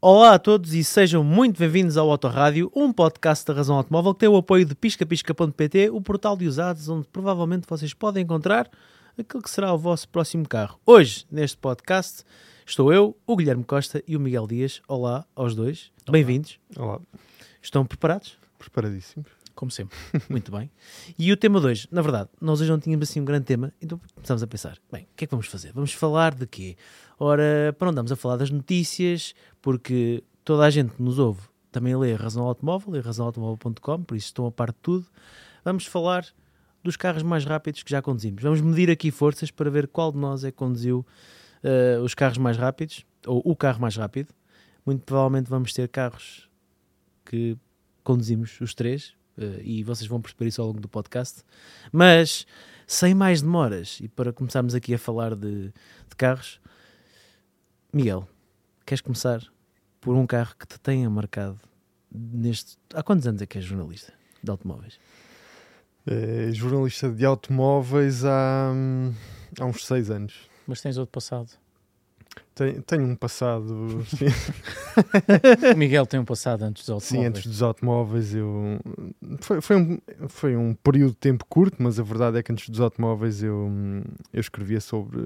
[0.00, 4.20] Olá a todos e sejam muito bem-vindos ao Autorádio, um podcast da Razão Automóvel que
[4.20, 8.70] tem o apoio de piscapisca.pt, o portal de usados onde provavelmente vocês podem encontrar
[9.18, 10.78] aquele que será o vosso próximo carro.
[10.84, 12.22] Hoje, neste podcast,
[12.66, 14.80] estou eu, o Guilherme Costa e o Miguel Dias.
[14.86, 16.58] Olá aos dois, bem-vindos.
[16.76, 17.00] Olá,
[17.62, 18.36] Estão preparados?
[18.58, 19.35] preparadíssimos.
[19.56, 19.96] Como sempre.
[20.28, 20.70] Muito bem.
[21.18, 23.72] E o tema de hoje, na verdade, nós hoje não tínhamos assim um grande tema,
[23.80, 25.72] então começámos a pensar, bem, o que é que vamos fazer?
[25.72, 26.76] Vamos falar de quê?
[27.18, 31.40] Ora, para andamos a falar das notícias, porque toda a gente que nos ouve
[31.72, 35.06] também lê a Razão Automóvel, e razãoautomóvel.com, por isso estão a par de tudo.
[35.64, 36.26] Vamos falar
[36.84, 38.42] dos carros mais rápidos que já conduzimos.
[38.42, 41.04] Vamos medir aqui forças para ver qual de nós é que conduziu
[41.62, 44.32] eh, os carros mais rápidos, ou o carro mais rápido.
[44.84, 46.48] Muito provavelmente vamos ter carros
[47.24, 47.56] que
[48.04, 49.16] conduzimos os três,
[49.62, 51.42] e vocês vão perceber isso ao longo do podcast.
[51.92, 52.46] Mas,
[52.86, 56.60] sem mais demoras, e para começarmos aqui a falar de, de carros,
[57.92, 58.28] Miguel,
[58.84, 59.42] queres começar
[60.00, 61.58] por um carro que te tenha marcado
[62.12, 62.76] neste.
[62.94, 64.98] Há quantos anos é que és jornalista de automóveis?
[66.06, 69.12] Eh, jornalista de automóveis há, hum,
[69.58, 70.48] há uns seis anos.
[70.66, 71.50] Mas tens outro passado.
[72.56, 74.24] Tenho, tenho um passado, sim,
[75.74, 77.28] O Miguel tem um passado antes dos sim, automóveis.
[77.38, 78.34] antes dos automóveis.
[78.34, 78.80] Eu,
[79.42, 82.70] foi, foi, um, foi um período de tempo curto, mas a verdade é que antes
[82.70, 83.70] dos automóveis eu,
[84.32, 85.20] eu escrevia sobre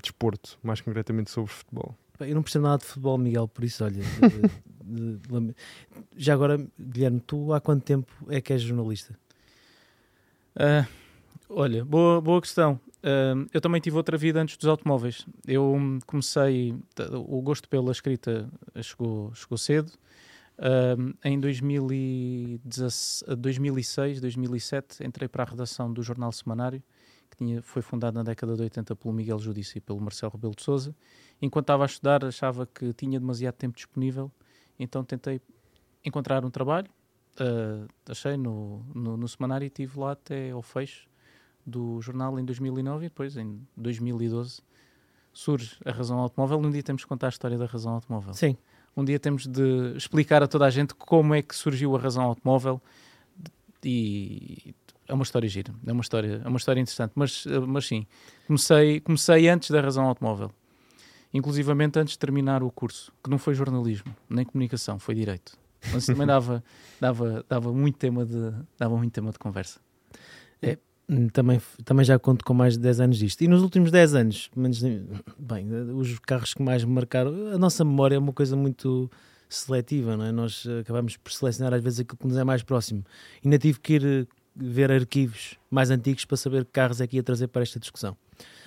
[0.00, 1.96] desporto, mais concretamente sobre futebol.
[2.20, 3.94] Eu não percebo nada de futebol, Miguel, por isso, olha.
[4.84, 5.56] de- de- lame-
[6.16, 9.18] Já agora, Guilherme, tu há quanto tempo é que és jornalista?
[10.54, 10.86] Ah,
[11.50, 12.80] olha, boa, boa questão.
[13.02, 15.26] Ah, eu também tive outra vida antes dos automóveis.
[15.46, 16.74] Eu comecei,
[17.12, 18.48] o gosto pela escrita
[18.82, 19.92] chegou, chegou cedo.
[20.58, 26.82] Ah, em 2016, 2006, 2007, entrei para a redação do Jornal Semanário,
[27.30, 30.54] que tinha, foi fundado na década de 80 pelo Miguel Judice e pelo Marcelo Rebelo
[30.54, 30.94] de Souza.
[31.40, 34.30] Enquanto estava a estudar, achava que tinha demasiado tempo disponível,
[34.78, 35.40] então tentei
[36.04, 36.90] encontrar um trabalho.
[37.38, 41.08] Ah, achei no, no, no semanário e estive lá até ao fecho
[41.68, 44.62] do jornal em 2009 e depois em 2012
[45.32, 46.58] surge a razão automóvel.
[46.58, 48.34] Um dia temos que contar a história da razão automóvel.
[48.34, 48.56] Sim.
[48.96, 52.24] Um dia temos de explicar a toda a gente como é que surgiu a razão
[52.24, 52.80] automóvel
[53.84, 54.74] e
[55.06, 58.06] é uma história gira, é uma história, é uma história interessante, mas, eh, mas sim,
[58.46, 60.50] comecei, comecei antes da razão automóvel.
[61.32, 65.56] Inclusivamente antes de terminar o curso, que não foi jornalismo, nem comunicação, foi direito.
[65.92, 66.64] Mas também dava,
[67.00, 69.80] dava, dava muito tema de, dava muito tema de conversa.
[70.62, 70.76] Hum,
[71.32, 73.40] Também, também já conto com mais de 10 anos disto.
[73.40, 74.82] E nos últimos 10 anos, menos,
[75.38, 79.10] bem, os carros que mais me marcaram, a nossa memória é uma coisa muito
[79.48, 80.32] seletiva, não é?
[80.32, 83.02] Nós acabamos por selecionar às vezes aquilo que nos é mais próximo.
[83.42, 87.16] Ainda tive que ir eh, ver arquivos mais antigos para saber que carros é que
[87.16, 88.14] ia trazer para esta discussão.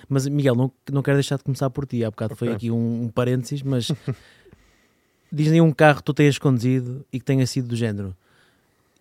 [0.08, 2.04] Mas, Miguel, não, não quero deixar de começar por ti.
[2.04, 2.56] Há bocado foi Ok.
[2.56, 3.86] aqui um, um parênteses, mas
[5.30, 8.16] diz-me um carro que tu tenhas conduzido e que tenha sido do género.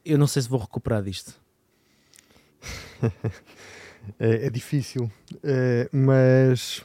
[0.05, 1.33] Eu não sei se vou recuperar disto.
[4.19, 5.11] É, é difícil,
[5.43, 6.83] eh, mas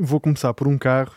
[0.00, 1.14] vou começar por um carro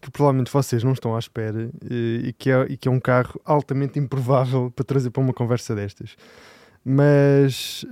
[0.00, 3.40] que provavelmente vocês não estão à espera e, que é, e que é um carro
[3.44, 6.16] altamente improvável para trazer para uma conversa destas.
[6.84, 7.84] Mas,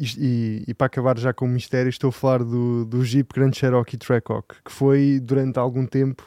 [0.00, 3.34] isto- e, e para acabar já com o mistério, estou a falar do, do Jeep
[3.34, 6.26] Grand Cherokee Trackhawk, que foi durante algum tempo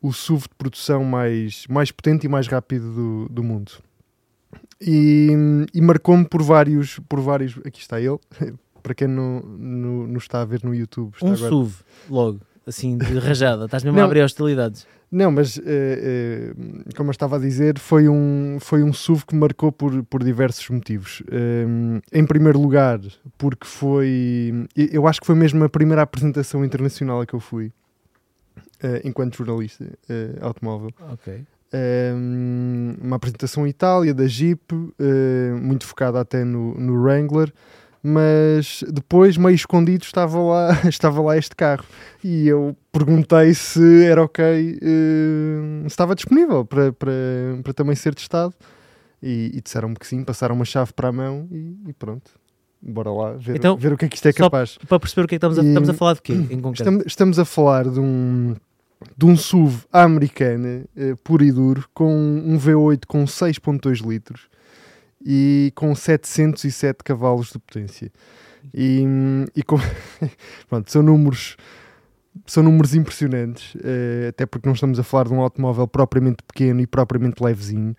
[0.00, 3.72] o SUV de produção mais, mais potente e mais rápido do, do mundo.
[4.86, 5.30] E,
[5.72, 7.58] e marcou-me por vários, por vários.
[7.64, 8.18] Aqui está ele,
[8.82, 11.12] para quem não, não, não está a ver no YouTube.
[11.14, 11.74] Está Um agora- SUV,
[12.10, 13.64] logo, assim, de rajada.
[13.64, 14.06] Estás mesmo a Não.
[14.06, 14.86] abrir hostilidades.
[15.10, 16.54] Não, mas eh, eh,
[16.96, 20.68] como eu estava a dizer, foi um, foi um SUV que marcou por, por diversos
[20.70, 21.22] motivos.
[21.30, 21.64] Eh,
[22.12, 22.98] em primeiro lugar,
[23.38, 24.66] porque foi.
[24.76, 27.70] Eu acho que foi mesmo a primeira apresentação internacional a que eu fui,
[28.82, 29.86] eh, enquanto jornalista
[30.40, 30.90] automóvel.
[31.12, 31.44] Ok.
[31.74, 34.94] Um, uma apresentação em Itália da Jeep, uh,
[35.60, 37.52] muito focada até no, no Wrangler,
[38.02, 41.84] mas depois, meio escondido, estava lá, estava lá este carro
[42.22, 47.12] e eu perguntei se era ok, uh, se estava disponível para, para,
[47.62, 48.54] para também ser testado
[49.22, 52.30] e, e disseram-me que sim, passaram uma chave para a mão e, e pronto.
[52.86, 54.76] Bora lá ver, Então, ver o que é que isto é capaz.
[54.86, 56.60] Para perceber o que é que estamos a, E- estamos a falar de quê, em
[56.60, 56.74] concreto?
[56.82, 58.54] Estamos, estamos a falar de um,
[59.16, 64.48] de um SUV à americana, eh, puro e duro, com um V8 com 6.2 litros
[65.24, 68.12] e com 707 cavalos de potência.
[68.72, 69.04] E,
[69.54, 69.76] e com,
[70.68, 71.56] pronto, são números
[72.46, 76.80] são números impressionantes, eh, até porque não estamos a falar de um automóvel propriamente pequeno
[76.80, 77.94] e propriamente levezinho.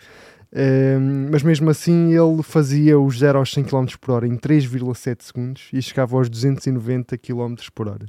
[0.51, 0.97] Eh,
[1.31, 5.69] mas mesmo assim ele fazia os 0 aos 100 km por hora em 3,7 segundos
[5.71, 8.05] e chegava aos 290 km por hora.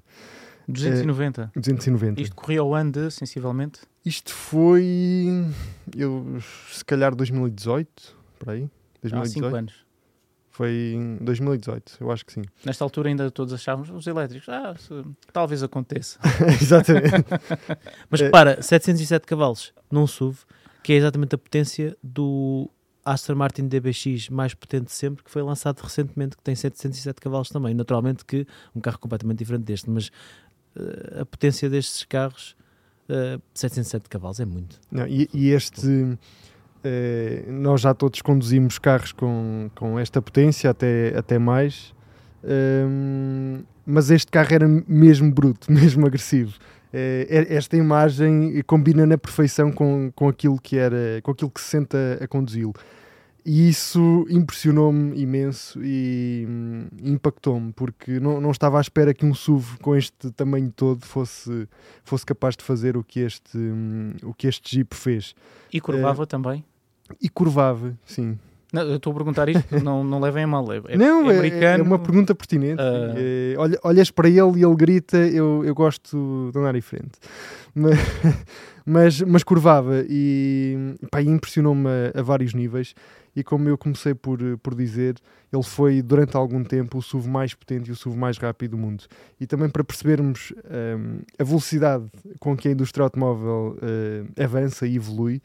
[0.69, 1.51] 290.
[1.55, 2.21] 290.
[2.21, 3.81] Isto corria ao ano de, sensivelmente?
[4.05, 5.45] Isto foi,
[5.97, 6.39] eu,
[6.73, 8.69] se calhar 2018, por aí.
[9.05, 9.57] Há 5 2018.
[9.57, 9.87] anos.
[10.51, 12.43] Foi em 2018, eu acho que sim.
[12.65, 16.19] Nesta altura ainda todos achávamos os elétricos, ah, se- talvez aconteça.
[16.61, 17.27] Exatamente.
[18.11, 18.25] Mas É.
[18.25, 20.39] repara, 707 cavalos num SUV,
[20.83, 22.71] que é exatamente a potência do
[23.05, 27.51] Aston Martin DBX mais potente de sempre, que foi lançado recentemente, que tem 707 cavalos
[27.51, 27.75] também.
[27.75, 30.46] Naturalmente que um carro completamente diferente deste, mas eh,
[31.21, 32.57] a potência destes carros,
[33.09, 34.81] eh, 707 cavalos, é muito.
[34.91, 36.19] Não, e, e este,
[36.85, 41.95] eh, nós já todos conduzimos carros com, com esta potência, até, até mais,
[43.85, 46.59] mas este carro era mesmo bruto, mesmo agressivo.
[46.93, 51.69] Eh, esta imagem combina na perfeição com, com, aquilo que era, com aquilo que se
[51.69, 52.75] sente a, a conduzi-lo.
[53.49, 59.33] E isso impressionou-me imenso e hum, impactou-me, porque não, não estava à espera que um
[59.33, 61.69] SUV com este tamanho todo fosse,
[62.03, 65.33] fosse capaz de fazer o que este, hum, o que este Jeep fez.
[65.73, 66.65] E curvava também.
[67.23, 68.37] E curvava, sim.
[68.73, 70.73] Não, eu estou a perguntar isto, não, não levem a mal.
[70.73, 72.83] É, é- não, é é, uma pergunta pertinente.
[72.83, 73.15] Ah.
[73.17, 77.13] É, olha- olhas para ele e ele grita, eu, eu gosto de andar em frente.
[77.73, 77.97] Mas,
[78.85, 82.93] mas, mas curvava e pá, e impressionou-me a, a vários níveis.
[83.37, 85.17] E como eu comecei por, por dizer,
[85.53, 88.79] ele foi durante algum tempo o SUV mais potente e o SUV mais rápido do
[88.79, 89.05] mundo.
[89.39, 90.55] E também para percebermos
[90.99, 92.07] hum, a velocidade
[92.41, 95.43] com que a indústria automóvel hum, avança e evolui,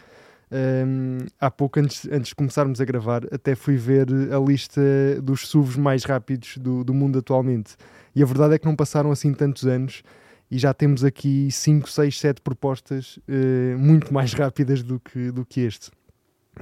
[0.49, 4.81] hum, há pouco, antes, antes de começarmos a gravar, até fui ver a lista
[5.21, 7.75] dos SUVs mais rápidos do, do mundo atualmente.
[8.15, 10.01] E a verdade é que não passaram assim tantos anos
[10.49, 15.45] e já temos aqui 5, 6, 7 propostas eh, muito mais rápidas do que, do
[15.45, 15.91] que este.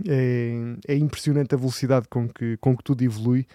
[0.07, 0.53] É,
[0.87, 3.45] é impressionante a velocidade com que, com que tudo evolui.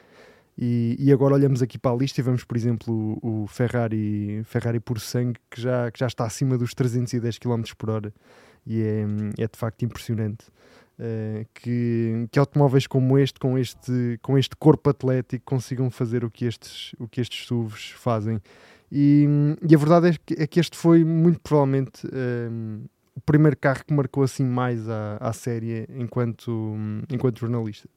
[0.57, 4.43] E, e agora olhamos aqui para a lista e vemos, por exemplo, o, o Ferrari,
[4.45, 8.15] Ferrari por sangue, que já, que já está acima dos 310 km por hora.
[8.67, 9.05] E é,
[9.39, 10.47] é de facto impressionante.
[10.99, 16.31] eh, que, que automóveis como este, com este, com este corpo atlético, consigam fazer o
[16.31, 18.41] que estes, o que estes SUVs fazem.
[18.93, 19.27] E,
[19.69, 22.85] e a verdade é que, é que este foi muito provavelmente ehm,
[23.16, 26.76] o primeiro carro que marcou assim mais a, a série enquanto,
[27.11, 27.88] enquanto jornalista.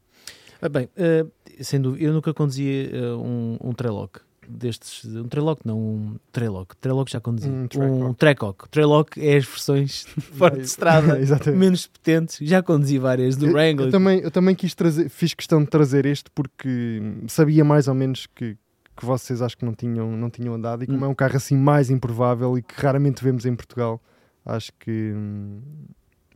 [0.61, 1.25] Ah, bem, eh,
[1.61, 4.17] sem dúvida, eu nunca conduzia eh, um, um Treloc
[4.49, 8.13] destes, um Treloc não, um Treloc, Treloc já conduzia, Um um.
[8.13, 11.19] Trecock, Treloc é as versões fora de estrada
[11.53, 15.33] menos potentes, já conduzi várias do Eu, Wrangler, eu também, eu também quis trazer, fiz
[15.33, 18.57] questão de trazer este porque sabia mais ou menos que,
[18.95, 21.05] que vocês acho que não tinham, não tinham andado e como Hum.
[21.05, 24.01] é um carro assim mais improvável e que raramente vemos em Portugal,
[24.47, 25.61] acho que hum,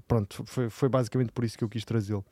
[0.07, 2.25] pronto, foi, foi basicamente por isso que eu quis trazê-lo.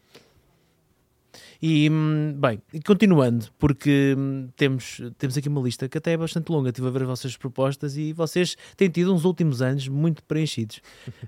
[1.62, 6.50] E, hum, bem, continuando, porque hum, temos, temos aqui uma lista que até é bastante
[6.50, 6.70] longa.
[6.70, 10.82] Estive a ver as vossas propostas e vocês têm tido uns últimos anos muito preenchidos.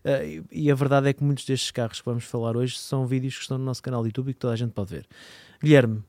[0.03, 3.35] Ah, e, a verdade é que muitos destes carros que vamos falar hoje são vídeos
[3.35, 5.05] que estão no nosso canal de YouTube e que toda a gente pode ver.
[5.61, 6.03] Guilherme,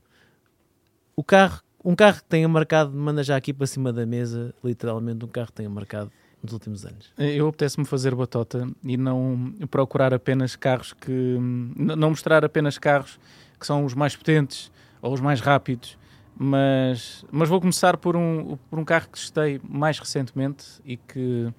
[1.14, 5.24] o carro, um carro que tenha marcado, manda já aqui para cima da mesa, literalmente,
[5.24, 6.10] um carro que tenha marcado
[6.42, 7.12] nos últimos anos.
[7.18, 11.10] Eu apetece-me fazer batota e não procurar apenas carros que.
[11.12, 13.18] n- Não mostrar apenas carros
[13.60, 15.96] que são os mais potentes ou os mais rápidos,
[16.36, 21.52] mas, mas vou começar por um, por um carro que testei mais recentemente e que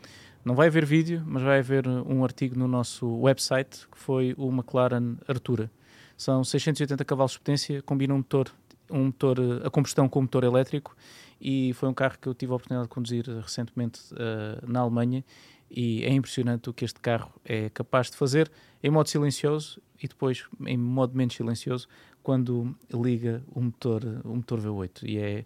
[0.43, 4.49] não vai haver vídeo, mas vai haver um artigo no nosso website que foi o
[4.51, 5.71] McLaren Artura.
[6.17, 8.47] São 680 cavalos de potência, combina um motor,
[8.91, 10.95] um motor eh, a combustão com motor elétrico
[11.43, 15.25] e foi um carro que eu tive a oportunidade de conduzir recentemente eh, na Alemanha.
[15.69, 18.49] E é impressionante o que este carro é capaz de fazer
[18.81, 21.87] em modo silencioso e depois em modo menos silencioso
[22.21, 25.45] quando liga o motor, o motor V8 e é,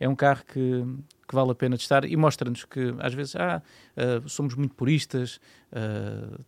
[0.00, 0.84] é um carro que,
[1.28, 3.62] que vale a pena testar e mostra-nos que às vezes ah,
[3.96, 5.38] eh, somos muito puristas
[5.70, 6.38] eh,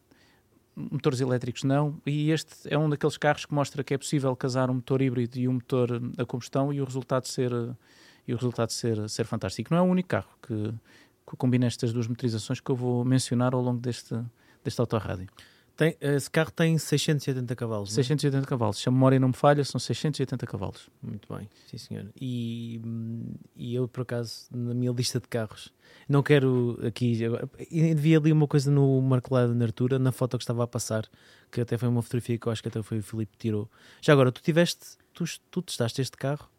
[0.75, 4.71] motores elétricos não, e este é um daqueles carros que mostra que é possível casar
[4.71, 7.53] um motor híbrido e um motor a combustão e o resultado ser
[8.29, 9.73] e o resultado ser, ser fantástico.
[9.73, 10.55] Não é o único carro que,
[11.29, 14.15] que combina estas duas motorizações que eu vou mencionar ao longo deste,
[14.63, 15.27] deste autorrádio.
[15.75, 17.91] Tem, esse carro tem 680 cavalos.
[17.91, 17.95] não é?
[17.95, 18.79] 680 cavalos.
[18.79, 20.91] Se a memória não me falha, são 680 cavalos.
[21.01, 22.11] Muito bem, sim senhor.
[22.21, 25.73] E, hum, e eu, por acaso, na minha lista de carros,
[26.09, 27.17] não quero aqui.
[27.95, 31.09] Vi ali uma coisa no McLaren Artura, na foto que estava a passar,
[31.51, 33.71] que até foi uma fotografia que eu acho que até foi o Filipe que tirou.
[34.03, 36.51] Já agora, tu tiveste, tu, tu testaste este carro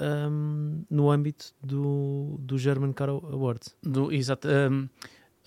[0.00, 3.76] hum, no âmbito do, do German Car Awards.
[3.82, 4.48] Do, exato.
[4.48, 4.88] um,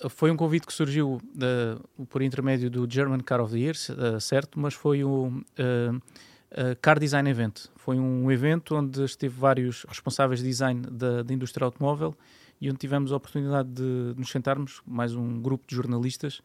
[0.09, 4.19] foi um convite que surgiu uh, por intermédio do German Car of the Year, uh,
[4.19, 7.67] certo, mas foi o uh, uh, Car Design Event.
[7.75, 12.15] Foi um evento onde esteve vários responsáveis de design da, da indústria automóvel
[12.59, 16.41] e onde tivemos a oportunidade de nos sentarmos, mais um grupo de jornalistas,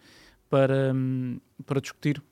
[0.50, 2.22] para, hum, para discutir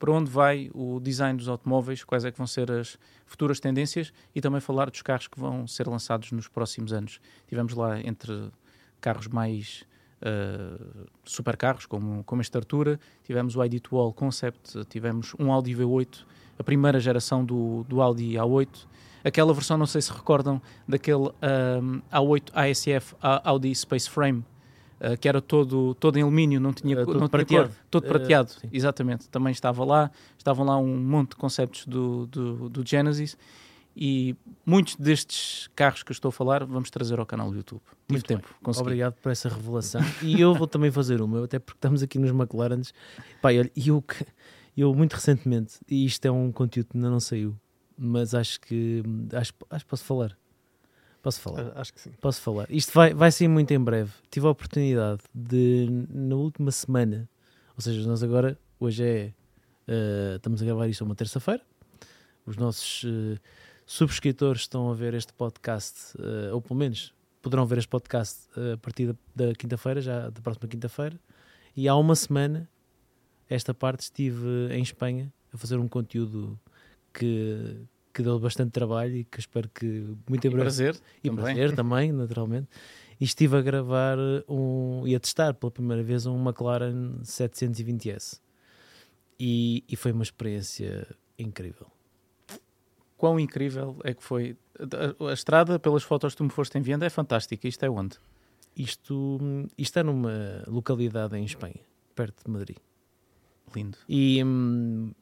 [0.00, 4.10] para onde vai o design dos automóveis, quais é que vão ser as futuras tendências
[4.34, 7.20] e também falar dos carros que vão ser lançados nos próximos anos.
[7.46, 8.50] Tivemos lá entre
[8.98, 9.84] carros mais
[10.22, 16.24] uh, supercarros, como, como este Artura, tivemos o ID2All Concept, tivemos um Audi V8,
[16.58, 18.86] a primeira geração do, do Audi A8,
[19.22, 21.28] aquela versão, não sei se recordam, daquele
[21.82, 24.42] um, A8 ASF Audi Space Frame,
[25.00, 27.68] uh, que era todo, todo em alumínio, não tinha, Uh, todo não tinha prateado.
[27.68, 28.68] cor, todo Uh, prateado, sim.
[28.72, 29.28] exatamente.
[29.28, 33.36] Também estava lá, estavam lá um monte de conceitos do, do, do Genesis
[33.96, 37.80] e muitos destes carros que eu estou a falar vamos trazer ao canal do YouTube.
[37.80, 38.48] Tive Muito tempo.
[38.78, 40.00] Obrigado por essa revelação.
[40.22, 42.94] E eu vou também fazer uma, até porque estamos aqui nos McLarens.
[43.42, 44.24] Pai, olha, e eu, que-
[44.76, 47.54] eu muito recentemente, e isto é um conteúdo que ainda não saiu,
[47.98, 49.02] mas acho que
[49.34, 50.36] acho, acho que posso falar.
[51.22, 51.72] Posso falar.
[51.74, 52.10] Ah, Acho que sim.
[52.20, 52.66] Posso falar.
[52.70, 54.10] Isto vai, vai sair muito em breve.
[54.30, 57.28] Tive a oportunidade de, na última semana,
[57.76, 59.32] ou seja, nós agora, hoje é.
[59.86, 61.62] eh, estamos a gravar isto uma terça-feira.
[62.46, 63.38] Os nossos eh,
[63.84, 67.12] subscritores estão a ver este podcast, eh, ou pelo menos
[67.42, 71.18] poderão ver este podcast a partir da, da quinta-feira, já da próxima quinta-feira.
[71.76, 72.68] E há uma semana,
[73.48, 76.58] esta parte, estive em Espanha a fazer um conteúdo
[77.14, 77.80] que,
[78.12, 80.96] que deu bastante trabalho e que espero que muito em E breve prazer.
[81.22, 81.44] e também.
[81.44, 82.68] prazer também, naturalmente.
[83.20, 84.16] E estive a gravar
[84.48, 88.40] um e a testar pela primeira vez um McLaren 720S.
[89.38, 91.06] E, e foi uma experiência
[91.38, 91.86] incrível.
[93.16, 94.56] Quão incrível é que foi.
[95.20, 97.68] A, a estrada, pelas fotos que tu me foste enviando, é fantástica.
[97.68, 98.16] Isto é onde?
[98.74, 99.38] Isto,
[99.76, 101.80] isto é numa localidade em Espanha,
[102.14, 102.76] perto de Madrid.
[103.74, 103.98] Lindo.
[104.08, 105.12] E hum,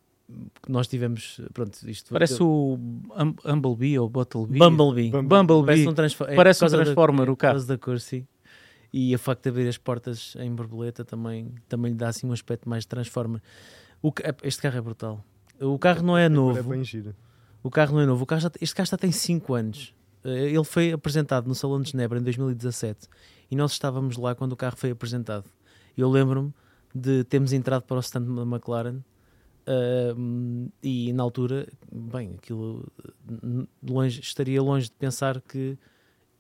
[0.69, 4.59] nós tivemos, pronto, isto Parece o Hum- Humblebee ou Bottlebee.
[4.59, 5.11] Bumblebee.
[5.11, 5.67] Bumblebee.
[5.67, 7.55] Parece um, transfo é Parece um da- Transformer, é o por carro.
[7.55, 8.27] causa da cor, sim.
[8.93, 12.33] E o facto de abrir as portas em borboleta também, também lhe dá assim um
[12.33, 13.41] aspecto mais Transformer.
[14.03, 15.25] O ca- este carro é brutal.
[15.61, 16.63] O carro não é É novo.
[16.71, 17.15] bem giro.
[17.63, 18.23] O carro não é novo.
[18.23, 19.95] O carro já, este carro já tem 5 anos.
[20.25, 23.09] Eh, Ele foi apresentado no Salão de Genebra em 2017
[23.51, 25.45] e nós estávamos lá quando o carro foi apresentado.
[25.97, 26.53] Eu lembro-me
[26.95, 29.01] de termos entrado para o stand da McLaren
[29.69, 32.91] ahm, e na altura, bem, aquilo
[33.83, 35.79] longe, estaria longe de pensar que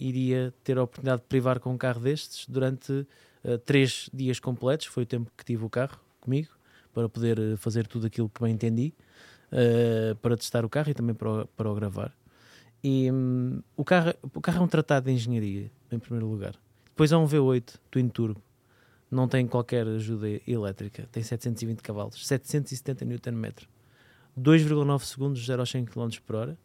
[0.00, 3.06] iria ter a oportunidade de privar com um carro destes durante
[3.44, 4.86] ah, três dias completos.
[4.86, 6.50] Foi o tempo que tive o carro comigo
[6.92, 8.92] para poder eh, fazer tudo aquilo que bem entendi
[9.52, 12.12] uh, para testar o carro e também para o, para o gravar.
[12.82, 16.54] E hum, o, carro, o carro é um tratado de engenharia, em primeiro lugar.
[16.86, 18.42] Depois é um V8 Twin Turbo,
[19.10, 23.52] não tem qualquer ajuda elétrica, tem 720 cavalos, 770 Nm,
[24.38, 26.58] 2,9 segundos de 0 a 100 km por hora,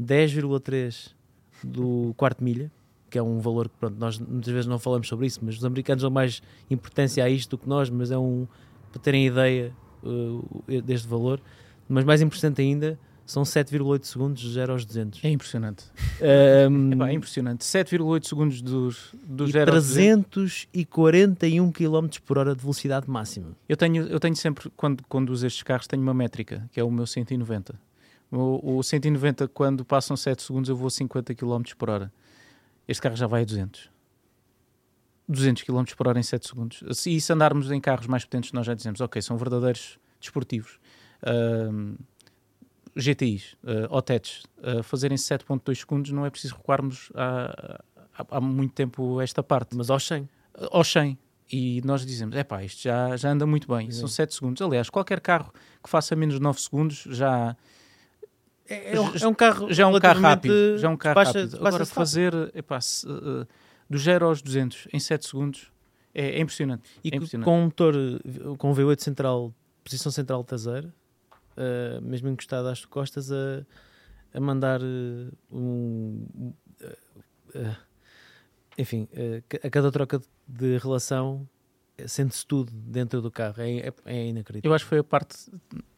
[0.00, 1.14] 10,3
[1.62, 2.70] do quarto milha,
[3.10, 5.64] que é um valor que pronto, nós muitas vezes não falamos sobre isso, mas os
[5.64, 8.46] americanos dão mais importância a isto do que nós, mas é um
[8.92, 11.40] para terem ideia uh, deste valor.
[11.88, 15.22] Mas mais importante ainda, são 7,8 segundos de 0 aos 200.
[15.22, 15.84] É impressionante.
[16.18, 17.60] Um, Epá, é impressionante.
[17.64, 20.66] 7,8 segundos dos, do e 0 aos 200.
[20.72, 23.56] 341 km por hora de velocidade máxima.
[23.68, 26.90] Eu tenho, eu tenho sempre, quando conduzo estes carros, tenho uma métrica, que é o
[26.90, 27.78] meu 190.
[28.32, 32.12] O, o 190, quando passam 7 segundos, eu vou a 50 km por hora.
[32.88, 33.88] Este carro já vai a 200.
[35.28, 36.82] 200 km por hora em 7 segundos.
[36.94, 40.80] Se, se andarmos em carros mais potentes, nós já dizemos, ok, são verdadeiros desportivos.
[41.22, 41.94] Ahm,
[42.98, 47.80] GTIs, uh, OTETs, uh, fazerem 7.2 segundos, não é preciso recuarmos há,
[48.18, 50.28] há, há muito tempo esta parte Mas aos 100.
[50.72, 51.16] aos 100.
[51.50, 54.14] E nós dizemos, é pá, isto já, já anda muito bem, são Sim.
[54.16, 54.60] 7 segundos.
[54.60, 55.50] Aliás, qualquer carro
[55.82, 57.56] que faça menos de 9 segundos já,
[58.68, 60.76] É, é um, é um carro já é um carro rápido.
[60.76, 61.66] Já é um carro baixa- rápido.
[61.66, 63.46] Agora, fazer epá, se, uh,
[63.88, 65.72] do 0 aos 200 em 7 segundos
[66.14, 66.90] é, é impressionante.
[67.02, 67.44] E é impressionante.
[67.46, 67.94] com um motor
[68.58, 70.92] com V8 central, posição central traseira,
[71.58, 73.66] uh, mesmo encostado às costas, a,
[74.32, 76.54] a mandar uh, um.
[77.54, 77.76] uh,
[78.76, 79.08] enfim,
[79.64, 81.48] a cada troca de, relação
[82.06, 83.56] sente-se tudo dentro do carro.
[83.58, 84.70] É, é, é inacreditável.
[84.70, 85.50] Eu acho que foi a parte.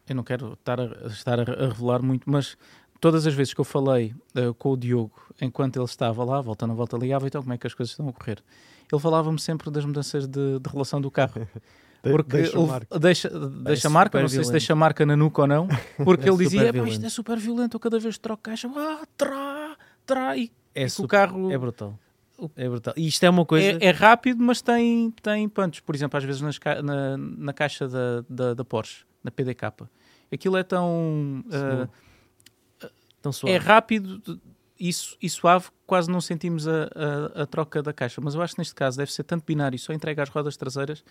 [0.09, 2.57] Eu não quero estar a, estar a revelar muito, mas
[3.01, 6.67] todas as vezes que eu falei uh, com o Diogo, enquanto ele estava lá, volta
[6.67, 8.43] na volta, ligava, então como é que as coisas estão a correr?
[8.93, 11.47] Ele falava-me sempre das mudanças de, de relação do carro.
[12.03, 12.99] Porque deixa ele marca.
[12.99, 14.53] deixa, deixa super marca, não sei se violento.
[14.53, 15.69] deixa marca na nuca ou não,
[16.05, 18.69] porque É ele dizia: super "Epá, isto é super violento, eu cada vez troco caixa,
[18.75, 19.77] ah, trá,
[20.07, 21.99] trá, e, É que o super- carro É brutal.
[22.57, 22.95] É brutal.
[22.97, 23.79] E isto é uma coisa.
[23.83, 25.83] é, é rápido, mas tem, tem punch.
[25.83, 29.71] Por exemplo, às vezes nas na, na caixa da, da, da Porsche, na PDK,
[30.33, 31.45] aquilo é tão.
[31.53, 31.87] ah,
[33.21, 33.55] tão suave.
[33.55, 34.41] é rápido
[34.81, 38.21] e, e suave, quase não sentimos a, a, a, troca da caixa.
[38.23, 41.05] Mas eu acho que neste caso deve ser tanto binário, só entrega as rodas traseiras,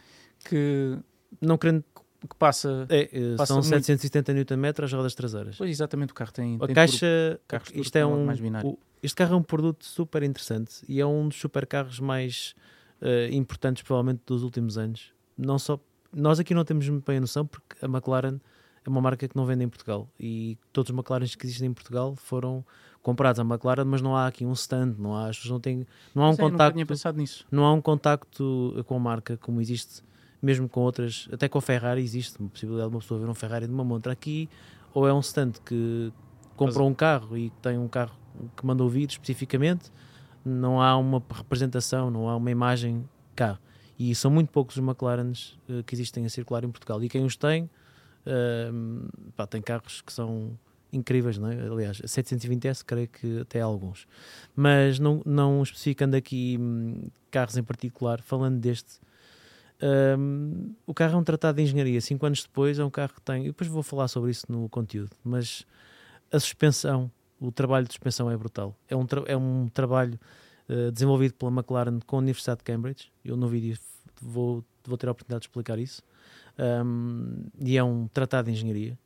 [0.43, 0.97] que
[1.39, 1.83] não querendo
[2.27, 3.69] que passa, é, é passa são muito...
[3.69, 5.55] 770 Nm as rodas traseiras.
[5.57, 6.57] Pois exatamente, o carro tem.
[6.59, 8.69] A tem caixa, carros isto é um, mais binário.
[8.69, 12.55] O, este carro é um produto super interessante e é um dos supercarros mais
[13.01, 15.13] uh, importantes, provavelmente, dos últimos anos.
[15.37, 15.79] Não só
[16.11, 18.39] nós aqui não temos muito bem a noção porque a McLaren
[18.83, 21.73] é uma marca que não vende em Portugal e todos os McLarens que existem em
[21.73, 22.65] Portugal foram
[23.01, 26.29] comprados a McLaren, mas não há aqui um stand, não há, não, tem, não há
[26.29, 26.75] um Sei, contacto.
[27.51, 30.03] Não há um contacto com a marca como existe
[30.41, 33.33] mesmo com outras, até com a Ferrari existe uma possibilidade de uma pessoa ver um
[33.33, 34.49] Ferrari de uma montra aqui,
[34.93, 36.11] ou é um stand que
[36.55, 38.15] comprou um carro e tem um carro
[38.55, 39.91] que mandou vir especificamente,
[40.43, 43.59] não há uma representação, não há uma imagem cá.
[43.97, 47.03] E são muito poucos os McLarens uh, que existem a circular em Portugal.
[47.03, 50.57] E quem os tem, uh, pá, tem carros que são
[50.91, 51.67] incríveis, não é?
[51.67, 54.07] Aliás, 720S, creio que até alguns.
[54.55, 58.99] Mas não, não especificando aqui hum, carros em particular, falando deste,
[59.81, 62.01] um, o carro é um tratado de engenharia.
[62.01, 63.43] Cinco anos depois é um carro que tem.
[63.43, 65.65] Depois vou falar sobre isso no conteúdo, mas
[66.31, 68.75] a suspensão, o trabalho de suspensão é brutal.
[68.87, 70.19] É um, é um trabalho
[70.69, 73.11] uh, desenvolvido pela McLaren com a Universidade de Cambridge.
[73.23, 73.77] Eu no vídeo
[74.21, 76.03] vou, vou ter a oportunidade de explicar isso.
[76.57, 78.97] Um, e é um tratado de engenharia.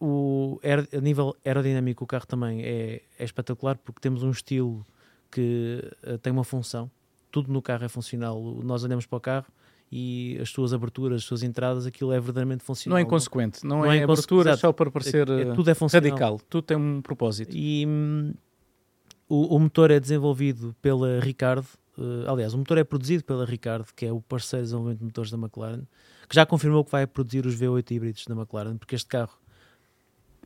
[0.00, 4.86] O, a nível aerodinâmico, o carro também é, é espetacular porque temos um estilo
[5.30, 6.90] que uh, tem uma função.
[7.30, 8.40] Tudo no carro é funcional.
[8.62, 9.46] Nós olhamos para o carro
[9.90, 12.94] e as suas aberturas, as suas entradas, aquilo é verdadeiramente funcional.
[12.94, 15.74] Não é inconsequente, não, não é, é abertura só para parecer é, é, tudo é
[15.92, 17.56] radical, tudo tem um propósito.
[17.56, 18.34] E hum,
[19.28, 23.86] o, o, motor é desenvolvido pela Ricardo, uh, aliás, o motor é produzido pela Ricardo,
[23.96, 25.82] que é o parceiro de desenvolvimento de motores da McLaren,
[26.28, 29.38] que já confirmou que vai produzir os V8 híbridos da McLaren, porque este carro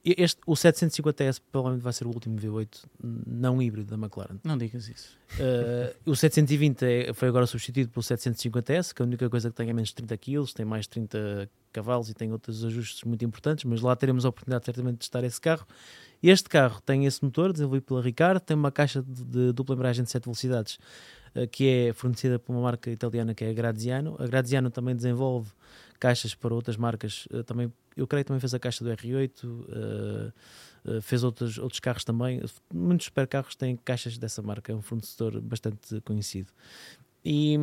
[0.04, 2.84] este, o 750S provavelmente vai ser o último V8
[3.26, 4.36] não híbrido da McLaren.
[4.42, 5.16] Não digas isso.
[5.34, 9.70] Uh, o 720 é, foi agora substituído pelo 750S, que a única coisa que tem
[9.70, 13.80] é menos 30 kg, tem mais 30 cavalos e tem outros ajustes muito importantes, mas
[13.80, 15.66] lá teremos a oportunidade certamente de testar esse carro.
[16.20, 20.04] Este carro tem esse motor desenvolvido pela Ricardo, tem uma caixa de, de dupla embreagem
[20.04, 20.78] de 7 velocidades
[21.50, 24.16] que é fornecida por uma marca italiana que é a Graziano.
[24.18, 25.50] A Graziano também desenvolve
[25.98, 29.44] caixas para outras marcas, uh, também eu creio que também fez a caixa do R8,
[29.44, 30.32] uh,
[30.84, 32.42] uh, fez outros, outros carros também.
[32.72, 36.50] Muitos supercarros têm caixas dessa marca, é um fornecedor bastante conhecido.
[37.24, 37.56] E,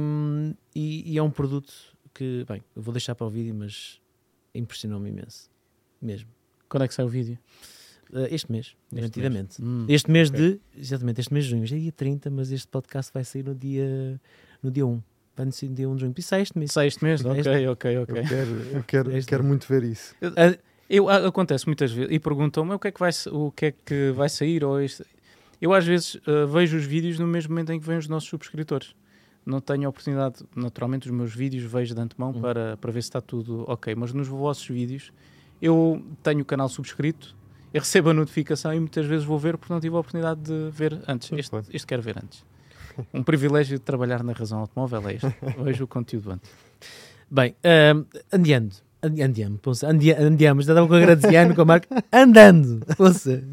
[0.73, 1.73] e, e, é um produto
[2.13, 3.99] que, bem, eu vou deixar para o vídeo, mas
[4.55, 5.49] impressionou-me imenso,
[6.01, 6.29] mesmo.
[6.69, 7.37] Quando é que sai o vídeo?
[8.11, 9.61] Uh, este mês, garantidamente.
[9.61, 9.71] Mês.
[9.71, 10.53] Hum, este mês okay.
[10.53, 11.65] de, exatamente, este mês de junho.
[11.65, 14.19] Já é dia 30, mas este podcast vai sair no dia,
[14.63, 15.01] no dia 1
[15.39, 16.13] vai no dia 1 de junho.
[16.17, 16.71] Isso é este mês.
[16.71, 17.23] Sai este mês?
[17.23, 18.17] Ok, ok, ok.
[18.17, 20.13] Eu quero, eu quero, eu quero muito ver isso.
[20.19, 23.71] Eu, eu, acontece muitas vezes e perguntam-me o que é que vai, o que é
[23.71, 25.05] que vai sair ou este.
[25.61, 28.29] Eu às vezes uh, vejo os vídeos no mesmo momento em que vêm os nossos
[28.29, 28.95] subscritores.
[29.45, 32.41] Não tenho a oportunidade, naturalmente, os meus vídeos vejo de antemão uhum.
[32.41, 33.93] para, para ver se está tudo ok.
[33.95, 35.11] Mas nos vossos vídeos
[35.61, 37.35] eu tenho o canal subscrito,
[37.73, 40.69] eu recebo a notificação e muitas vezes vou ver porque não tive a oportunidade de
[40.71, 41.31] ver antes.
[41.31, 42.43] Este, este quero ver antes
[43.13, 45.35] um privilégio de trabalhar na razão automóvel é este.
[45.63, 46.51] Vejo o conteúdo antes.
[47.29, 48.05] Bem, uh,
[49.01, 49.59] andando.
[49.83, 53.43] Andiamos, andiamos, já estava com a Graziano, com a marca, andando, ouça,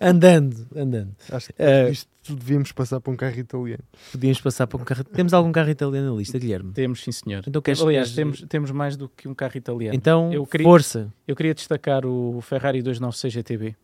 [0.00, 1.14] andando, andando.
[1.30, 3.84] Acho que uh, isto devíamos passar para um carro italiano.
[4.12, 6.72] Podíamos passar para um carro, temos algum carro italiano na lista, Guilherme?
[6.72, 7.44] Temos, sim senhor.
[7.46, 8.14] Então, queres, Aliás.
[8.14, 9.94] Temos, temos mais do que um carro italiano.
[9.96, 11.12] Então, eu queria, força.
[11.26, 13.76] Eu queria destacar o Ferrari 296 GTB.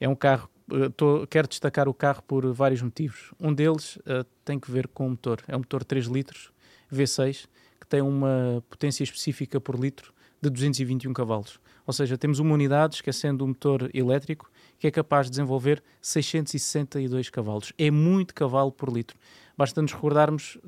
[0.00, 3.32] É um carro eh, tô, quero destacar o carro por vários motivos.
[3.40, 5.42] Um deles uh, tem que ver com o motor.
[5.48, 6.50] É um motor 3 litros,
[6.92, 7.48] V6, que
[7.88, 11.58] tem uma potência específica por litro de 221 cavalos.
[11.86, 17.30] Ou seja, temos uma unidade, esquecendo o motor elétrico, que é capaz de desenvolver 662
[17.30, 17.72] cavalos.
[17.78, 19.18] É muito cavalo por litro.
[19.56, 20.58] Basta nos recordarmos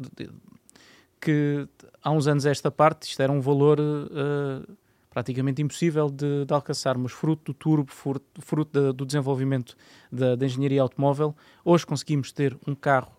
[1.21, 1.69] que
[2.03, 4.77] há uns anos esta parte, isto era um valor uh,
[5.11, 9.77] praticamente impossível de, de alcançarmos, fruto do turbo, fruto, fruto do desenvolvimento
[10.11, 11.37] da, da, engenharia automóvel.
[11.65, 13.13] Hoje conseguimos ter um carro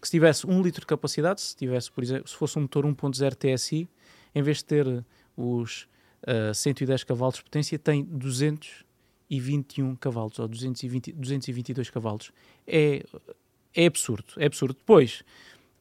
[0.00, 2.84] que se tivesse 1 litro de capacidade, se tivesse, por exemplo, se fosse um motor
[2.84, 3.88] 1.0 TSI,
[4.34, 5.04] em vez de ter
[5.36, 5.82] os
[6.26, 12.32] uh, eh, 110 cavalos de potência, tem 221 cavalos, ou 220, 222 cavalos.
[12.66, 13.04] É,
[13.74, 14.74] é absurdo, é absurdo.
[14.74, 15.22] Depois,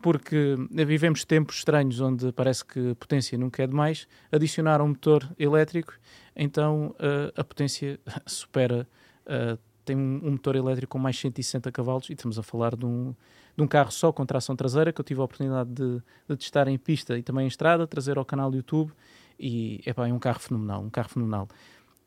[0.02, 5.94] porque vivemos tempos estranhos onde parece que potência nunca é demais, adicionar um motor elétrico,
[6.36, 8.88] então uh, a potência supera,
[9.26, 12.86] uh, tem um, um, motor elétrico com mais 160 cavalos e estamos a falar de
[12.86, 13.16] um,
[13.58, 16.68] de um carro só com tração traseira que eu tive a oportunidade de, de testar
[16.68, 18.92] em pista e também em estrada, trazer ao canal do YouTube
[19.40, 21.48] e epá, é um carro fenomenal, um carro fenomenal.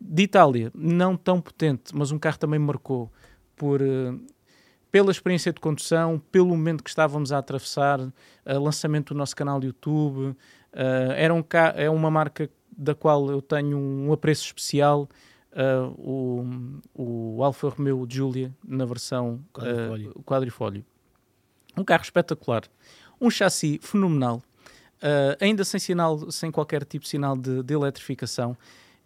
[0.01, 3.11] De Itália, não tão potente, mas um carro também marcou
[3.57, 3.83] por...
[3.83, 4.21] Uh,
[4.91, 8.13] pela experiência de condução, pelo momento que estávamos a atravessar, uh,
[8.61, 10.19] lançamento do nosso canal de YouTube.
[10.19, 10.37] Uh,
[11.17, 11.43] era um
[11.75, 15.09] é uma marca da qual eu tenho um apreço especial.
[15.53, 20.13] Uh, o, o Alfa Romeo Giulia na versão quadrifólio.
[20.17, 20.85] Uh, quadrifólio.
[21.77, 22.63] Um carro espetacular,
[23.21, 24.43] um chassi fenomenal,
[25.03, 28.57] uh, ainda sem sinal, sem qualquer tipo de sinal de, de eletrificação.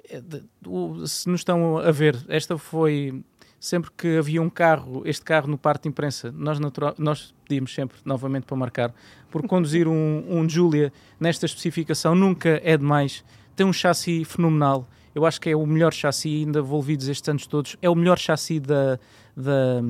[0.09, 3.25] É de, de, se nos estão a ver, esta foi
[3.59, 7.75] sempre que havia um carro, este carro no parte de imprensa, nós, natural, nós pedimos
[7.75, 8.95] sempre novamente para marcar,
[9.31, 13.25] porque conduzir um, um Giulia nesta especificação nunca é demais.
[13.57, 14.87] Tem um chassi fenomenal.
[15.17, 18.19] Eu acho que é o melhor chassi, ainda envolvidos estes anos todos, é o melhor
[18.19, 19.01] chassi da,
[19.35, 19.81] da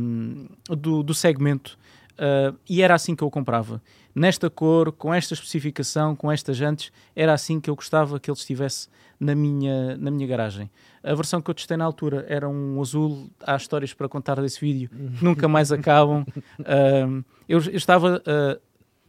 [0.71, 1.77] do, do segmento.
[2.13, 3.83] Uh, e era assim que eu comprava.
[4.15, 8.39] Nesta cor, com esta especificação, com estas jantes, era assim que eu gostava que ele
[8.39, 10.71] estivesse na minha, na minha garagem.
[11.03, 13.29] A versão que eu testei na altura era um azul.
[13.45, 14.89] Há histórias para contar desse vídeo,
[15.21, 16.25] nunca mais acabam.
[16.61, 18.61] Uh, eu, eu, estava uh,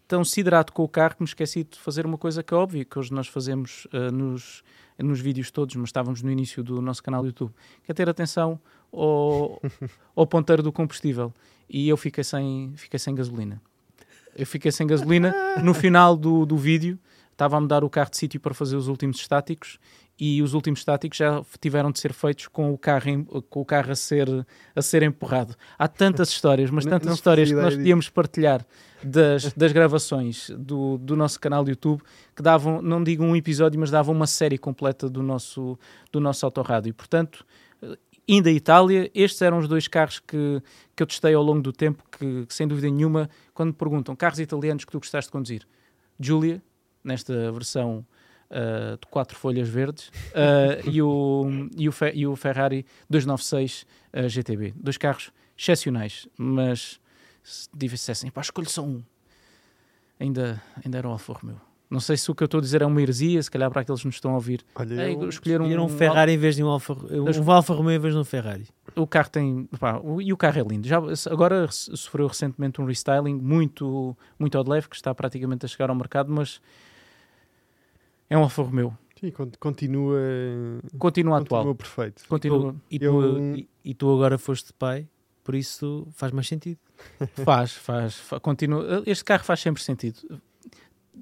[0.08, 2.84] tão siderado com o carro que me esqueci de fazer uma coisa que é óbvia,
[2.84, 4.64] que hoje nós fazemos nos,
[5.00, 7.52] nos vídeos todos, mas estávamos no início do nosso canal do YouTube,
[7.84, 8.60] que é ter atenção
[8.92, 9.62] ao,
[10.16, 11.34] ao ponteiro do combustível
[11.70, 13.62] e eu fiquei sem, fiquei sem gasolina.
[14.36, 15.34] Eu fiquei sem gasolina.
[15.64, 17.00] No final do, do vídeo,
[17.32, 19.80] estava a mudar o carro de sítio para fazer os últimos estáticos
[20.20, 23.92] e os últimos estáticos já tiveram de ser feitos com o carro, com o carro
[23.92, 24.28] a, ser,
[24.76, 25.56] a ser empurrado.
[25.78, 28.66] Há tantas histórias, mas tantas não, não histórias que nós podíamos partilhar
[29.04, 32.02] das, das gravações do, do nosso canal de YouTube
[32.36, 35.78] que davam, não digo um episódio, mas davam uma série completa do nosso,
[36.12, 36.90] do nosso autorrádio.
[36.90, 37.46] E, portanto,
[38.30, 40.62] Ainda Itália, estes eram os dois carros que,
[40.94, 44.14] que eu testei ao longo do tempo, que, que, sem dúvida nenhuma, quando me perguntam
[44.18, 45.62] carros italianos que tu gostaste de conduzir,
[46.20, 46.62] Giulia,
[47.02, 48.06] nesta versão
[48.52, 54.28] uh, de quatro folhas verdes, uh, e, o, e, o e o Ferrari 296 uh,
[54.28, 54.74] GTB.
[54.76, 57.00] Dois carros excepcionais, mas
[57.74, 59.02] dissessem, pá, escolho só um,
[60.20, 61.62] ainda, ainda era o Alfa Romeo.
[61.90, 63.82] Não sei se o que eu estou a dizer é uma heresia, se calhar para
[63.82, 64.62] aqueles que nos estão a ouvir.
[64.76, 65.30] Olha, é, eu...
[65.30, 68.20] escolher um, um Ferrari em vez de um Alfa, um Alfa Romeo em vez de
[68.20, 68.68] um Ferrari.
[68.94, 69.70] O carro tem.
[69.80, 70.86] Pá, o, e o carro é lindo.
[70.86, 70.98] Já,
[71.32, 75.96] agora sofreu recentemente um restyling muito, muito ao leve, que está praticamente a chegar ao
[75.96, 76.60] mercado, mas
[78.30, 78.98] é um Alfa Romeo.
[79.18, 80.20] Sim, continua.
[80.98, 81.62] Continua atual.
[81.62, 82.28] Continua perfeito.
[82.28, 82.76] Continua.
[82.92, 83.56] E, tu, eu...
[83.56, 85.08] e, e tu agora foste pai,
[85.42, 86.80] por isso faz mais sentido.
[87.44, 88.42] faz, faz, faz.
[88.42, 89.04] Continua.
[89.06, 90.42] Este carro faz sempre sentido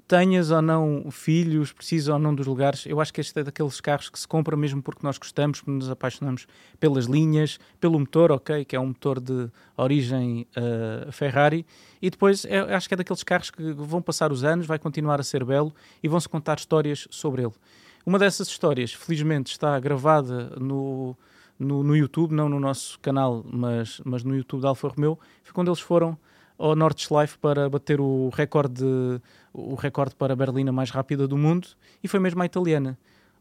[0.06, 3.80] tenhas ou não filhos, precisas ou não dos lugares, eu acho que este é daqueles
[3.80, 6.46] carros que se compra mesmo porque nós gostamos, porque nos apaixonamos
[6.78, 11.66] pelas linhas, pelo motor, ok, que é um motor de origem uh, Ferrari,
[12.00, 15.20] e depois é, acho que é daqueles carros que vão passar os anos, vai continuar
[15.20, 17.54] a ser belo e vão-se contar histórias sobre ele.
[18.04, 21.16] Uma dessas histórias, felizmente, está gravada no,
[21.58, 25.52] no, no YouTube, não no nosso canal, mas, mas no YouTube da Alfa Romeo, foi
[25.52, 26.18] quando eles foram
[26.58, 28.84] ao Nordschleife para bater o recorde,
[29.52, 31.68] o recorde para a berlina mais rápida do mundo
[32.02, 32.98] e foi mesmo a italiana.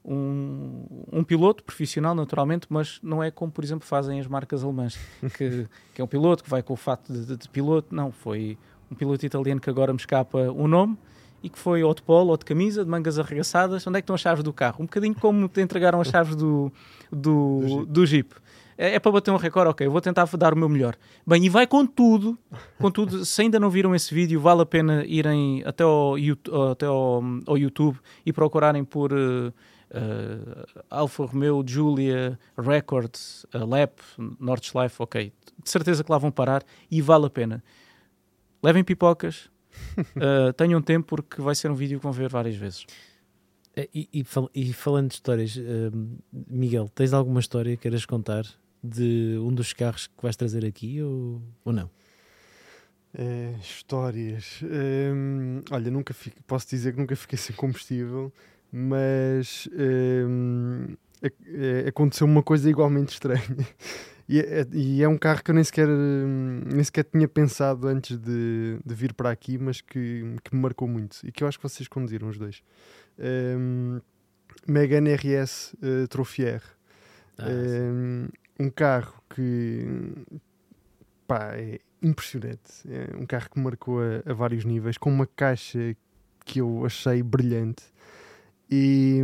[0.08, 5.00] Um, um piloto profissional, naturalmente, mas não é como, por exemplo, fazem as marcas alemãs,
[5.36, 7.94] que, que é um piloto que vai com o fato de, de, de, piloto.
[7.96, 8.56] Não, foi
[8.92, 10.96] um piloto italiano que agora me escapa o nome
[11.42, 13.88] e que foi ou de polo ou de camisa, de mangas arregaçadas.
[13.88, 14.78] Onde é que estão as chaves do carro?
[14.80, 16.72] Um bocadinho como te entregaram as chaves do,
[17.12, 17.86] do, do, Jeep.
[17.92, 18.36] Do Jeep
[18.78, 20.96] é, é para bater um recorde, ok, vou tentar dar o meu melhor.
[21.26, 22.38] Bem, e vai com tudo,
[22.80, 26.16] com tudo, se ainda não viram esse vídeo, vale a pena irem até ao,
[26.72, 34.00] até ao, ao YouTube e procurarem por uh, uh, Alfa Romeo, Julia, Records, uh, Lap,
[34.40, 35.32] Nordschleife, ok,
[35.64, 37.64] de certeza que lá vão parar e vale a pena.
[38.62, 39.50] Levem pipocas,
[40.18, 42.86] uh, tenham tempo porque vai ser um vídeo que vão ver várias vezes.
[43.78, 45.60] E, e, e falando de histórias,
[46.32, 48.46] Miguel, tens alguma história que queiras contar
[48.84, 51.90] de um dos carros que vais trazer aqui ou, ou não?
[53.18, 54.62] É, histórias.
[54.64, 58.32] Hum, olha, nunca fico, posso dizer que nunca fiquei sem combustível,
[58.72, 60.96] mas hum,
[61.88, 63.44] aconteceu uma coisa igualmente estranha.
[64.28, 68.18] E é, e é, um carro que eu nem sequer, nem sequer tinha pensado antes
[68.18, 71.60] de, de vir para aqui, mas que, que me marcou muito e que eu acho
[71.60, 72.64] que vocês conduziram os dois.
[73.20, 74.00] Um,
[74.68, 76.62] Megane RS uh, Trophier.
[77.38, 78.28] Ah, um,
[78.60, 79.86] um carro que
[81.28, 82.84] pá, é impressionante.
[82.90, 85.96] É um carro que marcou a, a, vários níveis, com uma caixa
[86.46, 87.84] que eu achei brilhante.
[88.70, 89.20] E,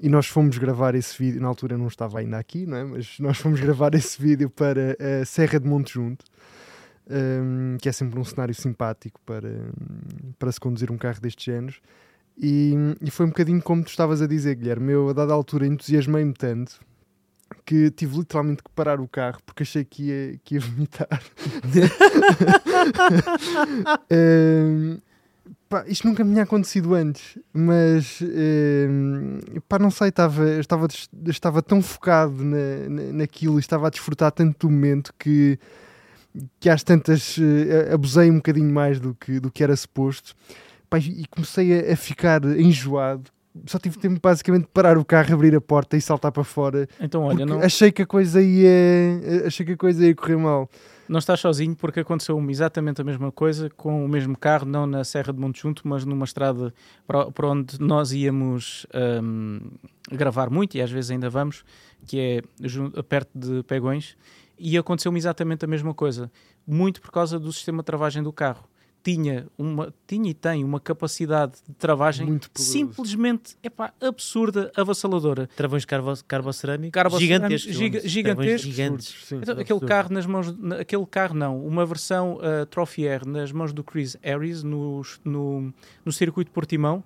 [0.00, 2.84] e, nós fomos gravar esse vídeo, na altura não estava ainda aqui, não é?
[2.84, 6.24] mas nós fomos gravar esse vídeo para a Serra de Monte Junto,
[7.08, 9.50] um, que é sempre um cenário simpático para,
[10.36, 11.76] para se conduzir um carro deste género.
[12.36, 14.92] E, e foi um bocadinho como tu estavas a dizer, Guilherme.
[14.92, 16.80] Eu, a dada altura, entusiasmei-me tanto
[17.66, 21.22] que tive literalmente que parar o carro porque achei que ia, que ia vomitar.
[24.10, 24.98] Ehm,
[25.68, 30.88] pá, isto nunca me tinha acontecido antes, mas ehm, pá, não sei, estava, estava,
[31.26, 35.58] estava tão focado na, na- naquilo e estava a desfrutar tanto do momento que,
[36.58, 40.34] que às tantas eh, abusei um bocadinho mais do que, do que era suposto
[40.92, 43.30] Pá, e comecei a, a ficar enjoado.
[43.66, 46.86] Só tive tempo basicamente de parar o carro, abrir a porta e saltar para fora.
[47.00, 50.68] Então, olha, não, achei que a coisa ia achei que a coisa ia correr mal.
[51.08, 55.02] não estás sozinho porque aconteceu exatamente a mesma coisa com o mesmo carro, não na
[55.02, 56.74] Serra de Monte Junto, mas numa estrada
[57.06, 59.60] para, onde nós íamos ahm,
[60.10, 61.64] gravar muito e às vezes ainda vamos,
[62.06, 64.14] que é perto de Pegões,
[64.58, 66.30] e aconteceu-me exatamente a mesma coisa,
[66.66, 68.68] muito por causa do sistema de travagem do carro.
[69.04, 75.48] Tinha, uma, tinha e tem uma capacidade de travagem simplesmente epá, absurda, avassaladora.
[75.56, 77.74] Travões carbo, carbocerâmicos Carbocerâmico, gigantescos.
[77.74, 78.62] giga- gigantescos.
[78.74, 79.14] gigantes.
[79.24, 79.36] Sim.
[79.42, 83.50] Então, aquele carro nas mãos, na- aquele carro não, uma versão uh, Trophy R nas
[83.52, 85.72] mãos do Chris Harris no, no,
[86.04, 87.02] no circuito de Portimão,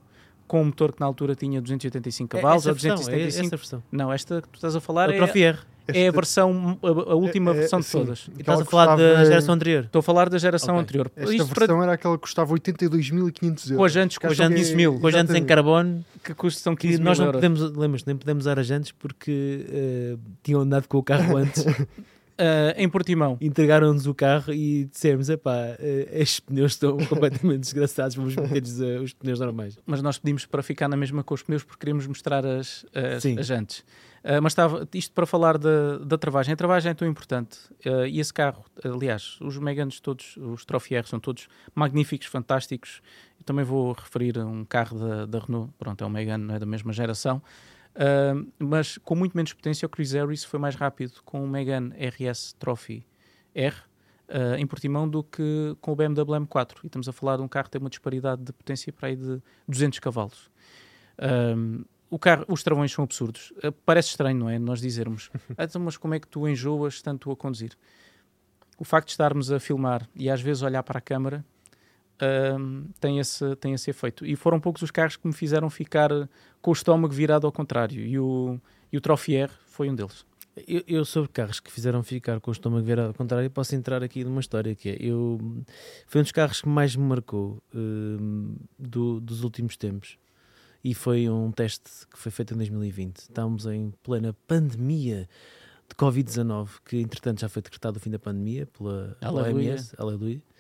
[0.47, 3.47] com um motor que na altura tinha 285 É cavalos essa ou versão, é 275.
[3.47, 3.83] essa versão.
[3.91, 5.59] Não, esta que tu estás a falar O é, Trophy R.
[5.89, 7.99] é a versão, a, a última é- é- versão de sim.
[7.99, 8.29] todas.
[8.37, 9.85] E estás a falar da geração anterior.
[9.85, 10.83] Estou a falar da geração Ok.
[10.83, 11.11] anterior.
[11.17, 13.77] Esta Isto versão para, era aquela que custava 82.500 euros.
[13.77, 16.05] com as jantes Que acho custam que é- 15 mil, Com as jantes em carbono,
[16.25, 17.41] que custam que 15 nós mil não euros.
[17.61, 21.65] podemos, lembras, nem podemos usar as jantes porque eh, tinham andado com o carro antes,
[22.39, 23.39] Uh, em Portimão.
[23.41, 28.99] entregaram-nos o carro e dissemos: epá, eh, estes pneus estão completamente desgraçados, vamos meter-lhes eh,
[28.99, 29.79] os pneus normais.
[29.87, 33.23] mas nós pedimos para ficar na mesma com os pneus porque queremos mostrar as, as,
[33.23, 33.39] Sim.
[33.39, 33.83] as jantes.
[34.29, 36.53] Ah, mas estava, isto para falar da, da travagem.
[36.53, 37.61] A travagem é tão importante.
[37.85, 43.01] Ah, e esse carro, aliás, os Meganes todos, os Trophy R são todos magníficos, fantásticos.
[43.39, 45.73] Eu também vou referir um carro da, da Renault.
[45.79, 47.41] Pronto, é um Megane, não é da mesma geração.
[47.95, 51.93] Ah, mas com muito menos potência, o Chris Harris foi mais rápido com o Megane
[51.97, 53.07] RS Trophy
[53.55, 53.77] R
[54.29, 56.79] ah, em Portimão do que com o BMW M4.
[56.83, 59.15] E estamos a falar de um carro que tem uma disparidade de potência para aí
[59.15, 60.51] de 200 cavalos.
[61.57, 63.53] Um, o carro, os travões são absurdos.
[63.65, 64.59] Uh, parece estranho, não é?
[64.59, 67.73] Nós dizermos, "Ah, então, mas como é que tu enjoas tanto a conduzir?
[68.79, 71.45] O facto de estarmos a filmar e às vezes olhar para a câmara
[72.59, 74.25] um, tem, esse, tem esse efeito.
[74.25, 76.29] E foram poucos os carros que me fizeram ficar uh,
[76.63, 78.01] com o estômago virado ao contrário.
[78.01, 78.59] E o,
[78.93, 80.25] e o Trophy R foi um deles.
[80.67, 84.03] Eu, eu sobre carros que fizeram ficar com o estômago virado ao contrário, posso entrar
[84.03, 85.39] aqui numa história que é, eu,
[86.07, 90.17] foi um dos carros que mais me marcou hum, do- dos últimos tempos
[90.87, 93.17] e foi um teste que foi feito em 2020.
[93.17, 95.29] Estávamos em plena pandemia
[95.89, 99.73] de Covid-19, que entretanto já foi decretado o fim da pandemia pela, pela Aleluia.
[99.73, 99.95] OMS.
[99.99, 100.43] Aleluia.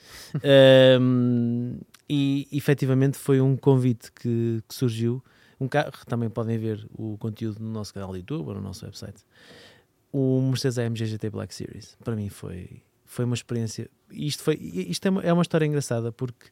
[1.00, 5.22] Hum, e efetivamente foi um convite que, que surgiu.
[5.60, 8.84] Um carro, também podem ver o conteúdo no nosso canal de YouTube ou no nosso
[8.84, 9.24] website
[10.12, 11.96] o Mercedes AMG GT Black Series.
[12.02, 13.88] Para mim foi, foi uma experiência.
[14.10, 16.46] Isto, foi, isto é, uma, é uma história engraçada porque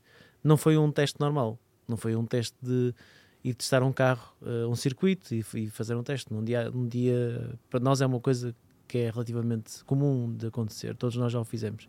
[0.45, 1.59] não foi um teste normal.
[1.89, 2.95] Não foi um teste de
[3.44, 6.33] ir testar um carro, eh, um circuito e, e fazer um teste.
[6.33, 8.54] Num dia, num dia, para nós é uma coisa
[8.88, 10.96] que é relativamente comum de acontecer.
[10.96, 11.88] Todos nós já o fizemos.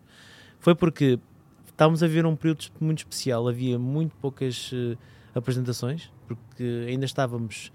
[0.60, 1.18] Foi porque
[1.66, 3.48] estávamos a viver um período muito especial.
[3.48, 4.96] Havia muito poucas eh,
[5.34, 7.72] apresentações, porque ainda estávamos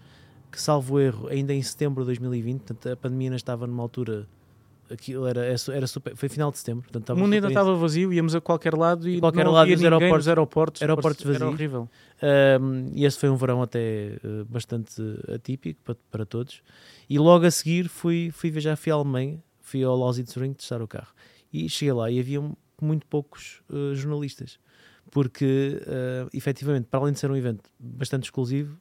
[0.51, 4.27] que salvo erro, ainda em setembro de 2020, portanto a pandemia ainda estava numa altura,
[4.91, 8.35] aquilo era, era super, foi final de setembro, portanto O mundo ainda estava vazio, íamos
[8.35, 10.81] a qualquer lado e Qualquer não lado havia ninguém aeroportos- nos aeroportos.
[10.81, 11.53] aeroportos Era vazios.
[11.53, 11.89] horrível.
[12.61, 15.01] Um, e esse foi um verão até uh, bastante
[15.33, 16.61] atípico para, para todos.
[17.09, 20.87] E logo a seguir fui, fui viajar, fui à Alemanha, fui ao Lausitzring testar o
[20.87, 21.13] carro.
[21.51, 22.41] E cheguei lá e havia
[22.81, 24.59] muito poucos uh, jornalistas,
[25.11, 28.77] porque uh, efetivamente, para além de ser um evento bastante exclusivo,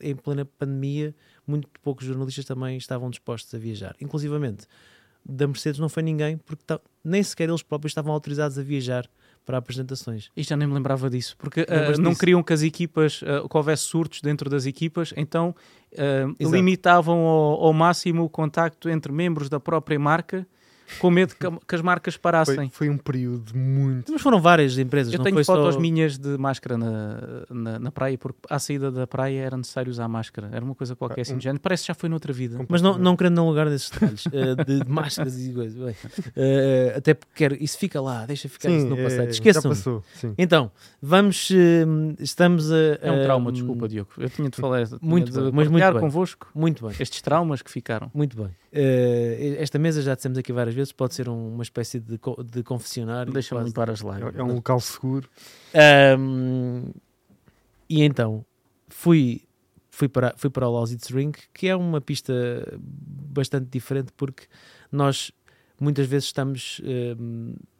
[0.00, 1.14] em plena pandemia,
[1.46, 3.94] muito poucos jornalistas também estavam dispostos a viajar.
[4.00, 4.66] Inclusivamente,
[5.24, 6.62] da Mercedes não foi ninguém, porque
[7.02, 9.08] nem sequer eles próprios estavam autorizados a viajar
[9.44, 10.30] para apresentações.
[10.36, 12.20] E já nem me lembrava disso, porque Lembras não disso?
[12.20, 15.54] queriam que as equipas, ah, que houvesse surtos dentro das equipas, então
[15.92, 16.56] Exato.
[16.56, 20.46] limitavam ao, ao máximo o contacto entre membros da própria marca,
[20.98, 21.34] com medo
[21.66, 22.56] que, as marcas parassem.
[22.56, 24.12] Foi, foi um período muito.
[24.12, 25.80] Mas foram várias empresas, Eu não tenho foi fotos só...
[25.80, 27.18] minhas de máscara na,
[27.50, 30.48] na, na praia, porque à saída da praia era necessário usar máscara.
[30.52, 31.60] Era uma coisa qualquer Ah, assim um- de género.
[31.60, 32.64] Parece que já foi noutra vida.
[32.68, 35.74] Mas não, não querendo alugar nesses detalhes eh, de, de máscaras e coisas.
[35.82, 35.94] bem,
[36.36, 39.24] eh, até porque quero, isso fica lá, deixa ficar isso no é, passado.
[39.24, 39.70] já Esqueçam.
[39.70, 40.04] passou.
[40.14, 40.34] Sim.
[40.38, 40.70] Então,
[41.00, 41.48] vamos.
[41.50, 41.84] eh,
[42.20, 42.76] estamos a.
[43.00, 44.10] É um trauma, desculpa, Diogo.
[44.18, 46.00] Eu tinha de falar, tinha Muito de bem, mas muito bem.
[46.00, 48.10] convosco Muito bem, estes traumas que ficaram.
[48.14, 48.50] muito bem.
[48.76, 52.42] Eh, esta mesa já dissemos aqui várias vezes, pode ser um- uma espécie de, co-
[52.42, 53.32] de confessionário.
[53.32, 54.34] Deixa-me limpar as É, lágrimas.
[54.36, 55.28] é um local seguro.
[55.72, 56.90] Ahm,
[57.88, 58.44] e então
[58.88, 59.42] fui,
[59.90, 62.32] fui, para, fui para o Lausitz Ring, que é uma pista
[62.78, 64.44] bastante diferente porque
[64.90, 65.30] nós
[65.78, 66.80] muitas vezes estamos.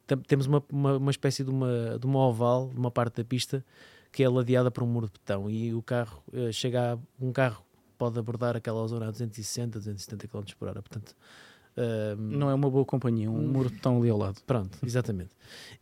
[0.06, 3.24] tam- temos uma, uma, uma espécie de uma, de uma oval, de uma parte da
[3.24, 3.64] pista
[4.12, 7.32] que é ladeada por um muro de betão e o carro eh, chega a, um
[7.32, 7.63] carro
[8.04, 10.82] pode abordar aquela zona a 260, 270 km por hora.
[10.82, 11.16] Portanto,
[11.76, 14.40] hum, Não é uma boa companhia, um muro de tão ali ao lado.
[14.46, 15.30] Pronto, exatamente.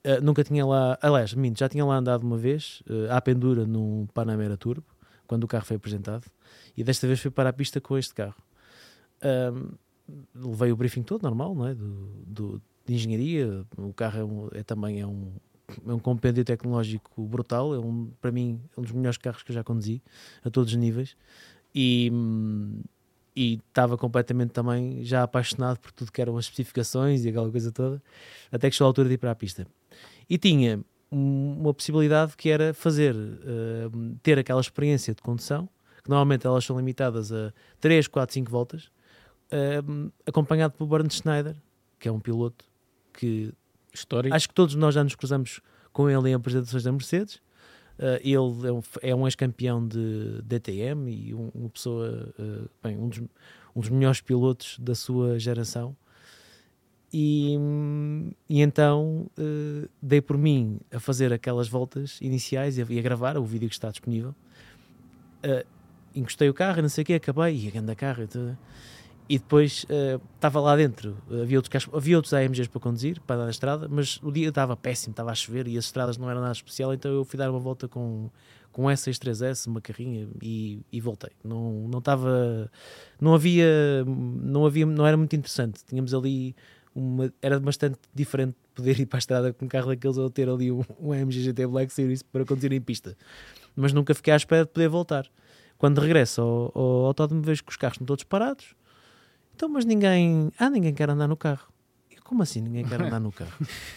[0.07, 3.67] Uh, nunca tinha lá, aliás, minto, já tinha lá andado uma vez, uh, à pendura
[3.67, 4.87] num Panamera Turbo,
[5.27, 6.25] quando o carro foi apresentado,
[6.77, 8.37] e desta vez fui para a pista com este carro.
[10.35, 11.75] Levei o briefing todo, normal, não é?
[11.75, 15.33] Do, do- de engenharia, o carro é, um- é também é um,
[15.87, 19.55] é um compêndio tecnológico brutal, é um, para mim um dos melhores carros que eu
[19.55, 20.03] já conduzi,
[20.45, 21.17] a todos os níveis,
[21.75, 22.81] e, hum,
[23.35, 27.73] e estava completamente também já apaixonado por tudo que eram as especificações e aquela coisa
[27.73, 28.03] toda,
[28.51, 29.67] até que chegou a altura de ir para a pista.
[30.29, 30.81] E tinha
[31.11, 33.89] um- uma possibilidade que era fazer, eh,
[34.23, 35.69] ter aquela experiência de condução,
[36.03, 38.91] que normalmente elas são limitadas a 3, 4, 5 voltas,
[39.51, 39.81] eh,
[40.27, 41.57] acompanhado pelo Bernd Schneider,
[41.99, 42.65] que é um piloto
[43.13, 43.53] que
[43.95, 44.35] Histórico.
[44.35, 45.61] Acho que todos nós já nos cruzamos
[45.93, 47.41] com ele em apresentações da Mercedes.
[47.99, 52.97] Uh, ele é um, é um ex-campeão de DTM e um- uma pessoa, uh, bem,
[52.99, 53.19] um dos,
[53.77, 55.95] um dos melhores pilotos da sua geração.
[57.13, 57.55] E,
[58.49, 63.03] e então uh, dei por mim a fazer aquelas voltas iniciais e a, e a
[63.03, 64.35] gravar o vídeo que está disponível.
[65.45, 65.67] Uh,
[66.15, 68.57] encostei o carro não sei o que, acabei, e a grande carro tudo.
[69.29, 73.37] E depois eh, estava lá dentro, havia outros, carros- havia outros AMGs para conduzir, para
[73.37, 76.29] dar na estrada, mas o dia estava péssimo, estava a chover e as estradas não
[76.29, 78.29] eram nada especial, então eu fui dar uma volta com,
[78.73, 81.31] com S63S, uma carrinha, e, e voltei.
[81.43, 82.71] Não, não estava.
[83.21, 84.85] Não havia, não havia.
[84.85, 85.85] Não era muito interessante.
[85.85, 86.55] Tínhamos ali.
[86.95, 90.47] Uma, era bastante diferente poder ir para a estrada com um carro daqueles ou ter
[90.47, 93.17] ali um, um AMG GT Black Series para conduzir em pista.
[93.75, 95.27] Mas nunca fiquei à espera de poder voltar.
[95.79, 98.75] Quando regresso ao, ao autódromo, vejo que os carros estão todos parados.
[99.63, 100.51] Então, mas ninguém.
[100.59, 101.69] Ah, ninguém quer andar no carro.
[102.11, 103.53] E como assim ninguém quer andar no carro?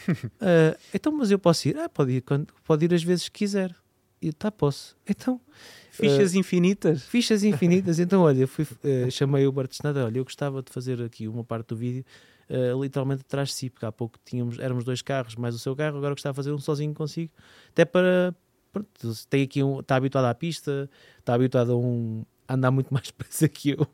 [0.40, 1.76] "Ah, então, mas eu posso ir?
[1.80, 3.76] Ah, pode ir, quando, pode ir as vezes que quiser.
[4.22, 4.96] E tá, posso.
[5.10, 5.42] Então,
[5.90, 7.02] Fichas infinitas.
[7.06, 7.98] fichas infinitas.
[7.98, 11.28] Então, olha, eu fui, eh, chamei o Bart Schneider, olha, eu gostava de fazer aqui
[11.28, 12.06] uma parte do vídeo
[12.48, 15.76] eh, literalmente atrás de si, porque há pouco tínhamos, éramos dois carros, mais o seu
[15.76, 17.32] carro, agora eu gostava de fazer um sozinho consigo,
[17.70, 18.36] até para,
[18.72, 18.88] pronto,
[19.32, 23.48] tem aqui um, está habituado à pista, está habituado a um andar muito mais depressa
[23.48, 23.88] que eu.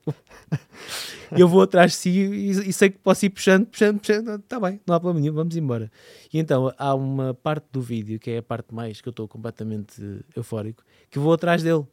[1.37, 4.35] Eu vou atrás de si e, e sei que posso ir puxando, puxando, puxando.
[4.35, 5.91] Está bem, não há problema nenhum, vamos embora.
[6.33, 9.27] E então há uma parte do vídeo que é a parte mais que eu estou
[9.27, 10.01] completamente
[10.35, 11.85] eufórico, que vou atrás dele.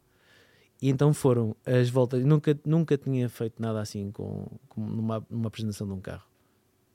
[0.81, 2.25] E então foram as voltas.
[2.25, 6.25] Nunca, nunca tinha feito nada assim com, com numa, numa apresentação de um carro.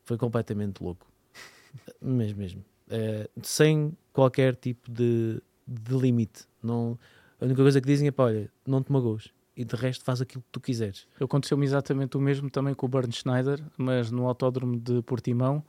[0.04, 1.06] Foi completamente louco.
[2.00, 2.64] Mesmo, mesmo.
[2.88, 6.46] Eh, sem qualquer tipo de, de limite.
[6.62, 6.98] Não,
[7.40, 9.32] a única coisa que dizem é: pá, olha, não te magoes.
[9.56, 11.06] E de resto faz aquilo que tu quiseres.
[11.20, 15.62] Aconteceu-me exatamente o mesmo também com o Bernd Schneider, mas no Autódromo de Portimão,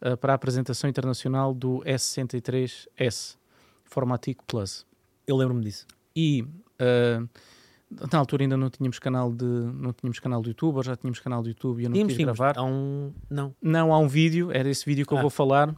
[0.00, 3.36] eh, para a apresentação internacional do S63S,
[3.84, 4.84] Formatic Plus.
[5.26, 5.86] Eu lembro-me disso.
[6.16, 6.44] E
[6.78, 7.20] eh,
[8.12, 11.20] na altura ainda não tínhamos canal de não tínhamos canal do YouTube, ou já tínhamos
[11.20, 12.38] canal do YouTube e eu não Tínhamos, quis tínhamos.
[12.38, 12.58] gravar.
[12.58, 13.12] Há um.
[13.30, 13.54] Não.
[13.62, 15.22] Não, há um vídeo, era esse vídeo que eu Ah.
[15.22, 15.74] vou falar.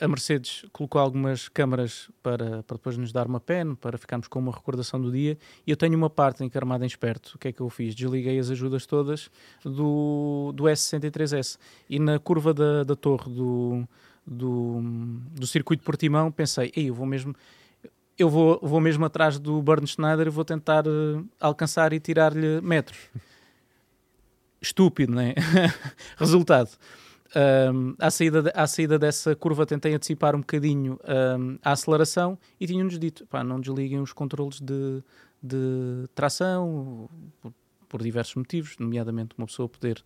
[0.00, 4.38] A- Mercedes colocou algumas câmaras para, para depois nos dar uma pen, para ficarmos com
[4.38, 5.36] uma recordação do dia.
[5.66, 7.32] E eu tenho uma parte encarmada em esperto.
[7.34, 7.94] O que é que eu fiz?
[7.94, 9.30] Desliguei as ajudas todas
[9.64, 11.58] do, do S63S.
[11.90, 13.88] E na curva da, da torre do,
[14.26, 14.80] do,
[15.32, 17.34] do circuito Portimão pensei, Ei, eu vou mesmo.
[18.16, 22.60] Eu vou, vou mesmo atrás do Bernd Schneider e vou tentar eh, alcançar e tirar-lhe
[22.60, 22.96] metros.
[24.62, 25.34] Estúpido, não é?
[26.16, 26.70] Resultado.
[27.36, 30.98] Um, à, saída de- à saída dessa curva tentei antecipar um bocadinho
[31.38, 35.02] um, a aceleração e tinham-nos dito, pá, não desliguem os controles de,
[35.42, 37.08] de tração
[37.40, 37.52] por,
[37.88, 40.00] por diversos motivos, nomeadamente uma pessoa poder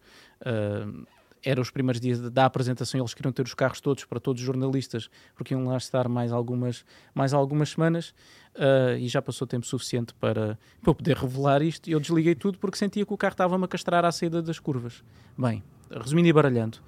[0.86, 1.04] um,
[1.44, 4.46] era os primeiros dias da apresentação eles queriam ter os carros todos para todos os
[4.46, 8.14] jornalistas porque iam lá estar mais algumas, mais algumas semanas
[8.56, 11.88] uh, e já passou tempo suficiente para, para poder revelar isto.
[11.88, 15.04] Eu desliguei tudo porque sentia que o carro estava-me a castrar à saída das curvas.
[15.36, 16.78] Bem, resumindo e baralhando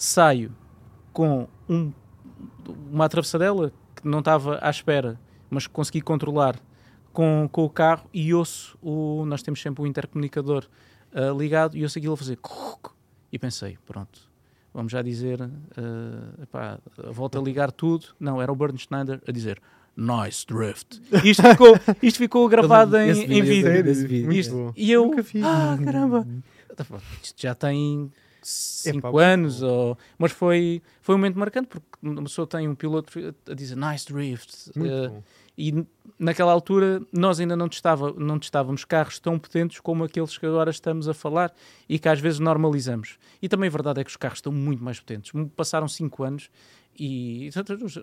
[0.00, 0.52] saio
[1.12, 1.92] com um-
[2.92, 5.18] uma atravessadela que não estava à espera,
[5.50, 6.56] mas que consegui controlar
[7.12, 9.24] com, com o carro e ouço o.
[9.26, 10.64] Nós temos sempre o intercomunicador
[11.12, 12.38] ah, ligado e ouço aquilo a fazer.
[13.32, 14.20] E pensei, pronto,
[14.72, 16.78] vamos já dizer, ah, epá,
[17.10, 18.06] volta a ligar tudo.
[18.20, 19.60] Não, era o Bernd Schneider a dizer.
[19.96, 21.02] Nice drift.
[21.24, 23.64] Isto ficou, isto ficou gravado em, Esse em vídeo, vídeo.
[23.94, 23.94] sério?
[24.08, 24.32] Vídeo.
[24.32, 24.72] Isto-.
[24.76, 25.42] E eu, Nunca fiz.
[25.42, 26.24] ah, caramba,
[27.20, 28.12] isto já tem
[28.42, 29.98] 5 Epá, anos, ou...
[30.18, 33.12] mas foi, foi um momento marcante porque uma pessoa tem um piloto
[33.48, 35.22] a dizer nice drift bom.
[35.60, 35.84] E
[36.16, 40.70] naquela altura nós ainda não, testava, não testávamos carros tão potentes como aqueles que agora
[40.70, 41.52] estamos a falar
[41.88, 43.18] e que às vezes normalizamos.
[43.42, 45.32] E também a verdade é que os carros estão muito mais potentes.
[45.56, 46.48] Passaram 5 anos
[46.96, 47.50] e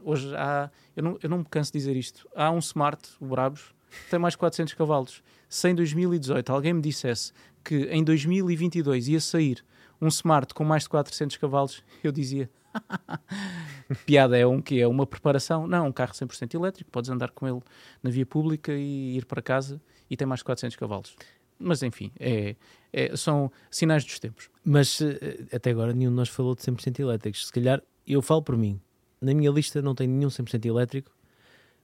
[0.04, 3.26] hoje há, eu não, eu não me canso de dizer isto, há um Smart, o
[3.28, 5.24] Brabos, que tem mais de 400 cavalos.
[5.48, 7.32] Se em 2018 alguém me dissesse
[7.64, 9.64] que em 2022 ia sair
[10.02, 12.50] um Smart com mais de 400 cavalos, eu dizia
[14.06, 15.68] Piada é um que é uma preparação.
[15.68, 17.62] Não, um carro 100% elétrico, podes andar com ele
[18.02, 21.16] na via pública e ir para casa e tem mais de 400 cavalos.
[21.58, 22.56] Mas enfim, é,
[22.92, 24.50] é, são sinais dos tempos.
[24.64, 27.48] Mas eh, até agora nenhum de nós falou de 100% elétricos.
[27.48, 28.80] Se calhar eu falo por mim.
[29.22, 31.12] Na minha lista não tem nenhum 100% elétrico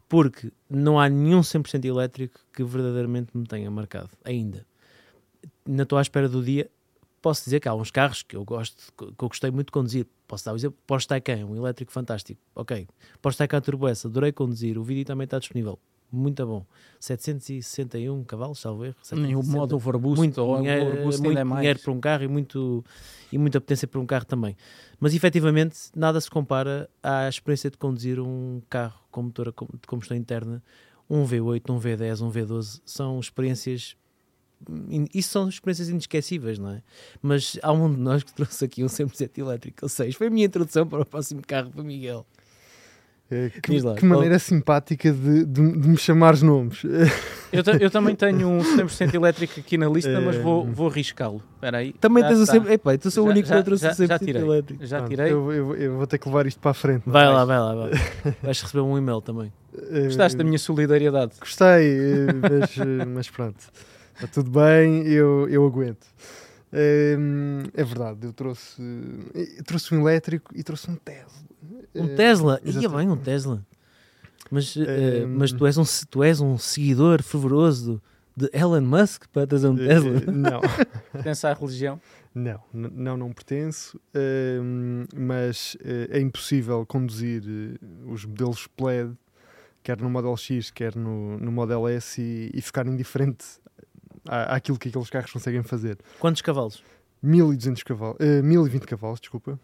[0.09, 4.65] porque não há nenhum 100% elétrico que verdadeiramente me tenha marcado ainda.
[5.65, 6.69] Na tua espera do dia,
[7.21, 10.07] posso dizer que há uns carros que eu gosto, que eu gostei muito de conduzir.
[10.27, 12.41] Posso dar o exemplo, Porsche Taycan, um elétrico fantástico.
[12.55, 12.87] Ok.
[13.21, 14.77] Porsche Taycan Turbo S, adorei conduzir.
[14.77, 15.77] O vídeo também está disponível.
[16.11, 16.65] Muito bom.
[16.99, 18.95] 761 cavalos, salvo erro.
[19.13, 21.61] Nem o modo overboost muito ou dinheiro, overboost muito é mais.
[21.61, 22.83] dinheiro para um carro e, muito,
[23.31, 24.57] e muita potência para um carro também.
[24.99, 30.17] Mas efetivamente nada se compara à experiência de conduzir um carro com motor de combustão
[30.17, 30.61] interna,
[31.09, 32.81] um V8, um V10, um V12.
[32.85, 33.95] São experiências
[35.13, 36.81] isso são experiências inesquecíveis, não é?
[37.21, 40.29] Mas há um de nós que trouxe aqui um 100% elétrico, ou seja, foi a
[40.29, 42.25] minha introdução para o próximo carro para Miguel.
[43.31, 46.83] É, que, lá, que maneira simpática de, de, de, me chamares nomes.
[47.53, 51.43] Eu, eu, também tenho um 100% elétrico aqui na lista, mas vou, vou arriscá-lo.
[51.55, 51.91] Espera aí.
[51.91, 52.69] Também tens o 100%.
[52.69, 54.85] Epá, tu sou o único já, que trouxe o 100% já tirei, elétrico.
[54.85, 55.33] Já tirei.
[55.33, 57.03] Eu, eu, eu, vou ter que levar isto para a frente.
[57.05, 57.75] Vai lá, vai lá.
[57.75, 57.91] Vai.
[58.41, 59.51] Vais receber um e-mail também.
[60.05, 61.33] Gostaste da minha solidariedade?
[61.41, 61.97] Gostei,
[62.41, 63.59] mas, mas pronto.
[64.21, 66.05] Está tudo bem, eu, eu aguento.
[66.71, 67.17] É,
[67.73, 68.79] é verdade, eu trouxe,
[69.33, 71.41] eu trouxe um elétrico e trouxe um Tesla.
[71.95, 72.61] Um Tesla?
[72.63, 73.65] Ia bem, um Tesla.
[74.51, 77.99] Mas, uh, mas tu, és um, tu és um seguidor fervoroso
[78.37, 80.11] de Elon Musk para trazer um Tesla?
[80.31, 80.61] Não.
[81.11, 81.99] Pertence à religião?
[82.33, 87.41] Não, não, não pertenço, uh, mas é impossível conduzir
[88.05, 89.17] os modelos Plaid,
[89.81, 93.59] quer no Model X, quer no, no Model S, e, e ficar indiferente
[94.27, 95.97] à, àquilo que aqueles carros conseguem fazer.
[96.19, 96.83] Quantos cavalos?
[97.21, 99.59] 1200 cavalos, uh, 1020 cavalos, desculpa.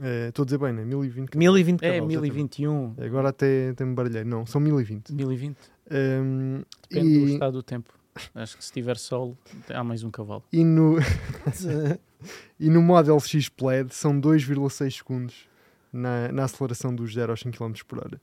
[0.00, 0.84] Uh, estou a dizer bem, né?
[0.84, 1.38] 1020 cavalos.
[1.38, 2.02] 1020 cavalos.
[2.02, 2.94] É, 1021.
[2.98, 4.24] Agora até, até me baralhei.
[4.24, 5.12] Não, são 1020.
[5.12, 5.56] 1020.
[5.90, 7.20] Um, Depende e...
[7.20, 7.94] do estado do tempo.
[8.34, 9.36] Acho que se tiver sol,
[9.68, 10.42] há mais um cavalo.
[10.52, 10.96] E no,
[12.58, 15.48] e no Model X Plaid são 2,6 segundos
[15.92, 18.20] na, na aceleração dos 0 aos 5 km por hora.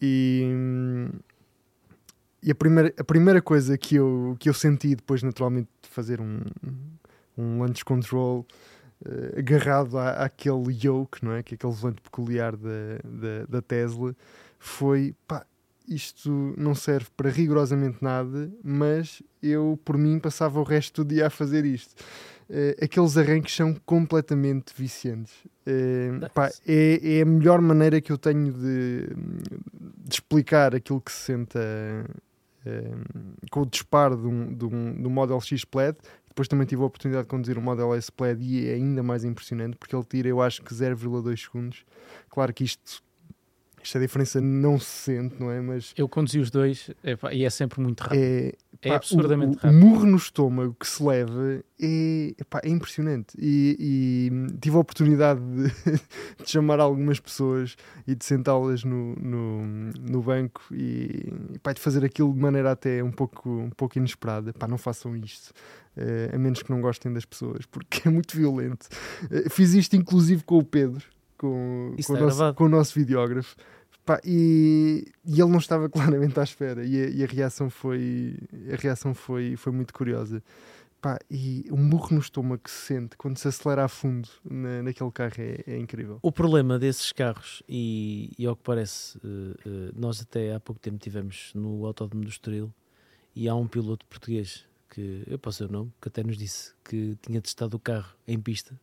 [0.00, 0.44] E,
[2.46, 6.20] e a primeira, a primeira coisa que eu, que eu senti depois, naturalmente, de fazer
[6.20, 6.38] um,
[7.36, 8.46] um launch control
[9.04, 11.42] uh, agarrado à, àquele yoke, não é?
[11.42, 14.14] Que é aquele volante peculiar da, da, da Tesla,
[14.60, 15.44] foi pá,
[15.88, 21.26] isto não serve para rigorosamente nada, mas eu, por mim, passava o resto do dia
[21.26, 22.00] a fazer isto.
[22.48, 25.34] Uh, aqueles arranques são completamente viciantes.
[25.66, 29.08] Uh, pá, é, é, a melhor maneira que eu tenho de,
[29.98, 31.58] de explicar aquilo que se senta
[33.50, 35.96] com o disparo de um, de, um, de Model X Plaid.
[36.28, 39.24] Depois também tive a oportunidade de conduzir um Model S Plaid e é ainda mais
[39.24, 41.84] impressionante porque ele tira, eu acho que 0,2 segundos.
[42.28, 43.02] Claro que isto
[43.86, 45.60] esta diferença não se sente, não é?
[45.60, 46.90] Mas eu conduzi os dois
[47.32, 48.20] e é sempre muito rápido.
[48.20, 49.70] É, é pá, absurdamente o, rápido.
[49.70, 53.36] O murro no estômago que se leva é, epá, é impressionante.
[53.38, 55.68] E, e, tive a oportunidade de,
[56.42, 57.76] de, chamar algumas pessoas
[58.06, 59.62] e de sentá-las no, no,
[60.00, 64.50] no, banco e epá, de fazer aquilo de maneira até um pouco, um pouco inesperada.
[64.50, 65.52] Epá, não façam isto.
[65.96, 68.88] Uh, a menos que não gostem das pessoas, porque é muito violento.
[69.24, 71.02] Uh, fiz isto inclusive com o Pedro,
[71.38, 73.56] com, com, o, nosso, com o nosso videógrafo.
[74.06, 76.84] Pá, e, e, ele não estava claramente à espera.
[76.84, 78.38] E a, e a, reação foi
[78.72, 80.40] a reação foi, foi muito curiosa.
[81.02, 84.82] Pá, e o murro no estômago que se sente quando se acelera a fundo na,
[84.84, 86.20] naquele carro é, é, incrível.
[86.22, 90.80] O problema desses carros e, e ao que parece uh, uh, nós até há pouco
[90.80, 92.72] tempo tivemos no Autódromo do Estoril
[93.34, 97.18] e há um piloto português que eu posso o nome que até nos disse que
[97.20, 98.78] tinha testado o carro em pista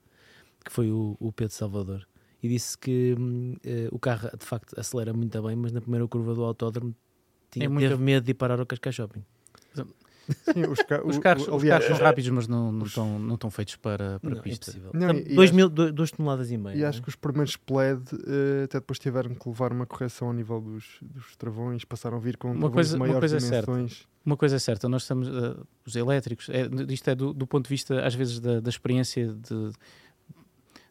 [0.63, 2.07] que foi o, o Pedro Salvador
[2.43, 6.35] e disse que uh, o carro de facto acelera muito bem, mas na primeira curva
[6.35, 6.93] do autódromo
[7.49, 7.87] tinha, é muito...
[7.87, 9.23] teve medo de ir parar ao Cascais Shopping.
[10.25, 13.35] Sim, os, ca os, carros, o, os carros são rápidos, mas não, não, estão, não
[13.35, 14.71] estão feitos para, para não, é pista.
[14.71, 16.75] É 2 mil, dois toneladas e meia.
[16.75, 20.33] E acho que os primeiros PLED uh, até depois tiveram que levar uma correção ao
[20.33, 23.91] nível dos, dos travões, passaram a vir com uma coisa, maiores uma coisa dimensões.
[23.91, 24.13] É certa.
[24.25, 27.65] Uma coisa é certa, nós estamos, uh, os elétricos, é, isto é do, do, ponto
[27.65, 29.71] de vista, às vezes, da, da experiência de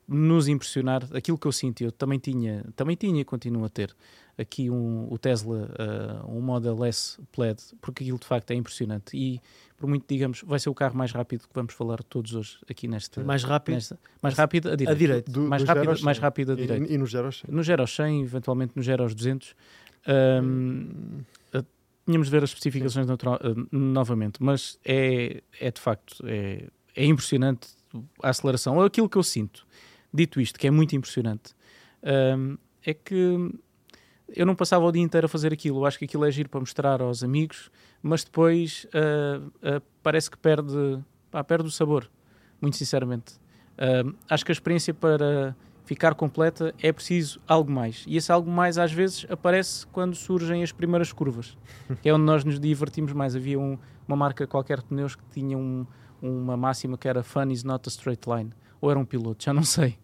[0.08, 3.94] nos impressionar, aquilo que eu sinto, eu também tinha, também tinha e continuo a ter.
[4.36, 5.68] aqui um, o Tesla,
[6.26, 9.16] uh, um Model S Plaid, porque aquilo de facto é impressionante.
[9.16, 9.40] E
[9.76, 12.88] por muito, digamos, vai ser o carro mais rápido que vamos falar todos hoje aqui
[12.88, 13.22] nesta.
[13.22, 13.74] Mais rápido?
[13.74, 14.96] Nesta, mais rápido a direito.
[14.96, 15.30] A direito.
[15.30, 16.22] Do- mais, do rápido, mais 100.
[16.22, 16.90] rápido a direito.
[16.90, 17.50] E, e no Gero 100.
[17.50, 19.54] No Gero 100, eventualmente no Gero 200.
[20.42, 21.20] Um,
[22.06, 27.04] tínhamos de ver as especificações natural- eh, novamente, mas é, é de facto é, é
[27.06, 27.68] impressionante
[28.22, 28.76] a aceleração.
[28.76, 29.64] Ou aquilo que eu sinto,
[30.12, 31.54] dito isto, que é muito impressionante,
[32.36, 33.50] hum, é que
[34.34, 35.80] eu não passava o dia inteiro a fazer aquilo.
[35.80, 37.70] Eu acho que aquilo é giro para mostrar aos amigos,
[38.02, 40.98] mas depois ah, ah, parece que perde,
[41.30, 42.10] pá, perde o sabor,
[42.60, 43.34] muito sinceramente.
[44.04, 45.54] Hum, acho que a experiência para
[45.84, 48.04] ficar completa é preciso algo mais.
[48.06, 51.56] E esse algo mais às vezes aparece quando surgem as primeiras curvas,
[52.00, 53.34] que é onde nós nos divertimos mais.
[53.36, 55.84] Havia um- uma marca qualquer de pneus que tinha um-
[56.20, 58.50] uma máxima que era Fun is not a straight line.
[58.82, 59.96] Ou era um piloto, já não sei.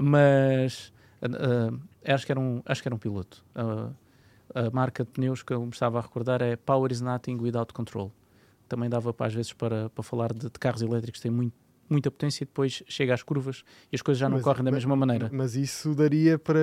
[0.00, 1.70] Mas ah,
[2.14, 3.44] acho, que era um, acho que era um piloto.
[3.54, 3.90] Ah,
[4.54, 7.72] a marca de pneus que eu me estava a recordar é Power is nothing without
[7.72, 8.12] control.
[8.68, 11.54] Também dava para, às vezes para, para falar de, de carros elétricos que têm muito,
[11.88, 14.70] muita potência e depois chega às curvas e as coisas já não Mas- correm da
[14.70, 15.30] mas- mesma maneira.
[15.32, 16.60] Mas isso daria para.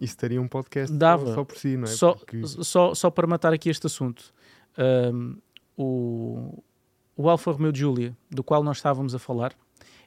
[0.00, 1.34] Isso daria um podcast Dava.
[1.34, 1.86] só, por si, não é?
[1.86, 4.32] Só, Porque- só, só para matar aqui este assunto,
[4.76, 5.36] ahm,
[5.76, 6.62] o,
[7.16, 9.52] o Alfa Romeo Giulia, do qual nós estávamos a falar,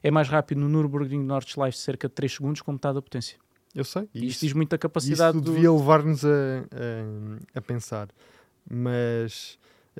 [0.02, 3.38] é mais rápido no Nürburgring Nordschleife cerca de 3 segundos com metade da potência.
[3.74, 4.02] Eu sei.
[4.14, 5.52] Isto Isso, diz muito da capacidade isso do...
[5.52, 8.08] devia levar-nos a, a, a pensar.
[8.68, 9.58] Mas.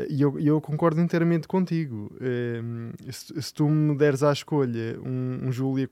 [0.08, 2.10] E eu, eu concordo inteiramente contigo.
[2.18, 5.86] Ehm, se, se tu me deres à escolha um, um Julia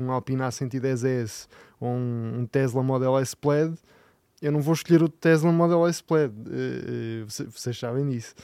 [0.00, 1.46] um Alpina A110S
[1.78, 3.74] ou um, um Tesla Model S Plaid,
[4.40, 6.32] eu não vou escolher o Tesla Model S Plaid.
[6.50, 8.34] Eh, eh, vocês, vocês sabem disso.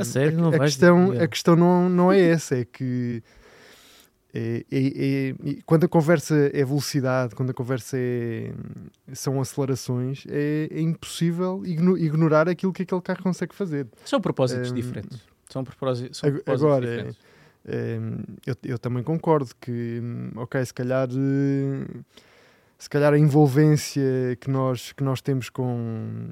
[0.00, 0.38] A sério?
[0.38, 3.22] Não a, vais questão, a questão não, não é essa, é que
[4.34, 8.52] é, é- é- quando a conversa é velocidade, quando a conversa é,
[9.14, 13.86] são acelerações, é, é impossível igno- ignorar aquilo que aquele carro consegue fazer.
[14.04, 15.20] São propósitos Ahm, diferentes.
[15.48, 17.18] São, propósitos, são propósitos agora, diferentes.
[17.68, 22.00] Hum, eu, eu também concordo que, hum, ok, se calhar, eh,
[22.78, 26.28] se calhar a envolvência que nós, que nós temos com,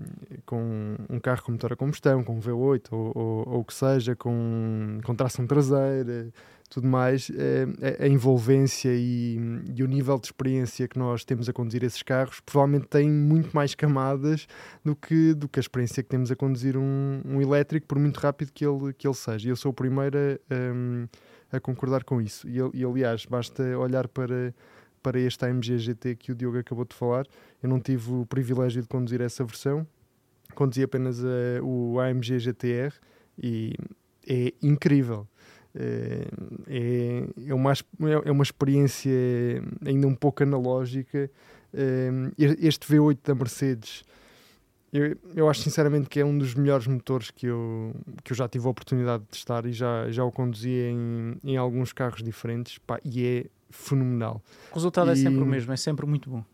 [0.46, 3.72] com um carro com motor a combustão, com um V8 ou, ou, ou o que
[3.74, 6.28] seja, com, com tração traseira,
[6.74, 7.66] tudo mais, eh,
[8.00, 9.38] a, a envolvência e,
[9.76, 13.54] e o nível de experiência que nós temos a conduzir esses carros provavelmente tem muito
[13.54, 14.48] mais camadas
[14.84, 18.18] do que, do que a experiência que temos a conduzir um, um elétrico, por muito
[18.18, 19.46] rápido que ele, que ele seja.
[19.46, 21.06] E eu sou o primeiro a, hum,
[21.52, 22.48] a concordar com isso.
[22.48, 24.52] E, e, aliás, basta olhar para,
[25.00, 27.24] para este AMG GT que o Diogo acabou de falar.
[27.62, 29.86] Eu não tive o privilégio de conduzir essa versão,
[30.56, 32.92] conduzi apenas a- o AMG GTR
[33.40, 33.74] e
[34.28, 35.28] é incrível.
[35.76, 36.26] É,
[36.68, 37.72] é, é uma,
[38.24, 39.10] é uma experiência
[39.84, 41.30] ainda um pouco analógica.
[41.72, 42.08] É,
[42.38, 44.04] este V8 da Mercedes,
[44.92, 48.48] eu, eu acho sinceramente que é um dos melhores motores que eu, que eu já
[48.48, 52.78] tive a oportunidade de testar e já, já o conduzi em, em alguns carros diferentes
[52.78, 54.40] pá, e é fenomenal.
[54.70, 56.44] O resultado é e- sempre o mesmo, é sempre muito bom.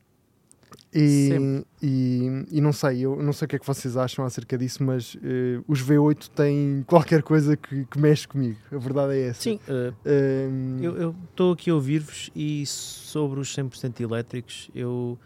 [0.92, 4.58] E, e, e não sei, eu não sei o que é que vocês acham acerca
[4.58, 8.58] disso, mas eh, os V8 têm qualquer coisa que, que mexe comigo.
[8.72, 9.42] A verdade é essa.
[9.42, 9.58] Sim,
[10.04, 15.18] Ehm, eu estou aqui a ouvir-vos e sobre os 100% elétricos, eu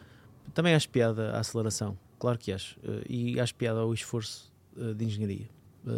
[0.53, 4.53] também acho piada a aceleração, claro que acho, eh, e acho piada ao esforço
[4.97, 5.47] de engenharia,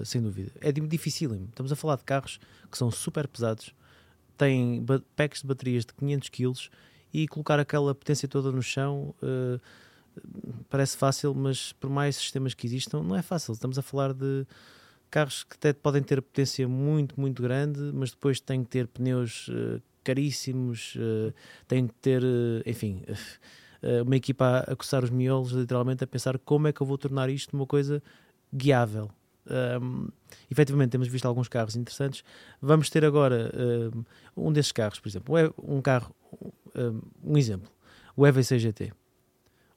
[0.04, 0.50] sem dúvida.
[0.60, 1.46] É di- dificílimo.
[1.48, 2.38] Estamos a falar de carros
[2.70, 3.74] que são super pesados,
[4.36, 4.84] têm
[5.16, 6.52] packs de baterias de 500 kg
[7.16, 9.58] e colocar aquela potência toda no chão eh,
[10.68, 13.54] parece fácil, mas por mais sistemas que existam, não é fácil.
[13.54, 14.46] Estamos a falar de
[15.10, 19.48] carros que até podem ter potência muito, muito grande, mas depois têm que ter pneus
[19.50, 21.32] eh, caríssimos, eh,
[21.66, 22.22] têm que ter,
[22.66, 23.02] enfim,
[24.04, 26.98] uma equipa a, a coçar os miolos, literalmente, a pensar como é que eu vou
[26.98, 28.02] tornar isto uma coisa
[28.54, 29.10] guiável.
[29.48, 30.08] Um,
[30.50, 32.24] efetivamente, temos visto alguns carros interessantes.
[32.60, 33.52] Vamos ter agora
[34.36, 36.14] um, um desses carros, por exemplo, um carro,
[36.74, 37.70] um, um exemplo,
[38.16, 38.92] o EV6 GT,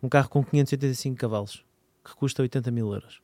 [0.01, 1.63] um carro com 585 cavalos
[2.03, 3.21] que custa 80 mil euros.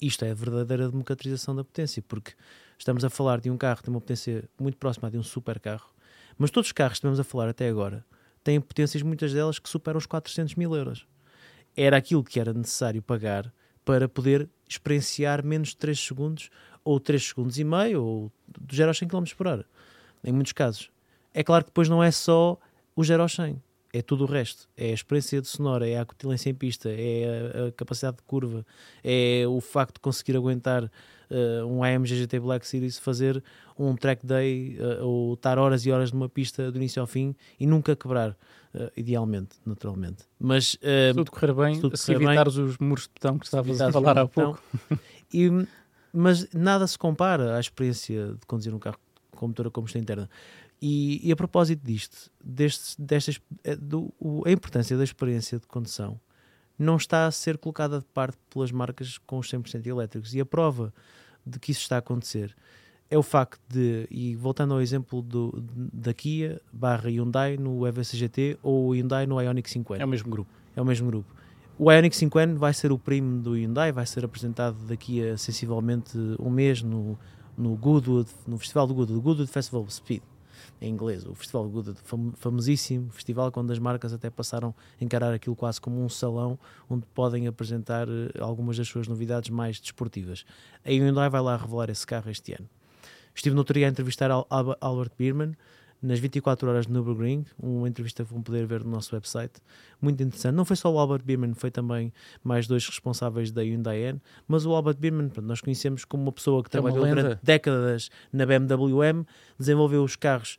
[0.00, 2.32] Isto é a verdadeira democratização da potência, porque
[2.78, 5.58] estamos a falar de um carro que tem uma potência muito próxima de um super
[5.58, 5.88] carro,
[6.36, 8.04] mas todos os carros que estamos a falar até agora
[8.44, 11.06] têm potências, muitas delas, que superam os 400 mil euros.
[11.74, 13.52] Era aquilo que era necessário pagar
[13.86, 16.50] para poder experienciar menos de 3 segundos,
[16.84, 19.64] ou 3 segundos e meio, ou do 0 aos 100 km por hora,
[20.24, 20.90] em muitos casos.
[21.32, 22.58] É claro que depois não é só
[22.96, 23.62] o 0 aos 100,
[23.92, 24.68] é tudo o resto.
[24.76, 28.24] É a experiência de sonora, é a acutilância em pista, é a, a capacidade de
[28.24, 28.66] curva,
[29.04, 33.42] é o facto de conseguir aguentar uh, um AMG GT Black Series, fazer
[33.78, 37.36] um track day uh, ou estar horas e horas numa pista do início ao fim
[37.58, 38.36] e nunca quebrar,
[38.76, 40.24] uh, idealmente, naturalmente.
[40.38, 40.78] Mas se
[41.14, 44.18] tudo correr bem, tudo se evitares bem, os muros de betão que estavas a falar
[44.18, 44.62] há pouco.
[45.34, 45.50] E,
[46.12, 48.96] mas nada se compara à experiência de conduzir um carro
[49.32, 50.30] com motor a combustão interna.
[50.80, 54.12] E, e, a propósito disto, destes, destas, eh, do,
[54.44, 56.20] a importância da experiência de condução
[56.78, 60.34] não está a ser colocada de parte pelas marcas com os 100% elétricos.
[60.34, 60.92] E a prova
[61.44, 62.54] de que isso está a acontecer
[63.10, 68.58] é o facto de, e voltando ao exemplo do, da Kia barra Hyundai no EV6GT
[68.62, 70.00] ou o Hyundai no Ioniq 5N.
[70.00, 70.50] É o mesmo grupo.
[70.74, 71.34] É o mesmo grupo.
[71.78, 76.16] O Ioniq 5N vai ser o primo do Hyundai, vai ser apresentado daqui a sensivelmente
[76.40, 77.18] um mês no,
[77.56, 80.22] no Goodwood, no Festival do Goodwood, Goodwood Festival Speed
[80.80, 81.94] em inglês, o Festival Good,
[82.34, 87.06] famosíssimo festival, quando as marcas até passaram a encarar aquilo quase como um salão onde
[87.14, 90.44] podem apresentar eh, algumas das suas novidades mais desportivas.
[90.84, 92.68] A Hyundai vai lá revelar esse carro este ano.
[93.36, 95.52] Estive no outro dia a entrevistar Albert Biermann,
[96.02, 99.60] nas 24 horas de Nürburgring, uma entrevista que vão poder ver no nosso website,
[100.00, 100.54] muito interessante.
[100.54, 102.12] Não foi só o Albert Biermann, foi também
[102.42, 106.62] mais dois responsáveis da Hyundai N, mas o Albert Biermann, nós conhecemos como uma pessoa
[106.62, 109.26] que é trabalhou durante décadas na BMW M,
[109.58, 110.56] desenvolveu os carros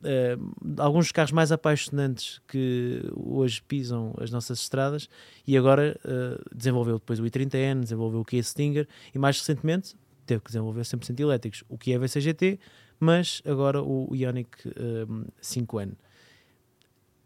[0.00, 5.10] Uh, alguns dos carros mais apaixonantes que hoje pisam as nossas estradas
[5.46, 9.94] e agora uh, desenvolveu depois o i30N, desenvolveu o Kia Stinger e mais recentemente
[10.30, 12.58] teve que desenvolver 100% elétricos, o Kia VCGT
[13.00, 14.68] mas agora o Ioniq
[15.08, 15.94] um, 5N.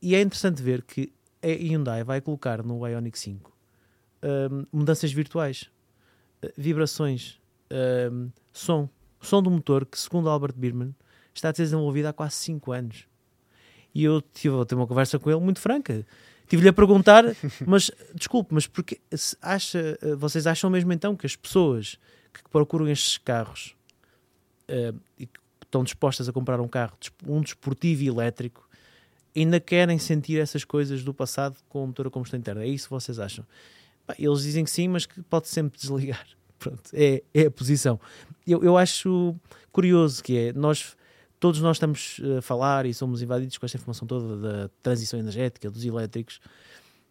[0.00, 3.52] E é interessante ver que a Hyundai vai colocar no Ioniq 5
[4.22, 5.68] um, mudanças virtuais,
[6.42, 7.40] uh, vibrações,
[8.11, 8.88] um, som,
[9.20, 10.94] som do motor que, segundo Albert Biermann,
[11.34, 13.09] está a ser desenvolvido há quase 5 anos.
[13.92, 16.07] E eu tive a ter uma conversa com ele muito franca.
[16.46, 17.24] Tive-lhe a perguntar,
[17.66, 19.00] mas desculpe, mas porque
[19.42, 21.98] acha, uh, vocês acham mesmo então que as pessoas
[22.43, 23.74] que procuram estes carros
[24.68, 28.68] uh, e que estão dispostas a comprar um carro, um desportivo elétrico,
[29.37, 32.62] ainda querem sentir essas coisas do passado com o motor a combustão interna.
[32.62, 33.45] É isso que vocês acham?
[34.18, 36.26] eles dizem que sim, mas que pode sempre desligar.
[36.59, 37.99] Pronto, é, é a posição.
[38.47, 39.35] Eu, eu acho
[39.72, 40.97] curioso que é, nós,
[41.41, 45.70] todos nós estamos a falar e somos invadidos com esta informação toda da transição energética,
[45.70, 46.41] dos elétricos,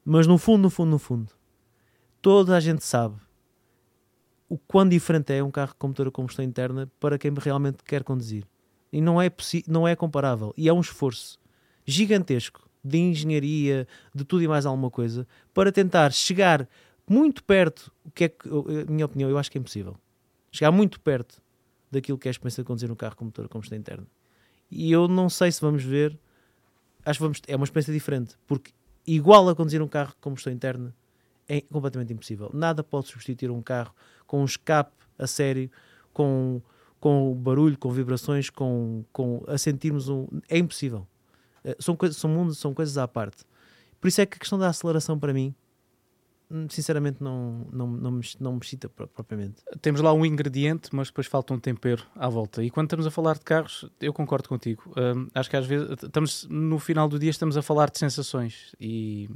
[0.06, 1.32] mas no fundo, no fundo, no fundo,
[2.22, 3.16] toda a gente sabe
[4.54, 8.04] o quão diferente é um carro com motor a combustão interna para quem realmente quer
[8.04, 8.46] conduzir.
[8.92, 9.32] E não é,
[9.68, 10.54] não é comparável.
[10.56, 11.40] E é um esforço
[11.84, 16.70] gigantesco de engenharia, de tudo e mais alguma coisa, para tentar chegar
[17.10, 18.48] muito perto, o que é que,
[18.88, 19.96] minha opinião, eu acho que é impossível.
[20.52, 21.42] Chegar muito perto
[21.90, 24.06] daquilo que é a experiência de conduzir um carro com motor a combustão interna.
[24.70, 26.16] E eu não sei se vamos ver,
[27.04, 28.72] acho que vamos, é uma experiência diferente, porque
[29.08, 30.94] igual a conduzir um carro com combustão interna
[31.48, 32.50] é completamente impossível.
[32.54, 33.94] Nada pode substituir um carro
[34.26, 35.70] com um escape a sério,
[36.12, 36.62] com
[37.04, 40.26] com barulho, com vibrações, com, com a sentirmos um.
[40.48, 41.06] É impossível.
[41.62, 43.44] Eh, são, coisas, são mundos, são coisas à parte.
[44.00, 45.54] Por isso é que a questão da aceleração para mim,
[46.50, 49.62] hum, sinceramente, não, não, não, me, não me excita propriamente.
[49.82, 52.64] Temos lá um ingrediente, mas depois falta um tempero à volta.
[52.64, 54.84] E quando estamos a falar de carros, eu concordo contigo.
[54.96, 58.74] Um, acho que às vezes estamos no final do dia estamos a falar de sensações
[58.80, 59.30] e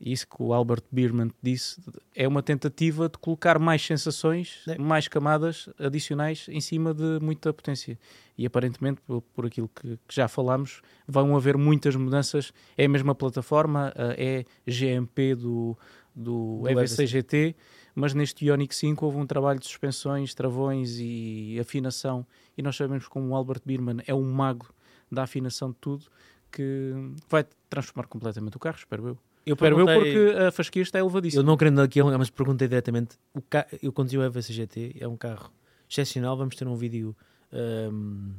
[0.00, 1.80] isso que o Albert Biermann disse,
[2.14, 4.76] é uma tentativa de colocar mais sensações, é.
[4.76, 7.98] mais camadas adicionais em cima de muita potência.
[8.36, 12.52] E aparentemente, por, por aquilo que, que, já falámos, vão haver muitas mudanças.
[12.76, 15.76] É a mesma plataforma, é GMP do,
[16.14, 17.56] do, do EV6 GT,
[17.94, 22.26] mas neste Ioniq 5 houve um trabalho de suspensões, travões e afinação.
[22.56, 24.74] E nós sabemos como o Albert Biermann é um mago
[25.10, 26.04] da afinação de tudo,
[26.52, 26.92] que
[27.28, 29.18] vai transformar completamente o carro, espero eu.
[29.46, 31.40] Eu Espero eu porque a fasquia está elevadíssima.
[31.40, 33.16] Eu não querendo aqui alongar, mas perguntei diretamente.
[33.32, 33.64] O ca...
[33.80, 35.52] Eu conduzi o EVC GT, é um carro
[35.88, 36.36] excepcional.
[36.36, 37.16] Vamos ter um vídeo
[37.52, 38.32] um,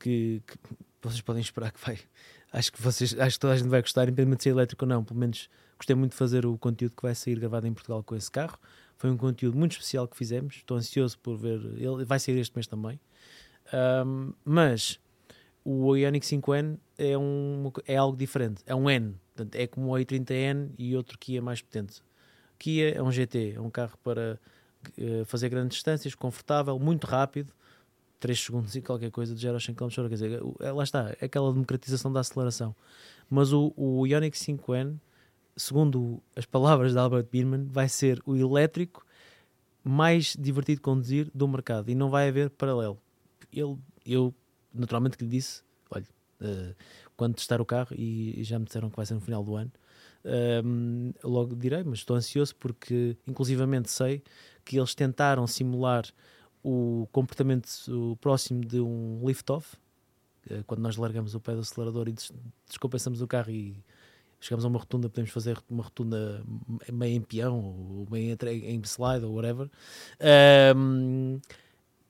[0.00, 0.58] que, que,
[1.00, 2.00] vocês podem esperar que vai.
[2.52, 4.88] Acho que, vocês, acho que toda a gente vai gostar, independente de ser elétrico ou
[4.88, 5.04] não.
[5.04, 8.16] Pelo menos gostei muito de fazer o conteúdo que vai sair gravado em Portugal com
[8.16, 8.58] esse carro.
[8.96, 10.56] Foi um conteúdo muito especial que fizemos.
[10.56, 11.60] Estou ansioso por ver.
[11.76, 12.98] Ele vai sair este mês também.
[14.04, 14.98] Um, mas
[15.64, 18.64] o Ioniq 5N é, um, é algo diferente.
[18.66, 22.02] É um N Portanto, é como o i30N e outro Kia mais potente.
[22.58, 24.38] Kia é um GT, é um carro para
[24.98, 27.52] uh, fazer grandes distâncias, confortável, muito rápido,
[28.20, 31.14] 3 segundos e qualquer coisa de 0 a 100 km Quer dizer, é, lá está,
[31.20, 32.74] é aquela democratização da aceleração.
[33.28, 34.98] Mas o, o Ioniq 5N,
[35.56, 39.04] segundo as palavras de Albert Biermann, vai ser o elétrico
[39.82, 42.98] mais divertido de conduzir do mercado e não vai haver paralelo.
[43.52, 43.76] Ele,
[44.06, 44.34] eu
[44.72, 46.06] naturalmente que lhe disse, olha,
[46.40, 46.74] uh,
[47.16, 49.72] quando testar o carro e, já me disseram que vai ser no final do ano.
[50.64, 54.22] Um, logo direi, mas estou ansioso porque, inclusivamente, sei
[54.64, 56.04] que eles tentaram simular
[56.62, 57.68] o comportamento
[58.20, 59.76] próximo de um lift-off,
[60.50, 62.32] uh, quando nós largamos o pé do acelerador e des
[62.66, 63.84] descompensamos o carro e
[64.44, 66.42] chegamos a uma rotunda, podemos fazer uma rotunda
[66.92, 69.70] meio em peão ou meio em slide ou whatever,
[70.76, 71.40] um,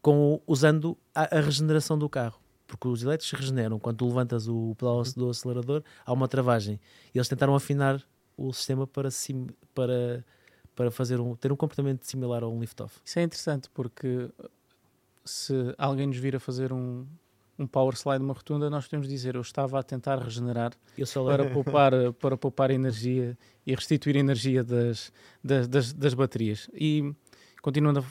[0.03, 2.41] com, usando a, a, regeneração do carro.
[2.75, 6.81] Porque os elétricos regeneram quando tu levantas o pedal do acelerador, há uma travagem.
[7.15, 8.03] E eles tentaram afinar
[8.37, 10.25] o sistema para, sim, para,
[10.75, 12.99] para fazer um, ter um comportamento similar a um lift-off.
[13.05, 14.29] Isso é interessante porque
[15.25, 17.07] se alguém nos vir a fazer um,
[17.57, 20.73] um power slide numa rotunda, nós podemos dizer eu estava a tentar regenerar
[21.25, 25.13] para poupar, para poupar energia e restituir energia das,
[25.43, 26.69] das, das, das, baterias.
[26.75, 27.15] E
[27.63, 28.05] continuando,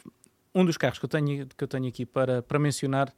[0.55, 3.14] um dos carros que eu tenho, que eu tenho aqui para, para mencionar,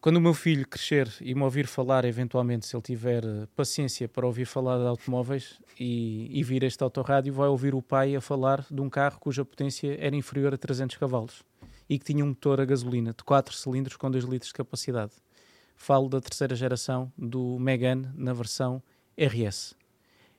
[0.00, 3.22] quando o meu filho crescer e me ouvir falar, eventualmente, se ele tiver
[3.54, 8.16] paciência para ouvir falar de automóveis e, e vir este autorrádio, vai ouvir o pai
[8.16, 11.42] a falar de um carro cuja potência era inferior a 300 cavalos
[11.88, 15.12] e que tinha um motor a gasolina de 4 cilindros com 2 litros de capacidade.
[15.76, 18.82] Falo da terceira geração do Megane na versão
[19.18, 19.74] RS.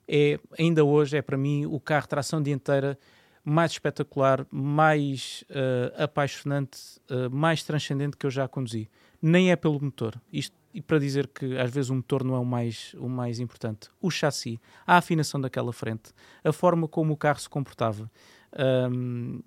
[0.08, 2.98] É, ainda hoje é para mim o carro de tração dianteira
[3.44, 8.90] mais espetacular, mais uh, apaixonante, uh, mais transcendente que eu já conduzi.
[9.22, 10.20] Nem é pelo motor.
[10.32, 13.40] Isto e para dizer que às vezes o motor não é o mais, o mais
[13.40, 13.90] importante.
[14.02, 16.14] O chassi, a afinação daquela frente,
[16.44, 18.10] a forma como o carro se comportava.
[18.92, 19.42] Um,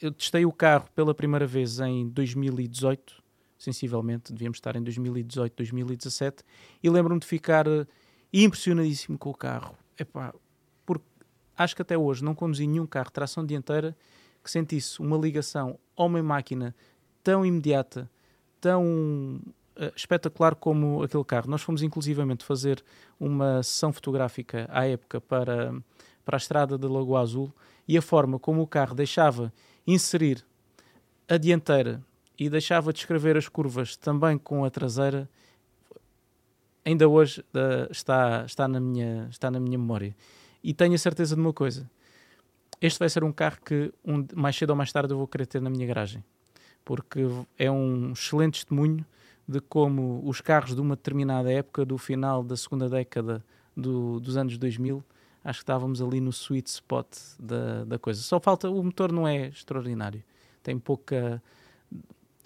[0.00, 3.22] eu testei o carro pela primeira vez em 2018,
[3.58, 6.42] sensivelmente, devíamos estar em 2018, 2017,
[6.82, 7.86] e lembro-me de ficar eh,
[8.32, 9.76] impressionadíssimo com o carro.
[9.96, 10.34] Epá,
[10.84, 11.04] porque
[11.56, 13.96] acho que até hoje não conduzi nenhum carro de tração dianteira
[14.42, 16.74] que sentisse uma ligação homem-máquina
[17.22, 18.10] tão imediata,
[18.62, 19.40] tão
[19.76, 21.50] uh, espetacular como aquele carro.
[21.50, 22.82] Nós fomos inclusivamente fazer
[23.20, 25.74] uma sessão fotográfica à época para,
[26.24, 27.52] para a estrada de Lagoa Azul
[27.86, 29.52] e a forma como o carro deixava
[29.84, 30.46] inserir
[31.28, 32.00] a dianteira
[32.38, 35.28] e deixava de escrever as curvas também com a traseira,
[36.84, 40.14] ainda hoje uh, está, está, na minha, está na minha memória.
[40.62, 41.90] E tenho a certeza de uma coisa:
[42.80, 45.46] este vai ser um carro que um, mais cedo ou mais tarde eu vou querer
[45.46, 46.24] ter na minha garagem,
[46.84, 47.20] porque
[47.58, 49.04] é um excelente testemunho
[49.46, 53.44] de como os carros de uma determinada época, do final da segunda década
[53.76, 55.04] do, dos anos 2000,
[55.44, 57.06] acho que estávamos ali no sweet spot
[57.38, 58.22] da, da coisa.
[58.22, 60.22] Só falta, o motor não é extraordinário,
[60.62, 61.42] tem pouca.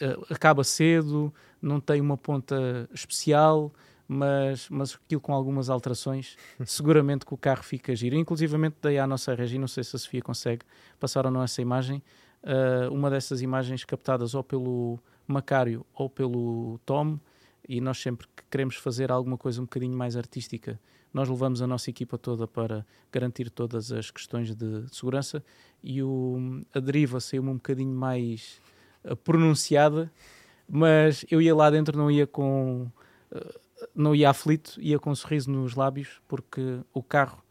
[0.01, 3.72] Uh, acaba cedo, não tem uma ponta especial,
[4.07, 8.16] mas, mas aquilo com algumas alterações, seguramente que o carro fica giro.
[8.16, 10.64] Inclusivamente dei à nossa Regi, não sei se a Sofia consegue
[11.01, 12.03] passar ou não essa imagem,
[12.47, 17.18] uh, uma dessas imagens captadas ou pelo Macário ou pelo Tom,
[17.68, 20.80] e nós sempre que queremos fazer alguma coisa um bocadinho mais artística
[21.16, 25.42] nós levamos a nossa equipa toda para garantir todas as questões de, segurança
[25.82, 28.61] e o, a deriva saiu-me um bocadinho mais
[29.03, 30.12] uh, pronunciada,
[30.68, 32.86] mas eu ia lá dentro, não ia com.
[33.32, 33.61] Uh,
[33.94, 37.42] não ia aflito, ia com um sorriso nos lábios, porque o carro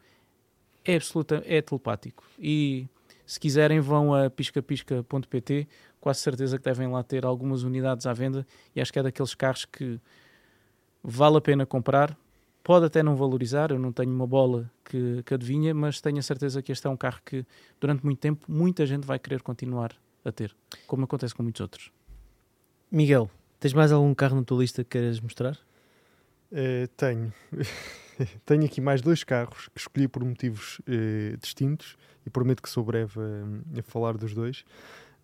[0.83, 2.23] é absoluta, é telepático.
[2.37, 2.87] E
[3.26, 5.67] se quiserem, vão a piscapisca.pt,
[5.99, 8.45] quase certeza que devem lá ter algumas unidades à venda.
[8.76, 9.99] E acho que é daqueles carros que
[11.03, 12.17] vale a pena comprar,
[12.65, 16.21] Pode até não valorizar, eu não tenho uma bola que, que adivinha, mas tenho a
[16.23, 17.45] certeza que este é um carro que
[17.80, 19.91] durante muito tempo muita gente vai querer continuar
[20.26, 20.51] a ter,
[20.88, 21.91] como acontece com muitos outros.
[22.89, 25.59] Miguel, tens mais algum carro na tua lista que queres mostrar?
[26.51, 27.33] Uh, tenho.
[28.45, 32.83] tenho aqui mais dois carros que escolhi por motivos uh, distintos e prometo que sou
[32.83, 34.63] breve a, a falar dos dois.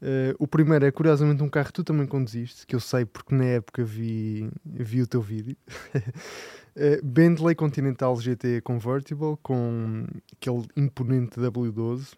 [0.01, 3.35] Uh, o primeiro é curiosamente um carro que tu também conduziste, que eu sei porque
[3.35, 5.55] na época vi, vi o teu vídeo.
[5.95, 12.13] uh, Bentley Continental GT Convertible com aquele imponente W12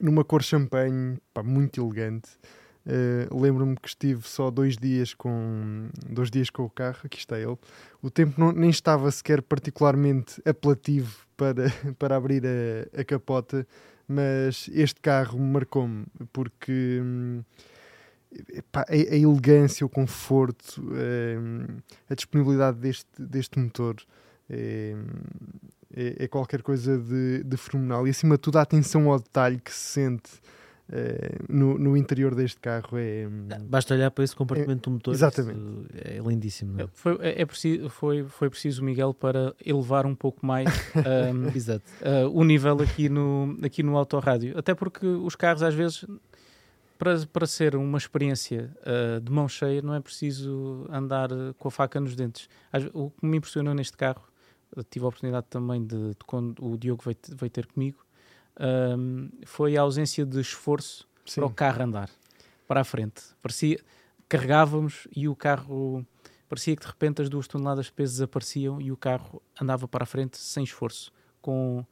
[0.00, 2.30] numa cor champanhe, pá, muito elegante.
[2.86, 7.38] Uh, Lembro-me que estive só dois dias com dois dias com o carro, aqui está
[7.38, 7.58] ele.
[8.00, 11.64] O tempo não, nem estava sequer particularmente apelativo para,
[11.98, 13.66] para abrir a, a capota
[14.08, 17.42] mas este carro marcou-me porque hum,
[18.72, 21.78] a, a, elegância, o conforto, hum,
[22.08, 23.96] a disponibilidade deste, deste motor
[24.48, 24.94] é,
[25.94, 29.58] é, é qualquer coisa de, de, fenomenal e acima de tudo a atenção ao detalhe
[29.58, 30.30] que se sente
[30.88, 33.26] Uh, no, no, interior deste carro é.
[33.26, 35.14] Hum, Basta olhar para esse compartimento é, do motor.
[35.14, 35.60] Exatamente.
[35.94, 36.80] É lindíssimo.
[36.80, 36.86] É?
[36.94, 42.30] Foi, é, é, preciso, foi, foi preciso, Miguel, para elevar um pouco mais um, uh,
[42.32, 44.56] o nível aqui no, aqui no autorrádio.
[44.56, 46.04] Até porque os carros, às vezes,
[46.96, 51.70] para, para ser uma experiência uh, de mão cheia, não é preciso andar com a
[51.70, 52.48] faca nos dentes.
[52.92, 54.22] O que me impressionou neste carro,
[54.88, 58.05] tive a oportunidade também de, de quando o Diogo veio, veio ter comigo,
[58.58, 61.40] um, foi a ausência de esforço Sim.
[61.40, 62.10] para o carro andar
[62.66, 63.22] para a frente.
[63.40, 63.78] Parecia,
[64.28, 66.04] carregávamos e o carro
[66.48, 70.04] parecia que de repente as duas toneladas de peso desapareciam e o carro andava para
[70.04, 71.84] a frente sem esforço, com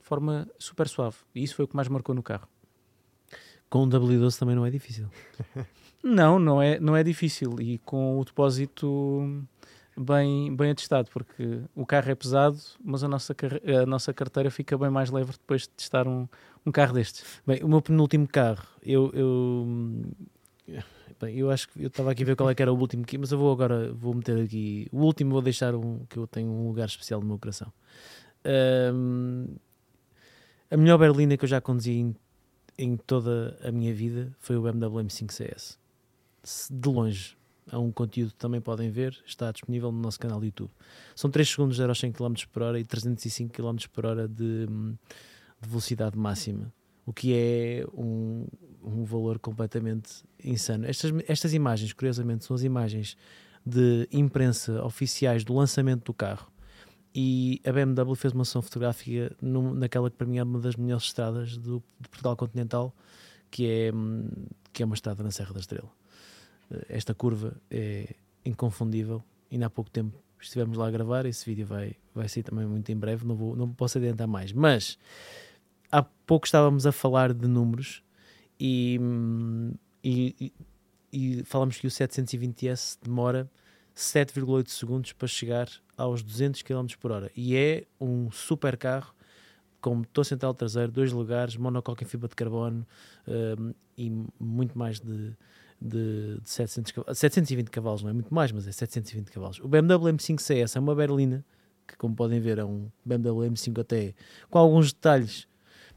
[0.00, 1.16] de forma super suave.
[1.34, 2.48] E isso foi o que mais marcou no carro.
[3.70, 5.08] Com um W12 também não é difícil.
[6.02, 7.56] não, não é, não é difícil.
[7.60, 9.42] E com o depósito
[9.96, 13.34] bem, bem atestado, porque o carro é pesado, mas a nossa,
[13.82, 16.28] a nossa carteira fica bem mais leve depois de testar um,
[16.66, 17.40] um carro destes.
[17.46, 19.66] Bem, o meu penúltimo carro, eu, eu,
[21.20, 23.04] bem, eu acho que eu estava aqui a ver qual é que era o último,
[23.18, 26.50] mas eu vou agora, vou meter aqui, o último vou deixar um, que eu tenho
[26.50, 27.72] um lugar especial no meu coração.
[28.92, 29.46] Um,
[30.70, 32.16] a melhor berlina que eu já conduzi em,
[32.76, 35.78] em toda a minha vida foi o BMW M5 CS.
[36.70, 37.36] De longe,
[37.70, 40.70] é um conteúdo que também podem ver, está disponível no nosso canal YouTube.
[41.14, 44.28] São 3 segundos de 0 a 100 km por hora e 305 km por hora
[44.28, 46.72] de, de velocidade máxima,
[47.06, 48.46] o que é um,
[48.82, 50.86] um valor completamente insano.
[50.86, 53.16] Estas, estas imagens, curiosamente, são as imagens
[53.64, 56.52] de imprensa oficiais do lançamento do carro
[57.14, 60.74] e a BMW fez uma sessão fotográfica num, naquela que para mim é uma das
[60.74, 62.94] melhores estradas do, de Portugal continental,
[63.50, 63.92] que é,
[64.72, 65.90] que é uma estrada na Serra da Estrela.
[66.70, 69.22] Eh, esta curva é inconfundível.
[69.50, 71.26] Ainda há pouco tempo estivemos lá a gravar.
[71.26, 73.26] Esse vídeo vai, vai sair também muito em breve.
[73.26, 74.52] Não, vou, não posso adiantar mais.
[74.52, 74.98] Mas
[75.90, 78.02] há pouco estávamos a falar de números
[78.58, 78.98] e,
[80.02, 83.50] e, e, e falamos que o 720S demora
[83.96, 87.30] 7,8 segundos para chegar aos 200 km por hora.
[87.36, 89.14] E é um super carro
[89.80, 92.86] com motor central traseiro, dois lugares, monocoque em fibra de carbono
[93.28, 94.10] um, e
[94.40, 95.36] muito mais de,
[95.84, 99.60] de, de 700 cavalos, 720 cavalos, não é muito mais, mas é 720 cavalos.
[99.60, 101.44] O BMW M5 CS é uma berlina,
[101.86, 104.14] que como podem ver é um BMW M5 até
[104.48, 105.46] com alguns detalhes,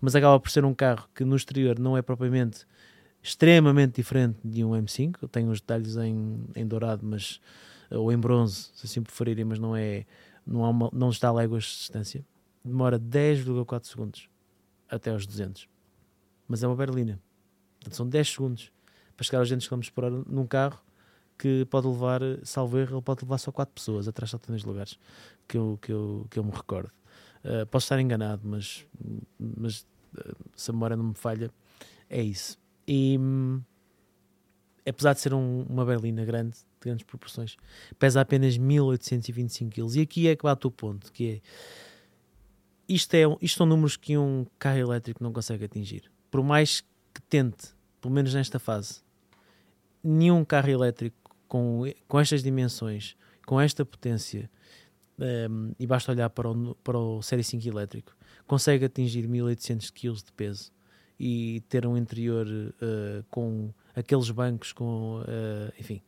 [0.01, 2.67] mas acaba por ser um carro que no exterior não é propriamente
[3.23, 5.27] extremamente diferente de um M5.
[5.29, 7.39] Tem uns detalhes em, em dourado, mas
[7.89, 10.05] ou em bronze, se assim preferirem, mas não é
[10.45, 12.25] não, há uma, não está a léguas de distância.
[12.63, 14.29] Demora 10,4 segundos
[14.89, 15.67] até aos 200.
[16.47, 17.19] Mas é uma berlina.
[17.79, 18.71] Portanto, são 10 segundos
[19.17, 20.79] para chegar aos 200 km por hora num carro
[21.37, 24.97] que pode levar, salvo erro, ele pode levar só 4 pessoas atrás de três lugares,
[25.47, 26.91] que eu, que eu, que eu me recordo.
[27.43, 28.85] Uh, posso estar enganado, mas,
[29.39, 29.81] mas
[30.17, 31.51] uh, se a memória não me falha,
[32.09, 32.57] é isso.
[32.87, 33.61] E hum,
[34.87, 37.57] apesar de ser um, uma berlina grande, de grandes proporções,
[37.99, 39.97] pesa apenas 1825 kg.
[39.97, 41.41] E aqui é que bate o ponto, que é
[42.87, 46.09] isto, é, isto são números que um carro elétrico não consegue atingir.
[46.31, 46.81] Por mais
[47.13, 49.01] que tente, pelo menos nesta fase,
[50.03, 54.49] nenhum carro elétrico com, com estas dimensões, com esta potência,
[55.19, 59.89] um, ehm, e basta olhar para o, para o Série 5 elétrico, consegue atingir 1800
[59.91, 60.71] kg de peso
[61.19, 66.01] e ter um interior uh, com aqueles bancos, com, uh, enfim,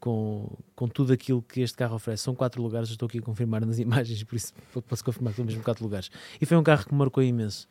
[0.00, 2.24] com, com tudo aquilo que este carro oferece.
[2.24, 4.52] São quatro lugares, estou aqui a confirmar nas imagens, por isso
[4.88, 6.10] posso confirmar que são mesmo quatro lugares.
[6.40, 7.68] E foi um carro que marcou imenso.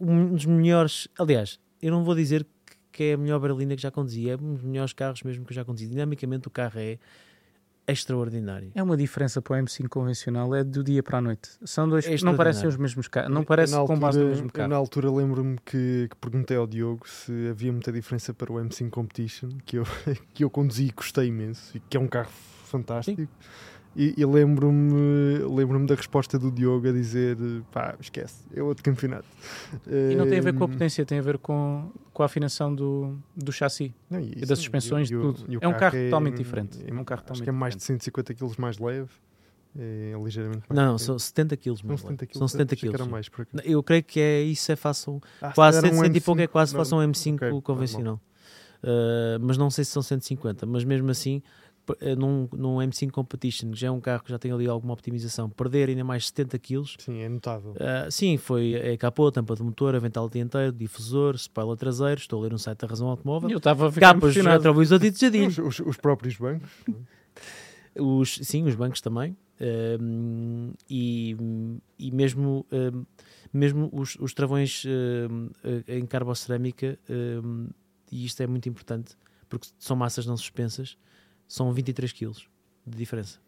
[0.00, 2.46] Um dos melhores, aliás, eu não vou dizer
[2.94, 5.50] que é a melhor berlina que já conduzi, é um dos melhores carros mesmo que
[5.50, 5.88] eu já conduzi.
[5.88, 6.96] Dinamicamente o carro é
[7.88, 8.70] extraordinário.
[8.72, 11.50] É uma diferença para o M5 convencional, é do dia para a noite.
[11.64, 14.68] São dois, é não parecem os mesmos carros, não parece com base no mesmo carro.
[14.68, 18.90] Na altura lembro-me que, que, perguntei ao Diogo se havia muita diferença para o M5
[18.90, 19.84] Competition, que eu,
[20.32, 22.30] que eu conduzi e gostei imenso, e que é um carro
[22.64, 23.20] fantástico.
[23.20, 23.28] Sim.
[23.96, 27.36] E, e lembro-me lembro da resposta do Diogo a dizer:
[27.70, 29.26] pá, esquece, é outro campeonato.
[29.86, 32.74] E não tem a ver com a potência, tem a ver com, com a afinação
[32.74, 35.44] do, do chassi não, e, e das suspensões, e, tudo.
[35.48, 36.78] E é um carro, é, totalmente diferente.
[36.84, 39.10] É um carro acho que é mais de 150 kg mais leve.
[39.76, 41.76] É ligeiramente mais Não, são 70 kg.
[41.76, 42.38] São 70 kg.
[42.38, 43.08] São 70 kg.
[43.08, 43.28] Mais,
[43.64, 45.20] eu creio que é isso, é fácil.
[45.42, 48.20] Ah, quase 100 e pouco é quase façam um M5 okay, convencional.
[48.84, 51.42] Uh, mas não sei se são 150, mas mesmo assim
[52.16, 55.48] num, num M5 Competition, que já é um carro que já tem ali alguma optimização,
[55.50, 56.82] perder ainda mais 70 kg.
[56.98, 57.72] Sim, é notável.
[57.72, 62.20] Uh, sim, foi é capô, tampa de motor, avental dianteiro, difusor, spoiler traseiro.
[62.20, 63.50] Estou a ler um site da Razão Automóvel.
[63.50, 65.00] Eu estava a ver Capas, retrovisor.
[65.48, 66.70] Os, os, os, próprios bancos.
[67.96, 69.36] os, sim, os bancos também.
[69.60, 71.36] Uh, e,
[71.98, 73.06] e mesmo, uh,
[73.52, 74.84] mesmo os, os travões
[75.86, 76.98] em carbocerâmica,
[78.10, 79.16] e isto é muito importante,
[79.48, 80.96] porque são massas não suspensas,
[81.46, 82.32] são 23 kg
[82.86, 83.40] de diferença.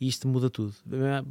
[0.00, 0.74] E isto muda tudo.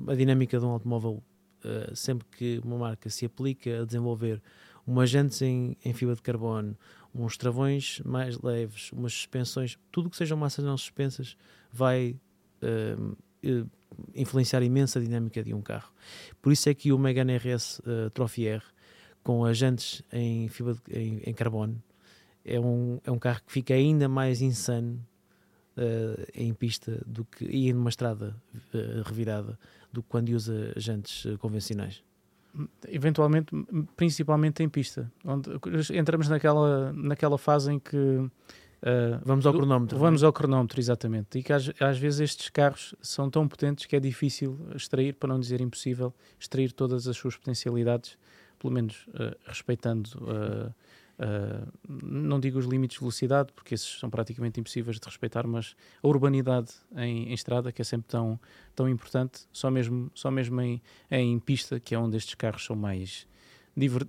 [0.08, 1.24] A dinâmica de um automóvel,
[1.64, 4.42] uh, sempre que uma marca se aplica a desenvolver
[4.86, 6.78] umas jantes em, em fibra de carbono,
[7.14, 11.38] uns travões mais leves, umas suspensões, tudo que sejam massas não suspensas
[11.72, 12.20] vai
[12.62, 13.16] uh,
[13.48, 13.70] uh,
[14.16, 15.92] influenciar imensa a dinâmica de um carro.
[16.42, 18.64] Por isso é que o Megane RS uh, Trophy R,
[19.24, 21.82] com as jantes em fibra de, em, em, carbono,
[22.44, 25.00] é um, é um carro que fica ainda mais insano
[25.78, 28.36] uh, em pista do que e numa estrada
[28.74, 29.58] uh, revirada
[29.92, 32.04] do que quando usa jantes convencionais
[32.88, 33.52] eventualmente,
[33.96, 35.50] principalmente em pista, onde
[35.94, 38.30] entramos naquela, naquela fase em que uh,
[39.24, 39.98] vamos ao cronómetro.
[39.98, 41.40] Vamos ao cronómetro, exatamente.
[41.40, 45.30] E que às, às, vezes estes carros são tão potentes que é difícil extrair, para
[45.30, 48.18] não dizer impossível, extrair todas as suas potencialidades,
[48.60, 50.74] pelo menos uh, respeitando uh,
[51.20, 55.76] Uh, não digo os limites de velocidade, porque esses são praticamente impossíveis de respeitar, mas
[56.02, 58.40] a urbanidade em, em estrada, que é sempre tão,
[58.76, 62.76] tão importante, só mesmo, só mesmo em, em pista, que é onde estes carros são
[62.76, 63.28] mais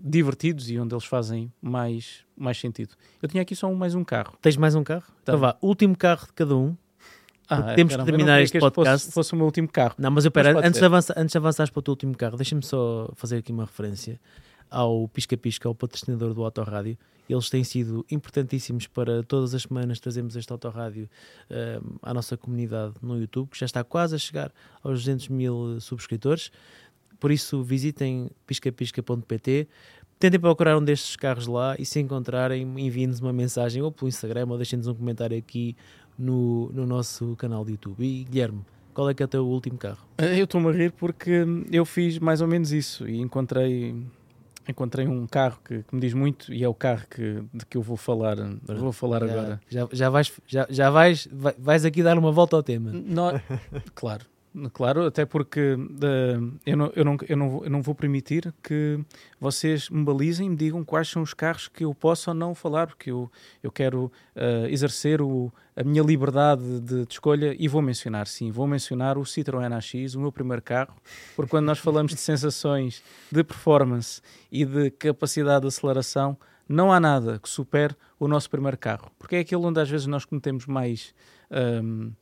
[0.03, 2.95] divertidos e onde eles fazem mais, mais sentido.
[3.23, 4.37] Eu tinha aqui só um, mais um carro.
[4.43, 5.05] Tens mais um carro?
[5.23, 6.77] Então vá, último carro de cada um.
[7.49, 9.07] Ah, temos caramba, que terminar este podcast.
[9.07, 9.95] Fosse, fosse, o meu último carro.
[9.99, 12.37] Não, mas eu pera, antes, de avançar, antes de avançares para o teu último carro,
[12.37, 14.19] deixa-me só fazer aqui uma referência
[14.75, 16.99] ao Pisca Pisca, ao patrocinador do Autorádio.
[17.29, 21.09] Eles têm sido importantíssimos para todas as semanas trazermos este Autorádio
[21.49, 24.53] uh, à nossa comunidade no YouTube, que já está quase a chegar
[24.83, 26.51] aos 200 mil subscritores.
[27.19, 29.69] Por isso, visitem piscapisca.pt,
[30.19, 34.47] tentem procurar um destes carros lá e se encontrarem, enviem-nos uma mensagem ou pelo Instagram
[34.51, 35.77] ou deixem-nos um comentário aqui
[36.19, 38.05] no, no nosso canal de YouTube.
[38.05, 38.61] E Guilherme,
[38.93, 40.05] qual é que é o teu último carro?
[40.19, 43.95] Eu estou-me a rir porque eu fiz mais ou menos isso e encontrei
[44.69, 47.77] encontrei um carro que, que, me diz muito e é o carro que, de que
[47.77, 49.61] eu vou falar, vou falar já, agora.
[49.69, 52.93] Já, já, vais, já, já vais, vais aqui dar uma volta ao tema.
[53.95, 54.25] Claro.
[54.73, 59.01] Claro, até porque uh, eu, não, eu, não, eu, não, eu não vou permitir que
[59.41, 62.55] vocês me balizem e me digam quais são os carros que eu posso ou não
[62.55, 63.29] falar, porque eu,
[63.65, 64.05] eu quero
[64.37, 69.19] uh, exercer o, a minha liberdade de, de, escolha e vou mencionar, sim, vou mencionar
[69.19, 70.95] o Citroën AX, o meu primeiro carro,
[71.35, 73.03] porque quando nós falamos de sensações,
[73.33, 76.39] de performance e de capacidade de aceleração,
[76.69, 80.07] não há nada que supere o nosso primeiro carro, porque é aquele onde às vezes
[80.07, 81.13] nós cometemos mais.
[81.51, 82.13] Um,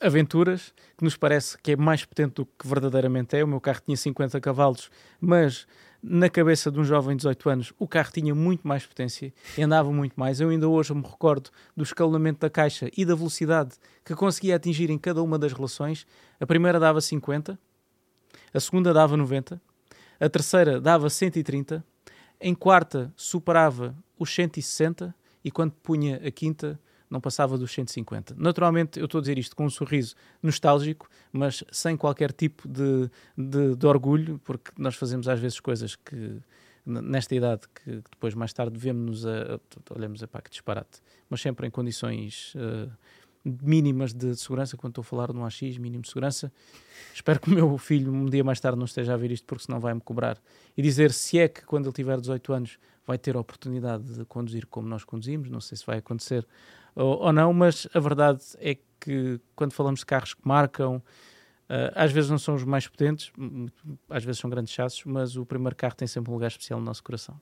[0.00, 3.44] aventuras, que nos parece que é mais potente do que verdadeiramente é.
[3.44, 4.90] O meu carro tinha 50 cavalos,
[5.20, 5.66] mas
[6.02, 9.90] na cabeça de um jovem de 18 anos o carro tinha muito mais potência andava
[9.92, 10.40] muito mais.
[10.40, 13.72] Eu ainda hoje me recordo do escalonamento da caixa e da velocidade
[14.04, 16.06] que conseguia atingir em cada uma das relações.
[16.38, 17.58] A primeira dava 50,
[18.54, 19.60] a segunda dava 90,
[20.20, 21.84] a terceira dava 130,
[22.40, 25.14] em quarta superava os 160
[25.44, 26.78] e quando punha a quinta
[27.10, 28.34] não passava dos 150.
[28.36, 33.10] Naturalmente, eu estou a dizer isto com um sorriso nostálgico, mas sem qualquer tipo de,
[33.36, 36.40] de, de orgulho, porque nós fazemos às vezes coisas que,
[36.84, 41.66] nesta idade, que, depois mais tarde vemos-nos a, a, olhamos, pá, que disparate, mas sempre
[41.66, 42.90] em condições uh,
[43.44, 46.52] mínimas de, de, segurança, quando estou a falar de um AX, mínimo de segurança.
[47.14, 49.64] Espero que o meu filho um dia mais tarde não esteja a ver isto, porque
[49.64, 50.38] senão vai-me cobrar.
[50.76, 54.24] E dizer se é que quando ele tiver 18 anos vai ter a oportunidade de
[54.24, 56.46] conduzir como nós conduzimos, não sei se vai acontecer
[56.98, 61.02] ou, ou não, mas a verdade é que quando falamos de carros que marcam,
[61.68, 63.30] Uh, às vezes não são os mais potentes,
[64.08, 66.86] às vezes são grandes chassos, mas o primeiro carro tem sempre um lugar especial no
[66.86, 67.38] nosso coração.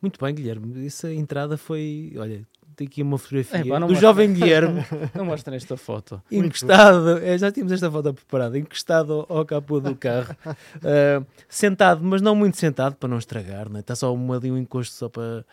[0.00, 0.86] Muito bem, Guilherme.
[0.86, 2.14] Essa entrada foi.
[2.16, 2.46] Olha,
[2.76, 4.84] tem aqui uma fotografia é, do jovem Guilherme.
[5.16, 6.22] não mostra esta foto.
[6.30, 12.20] Encostado, é, já tínhamos esta foto preparada, encostado ao, capô do carro, uh, sentado, mas
[12.20, 13.80] não muito sentado para não estragar, né?
[13.80, 15.44] está só um, ali um encosto só para.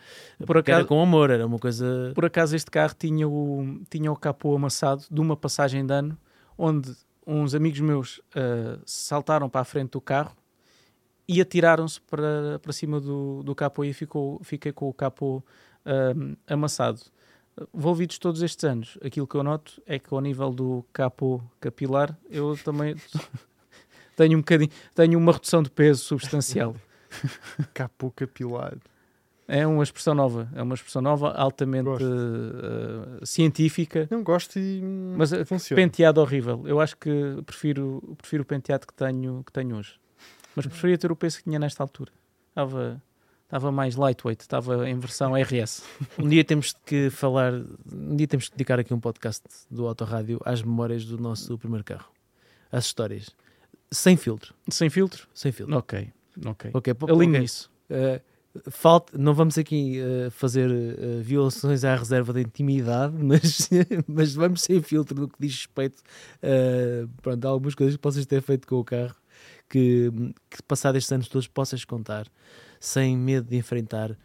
[0.44, 2.12] Por acaso, era com amor, era uma coisa.
[2.14, 6.18] Por acaso, este carro tinha o, tinha o capô amassado de uma passagem de ano,
[6.58, 6.92] onde
[7.26, 10.36] uns amigos meus uh, saltaram para a frente do carro
[11.26, 16.36] e atiraram-se para, para cima do, do capô e ficou, fiquei com o capô uh,
[16.46, 17.00] amassado
[17.74, 22.16] envolvidos todos estes anos, aquilo que eu noto é que ao nível do capô capilar,
[22.30, 22.96] eu também
[24.16, 26.74] tenho um bocadinho, tenho uma redução de peso substancial.
[27.72, 28.76] capô capilar.
[29.46, 34.08] É uma expressão nova, é uma expressão nova, altamente uh, científica.
[34.10, 35.82] Não gosto e mas uh, funciona.
[35.82, 36.62] penteado horrível.
[36.66, 40.00] Eu acho que prefiro, prefiro o penteado que tenho, que tenho hoje.
[40.56, 42.10] Mas preferia ter o peso que tinha nesta altura.
[42.48, 43.02] Estava
[43.44, 45.84] estava mais lightweight, estava em versão RS.
[46.18, 50.40] Um dia temos que falar, um dia temos que dedicar aqui um podcast do Autorádio
[50.44, 52.10] às memórias do nosso primeiro carro,
[52.72, 53.30] às histórias,
[53.90, 54.54] sem filtro.
[54.68, 55.28] Sem filtro?
[55.32, 55.76] Sem filtro.
[55.76, 56.12] Ok,
[56.44, 56.70] ok.
[56.74, 57.40] okay Alinho okay.
[57.40, 57.70] nisso.
[57.90, 58.20] Uh,
[58.70, 63.68] falta, não vamos aqui uh, fazer uh, violações à reserva da intimidade, mas,
[64.06, 66.02] mas vamos sem filtro no que diz respeito
[67.22, 69.14] pronto, a algumas coisas que possas ter feito com o carro
[69.68, 70.10] que,
[70.50, 72.26] que passado estes anos todos possas contar
[72.84, 74.16] sem medo de enfrentar uh,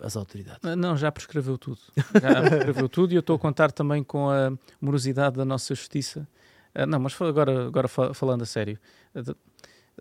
[0.00, 0.60] as autoridades?
[0.76, 1.80] Não, já prescreveu tudo.
[1.96, 6.26] Já prescreveu tudo e eu estou a contar também com a morosidade da nossa justiça.
[6.74, 8.78] Uh, não, mas agora, agora falando a sério.
[9.14, 9.36] Uh,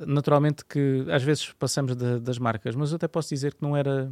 [0.06, 3.76] naturalmente que às vezes passamos de, das marcas, mas eu até posso dizer que não
[3.76, 4.12] era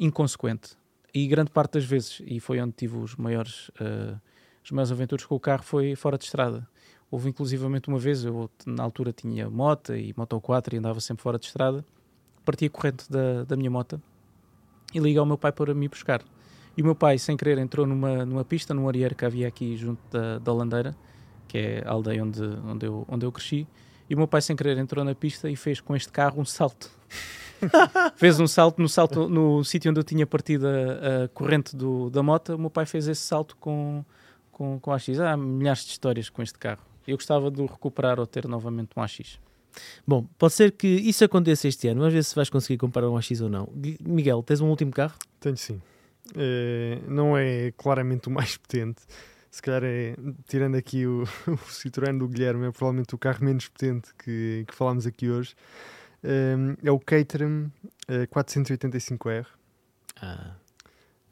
[0.00, 0.76] inconsequente.
[1.14, 3.70] E grande parte das vezes, e foi onde tive os maiores,
[4.64, 6.68] os maiores aventuras com o carro, foi fora de estrada.
[7.08, 11.22] Houve inclusivamente uma vez, eu na altura tinha moto e moto 4 e andava sempre
[11.22, 11.84] fora de estrada,
[12.44, 14.00] parti a corrente da, da minha moto
[14.94, 16.22] e liga ao meu pai para me buscar.
[16.76, 19.76] E o meu pai, sem querer, entrou numa, numa pista, num areeiro que havia aqui
[19.76, 20.94] junto da, da Landeira,
[21.46, 23.66] que é a aldeia onde, onde, eu, onde eu cresci.
[24.08, 26.44] E o meu pai, sem querer, entrou na pista e fez com este carro um
[26.44, 26.90] salto.
[28.16, 32.10] fez um salto no, salto, no sítio onde eu tinha partido a, a corrente do,
[32.10, 32.54] da moto.
[32.54, 34.04] O meu pai fez esse salto com,
[34.50, 35.08] com, com a AX.
[35.20, 36.82] Há milhares de histórias com este carro.
[37.06, 39.38] Eu gostava de o recuperar ou ter novamente um AX.
[40.06, 42.00] Bom, pode ser que isso aconteça este ano.
[42.00, 43.68] Vamos ver se vais conseguir comprar um AX ou não.
[44.00, 45.14] Miguel, tens um último carro?
[45.40, 45.80] Tenho sim.
[46.36, 49.02] É, não é claramente o mais potente.
[49.50, 50.16] Se calhar é,
[50.48, 54.74] tirando aqui o, o Citroën do Guilherme, é provavelmente o carro menos potente que, que
[54.74, 55.54] falámos aqui hoje.
[56.22, 57.70] É, é o Caterham
[58.08, 59.46] é, 485R.
[60.20, 60.54] Ah.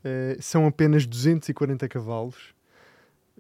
[0.05, 2.55] É, são apenas 240 cavalos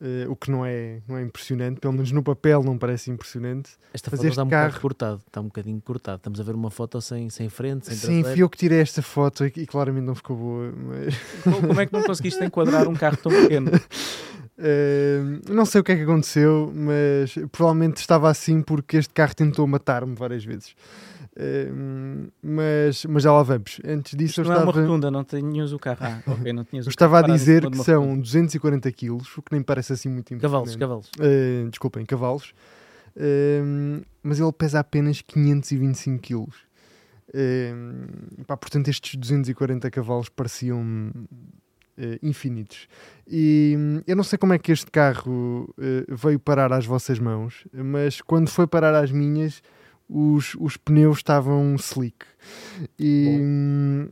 [0.02, 3.70] Uh, o que não é, não é impressionante, pelo menos no papel não parece impressionante.
[3.94, 4.66] Esta foto está um carro...
[4.66, 6.16] bocado cortado, está um bocadinho cortado.
[6.16, 9.00] Estamos a ver uma foto sem, sem frente, sem Sim, fui eu que tirei esta
[9.00, 10.72] foto e, e claramente não ficou boa.
[10.72, 11.14] Mas...
[11.60, 13.70] Como é que não conseguiste enquadrar um carro tão pequeno?
[14.62, 19.34] Uh, não sei o que é que aconteceu, mas provavelmente estava assim porque este carro
[19.34, 20.76] tentou matar-me várias vezes.
[21.32, 23.80] Uh, mas, mas já lá vamos.
[23.84, 24.70] Antes disso, Isto eu não estava...
[24.70, 25.98] é uma rotunda, não tinhas o carro.
[26.00, 28.22] Ah, ok, não tinhas eu estava a dizer que são rotunda.
[28.22, 30.76] 240 quilos, o que nem parece assim muito importante.
[30.76, 31.10] Cavalos, cavalos.
[31.18, 32.54] Uh, desculpem, cavalos.
[33.16, 36.54] Uh, mas ele pesa apenas 525 quilos.
[38.46, 41.10] Portanto, estes 240 cavalos pareciam
[42.22, 42.88] infinitos.
[43.28, 47.18] E hum, eu não sei como é que este carro uh, veio parar às vossas
[47.18, 49.62] mãos, mas quando foi parar às minhas,
[50.08, 52.26] os, os pneus estavam slick.
[52.98, 54.08] E, hum,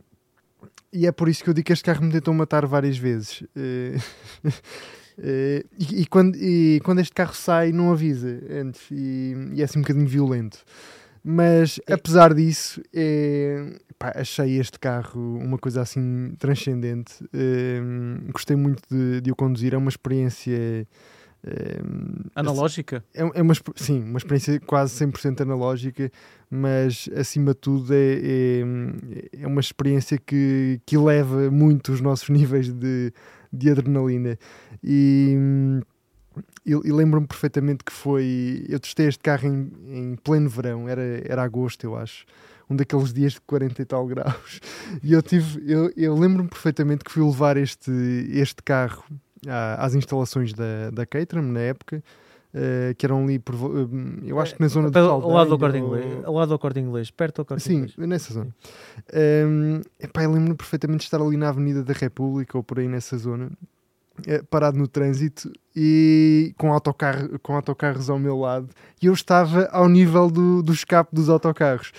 [0.93, 3.41] e é por isso que eu digo que este carro me tentou matar várias vezes.
[3.41, 4.01] Uh,
[5.79, 9.79] e, e, quando, e quando este carro sai, não avisa antes, e, e é assim
[9.79, 10.63] um bocadinho violento.
[11.23, 11.93] Mas é.
[11.93, 17.13] apesar disso, é, pá, achei este carro uma coisa assim transcendente.
[17.33, 17.79] É,
[18.31, 20.87] gostei muito de, de o conduzir, é uma experiência
[22.35, 23.03] analógica?
[23.13, 26.11] É, é, uma, sim, uma experiência quase 100% analógica,
[26.49, 32.29] mas acima de tudo é, é, é, uma experiência que, que eleva muito os nossos
[32.29, 33.11] níveis de,
[33.51, 34.37] de adrenalina.
[34.83, 35.35] E,
[36.65, 38.65] e, lembro-me perfeitamente que foi.
[38.69, 42.25] Eu testei este carro em, em pleno verão, era, era agosto, eu acho
[42.69, 44.59] um daqueles dias de 40 e tal graus.
[45.03, 47.91] E eu tive, eu, eu lembro-me perfeitamente que fui levar este,
[48.31, 49.03] este carro
[49.77, 52.03] às instalações da, da Caterham na época.
[52.53, 53.89] Uh, que eram ali, por, uh,
[54.25, 56.81] eu acho que na zona do Ao lado do corte inglês, ao lado do corte
[56.81, 57.95] inglês, perto do corte Sim, inglês.
[57.95, 58.53] nessa zona.
[59.13, 62.79] Um, ehm, epá, eu lembro-me perfeitamente de estar ali na Avenida da República ou por
[62.79, 63.49] aí nessa zona,
[64.49, 68.69] parado no trânsito e com, autocarro, com autocarros ao meu lado,
[69.01, 71.91] e eu estava ao nível do, do escape dos autocarros.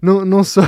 [0.00, 0.62] Não, não só.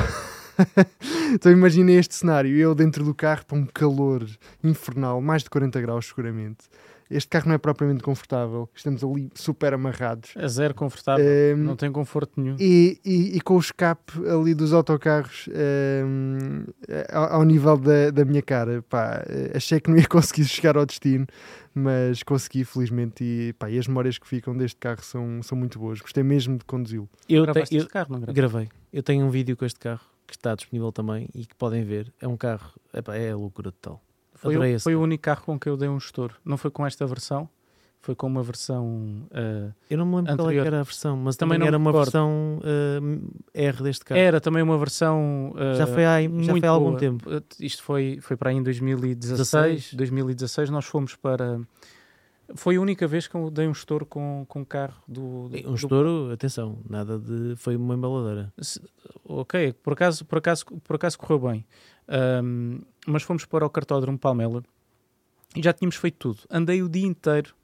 [1.33, 4.27] então imaginei este cenário, eu dentro do carro para um calor
[4.63, 6.65] infernal, mais de 40 graus seguramente.
[7.11, 10.31] Este carro não é propriamente confortável, estamos ali super amarrados.
[10.37, 11.25] É zero confortável,
[11.57, 12.57] um, não tem conforto nenhum.
[12.59, 15.49] E, e, e, com o escape ali dos autocarros
[16.05, 16.65] um,
[17.13, 19.23] ao, ao, nível da, da minha cara, pá,
[19.55, 21.27] achei que não ia conseguir chegar ao destino,
[21.75, 25.79] mas consegui felizmente e, pá, e as memórias que ficam deste carro são, são muito
[25.79, 26.01] boas.
[26.01, 27.09] Gostei mesmo de conduzi-lo.
[27.29, 28.69] Eu, te, eu carro, não gravei.
[28.93, 32.13] Eu tenho um vídeo com este carro que está disponível também e que podem ver.
[32.21, 34.03] É um carro, epá, é a loucura total.
[34.45, 36.35] Foi, o, foi o único carro com que eu dei um estouro.
[36.45, 37.49] Não foi com esta versão,
[38.01, 38.87] foi com uma versão.
[39.31, 40.53] Uh, eu não me lembro anterior.
[40.53, 42.05] qual é era a versão, mas também, também era uma recordo.
[42.05, 44.21] versão uh, R deste carro.
[44.21, 45.55] Era também uma versão.
[45.55, 46.99] Uh, já foi há, já foi há algum boa.
[46.99, 47.31] tempo.
[47.59, 49.39] Isto foi, foi para aí em 2016.
[49.39, 49.95] 16.
[49.95, 51.61] 2016 nós fomos para
[52.55, 55.71] foi a única vez que eu dei um estouro com, com o carro do, do
[55.71, 56.33] Um estouro, do...
[56.33, 57.57] atenção, nada de.
[57.57, 58.53] Foi uma embaladeira.
[59.25, 61.67] ok, por acaso, por acaso, por acaso correu bem.
[62.43, 64.63] Um, mas fomos para o cartódromo Palmela
[65.55, 66.41] e já tínhamos feito tudo.
[66.51, 67.55] Andei o dia inteiro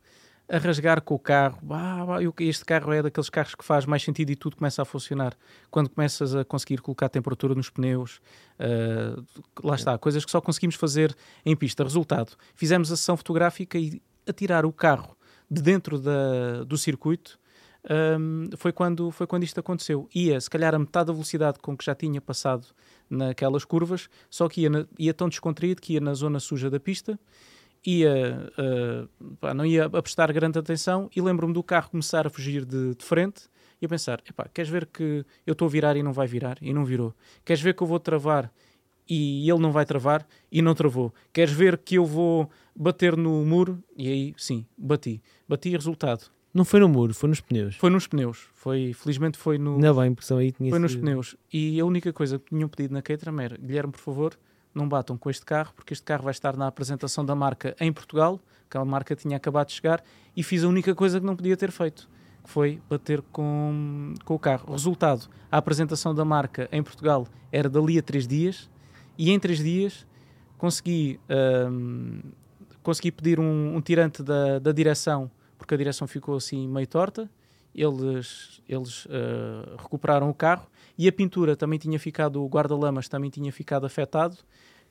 [0.49, 1.59] a rasgar com o carro.
[1.71, 5.37] Ah, este carro é daqueles carros que faz mais sentido e tudo começa a funcionar.
[5.71, 8.21] Quando começas a conseguir colocar temperatura nos pneus,
[8.59, 9.25] uh,
[9.63, 11.85] lá está, coisas que só conseguimos fazer em pista.
[11.85, 15.17] Resultado, fizemos a sessão fotográfica e a tirar o carro
[15.49, 17.40] de dentro da, do circuito
[17.89, 20.09] um, foi, quando, foi quando isto aconteceu.
[20.15, 22.67] Ia, se calhar, a metade da velocidade com que já tinha passado
[23.09, 26.79] naquelas curvas, só que ia, na, ia tão descontraído que ia na zona suja da
[26.79, 27.19] pista,
[27.85, 32.31] ia, uh, pá, não ia a prestar grande atenção e lembro-me do carro começar a
[32.31, 33.49] fugir de, de frente
[33.81, 36.59] e a pensar, epá, queres ver que eu estou a virar e não vai virar?
[36.61, 37.15] E não virou.
[37.45, 38.53] Queres ver que eu vou travar
[39.09, 41.13] e ele não vai travar e não travou.
[41.33, 43.83] Queres ver que eu vou bater no muro?
[43.97, 45.23] E aí, sim, bati.
[45.49, 46.31] Bati resultado.
[46.53, 47.77] Não foi no muro, foi nos pneus.
[47.77, 48.49] Foi nos pneus.
[48.55, 49.79] Foi, felizmente foi no.
[49.79, 51.37] Não bem, porque aí tinha Foi nos sido- pneus.
[51.53, 54.39] E a única coisa que tinham pedido na Caterham era: Guilherme, por favor,
[54.75, 57.93] não batam com este carro, porque este carro vai estar na apresentação da marca em
[57.93, 60.03] Portugal, que a marca tinha acabado de chegar,
[60.37, 62.09] e fiz a única coisa que não podia ter feito,
[62.43, 64.73] que foi bater com, com o carro.
[64.73, 68.69] Resultado: a apresentação da marca em Portugal era dali a três dias,
[69.17, 70.05] e em três dias
[70.59, 71.21] consegui,
[71.71, 72.21] hum,
[72.83, 75.31] consegui pedir um, um tirante da, da direção,
[75.61, 77.31] porque a direção ficou assim meio torta.
[77.73, 80.67] Eles, eles ah, recuperaram o carro
[80.99, 84.37] e a pintura também tinha ficado, o guarda-lamas também tinha ficado afetado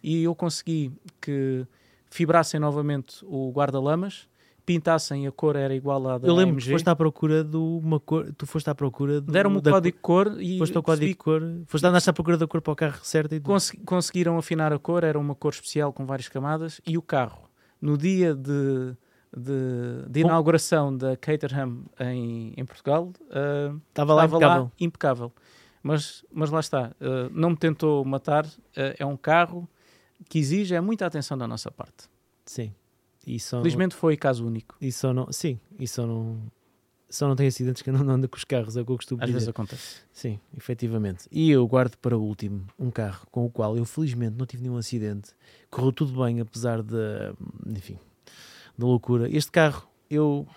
[0.02, 1.66] e eu consegui que
[2.10, 4.30] fibrassem novamente o guarda-lamas,
[4.66, 7.58] pintassem a cor era igual à da Eu lembro que AMG, foste à procura de
[7.58, 8.32] uma cor.
[8.38, 11.16] Tu foste à procura do, deram-me o código de cor e Foste ao código de
[11.16, 11.42] cor.
[11.66, 14.80] Foste andaste à procura da cor para o carro certo e Cons- conseguiram afinar a
[14.80, 17.50] cor, era uma cor especial com várias camadas e o carro,
[17.82, 18.96] no dia de,
[19.36, 24.64] de, de inauguração da Caterham em, em Portugal, ah, estava lá estava impecável.
[24.64, 25.34] lá impecável.
[25.82, 28.46] Mas, mas lá está, ah, não me tentou matar,
[28.76, 29.68] ah, é um carro
[30.28, 32.10] que exige é muita atenção da nossa parte.
[32.46, 32.74] Sim.
[33.26, 35.32] E só, Felizmente foi caso único, e só não.
[35.32, 36.40] Sim, e só não.
[37.12, 39.22] Só não tem acidentes que não ando com os carros, é o que eu costumo
[39.22, 39.34] às dizer.
[39.34, 40.02] vezes acontece.
[40.14, 41.28] Sim, efetivamente.
[41.32, 44.62] E eu guardo para o último um carro com o qual eu felizmente não tive
[44.62, 45.32] nenhum acidente.
[45.72, 47.34] Correu tudo bem, apesar da,
[47.66, 47.98] enfim,
[48.80, 49.30] da loucura.
[49.30, 50.48] Este carro, eu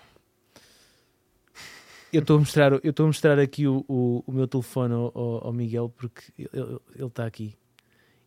[2.11, 5.11] eu estou a mostrar, eu estou a mostrar aqui o, o, o meu telefone ao,
[5.47, 7.55] ao- Miguel porque ele- está aqui.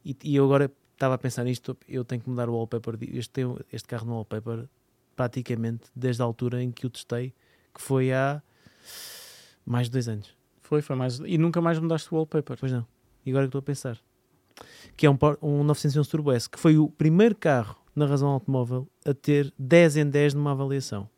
[0.04, 2.98] E, e eu agora estava a pensar nisto, eu tenho que mudar o wallpaper.
[3.02, 4.68] Este, tem- este carro no wallpaper
[5.14, 7.32] praticamente desde a altura em que o testei,
[7.74, 8.42] que foi há
[9.64, 10.36] mais de dois anos.
[10.62, 11.20] Foi, foi mais.
[11.20, 12.56] E nunca mais mudaste o wallpaper.
[12.58, 12.84] Pois não.
[13.24, 13.98] E agora que estou a pensar.
[14.96, 18.86] Que é um, um 911 Turbo S, que foi o primeiro carro na razão automóvel
[19.04, 21.08] a ter 10 em 10 numa avaliação.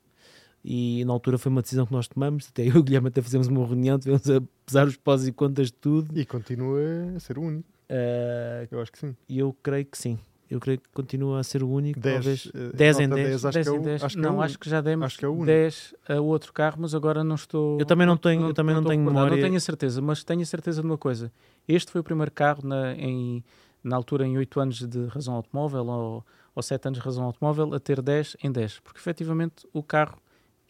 [0.63, 3.21] E na altura foi uma decisão que nós tomamos, até eu e o Guilherme até
[3.21, 6.17] fizemos uma reunião, tivemos a pesar os pós e contas de tudo.
[6.17, 6.79] E continua
[7.15, 7.67] a ser o único.
[7.89, 9.15] Ah, Eu acho que sim.
[9.27, 10.17] E eu creio que sim.
[10.49, 11.99] Eu creio que continua a ser o único.
[11.99, 12.51] 10, talvez.
[12.55, 13.45] eh, 10 em nota 10.
[13.45, 14.03] acho 10 que é em o- 10.
[14.03, 15.45] acho que é não, o acho que já demos acho que é o único.
[15.45, 17.79] 10 a outro carro, mas agora não estou.
[17.79, 19.35] Eu também não tenho- eu também não estou tenho memória.
[19.35, 21.31] Não tenho a certeza, mas tenho a certeza de uma coisa.
[21.67, 23.43] Este foi o primeiro carro na, em,
[23.83, 26.25] na altura, em 8 anos de razão automóvel ou,
[26.59, 28.79] ou 7 anos de razão automóvel, a ter 10 em 10.
[28.81, 30.21] Porque efetivamente o carro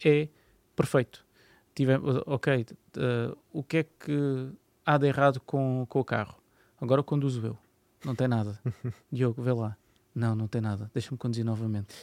[0.04, 0.28] é
[0.76, 1.24] perfeito.
[1.74, 1.94] Tive,
[2.26, 4.48] ok, eh, o que é que
[4.86, 6.36] há de errado com, com o carro?
[6.80, 7.58] Agora conduzo eu.
[8.04, 8.58] Não tem nada.
[9.12, 9.76] Diogo, vê lá.
[10.14, 10.90] Não, não tem nada.
[10.94, 11.94] Deixa-me conduzir novamente.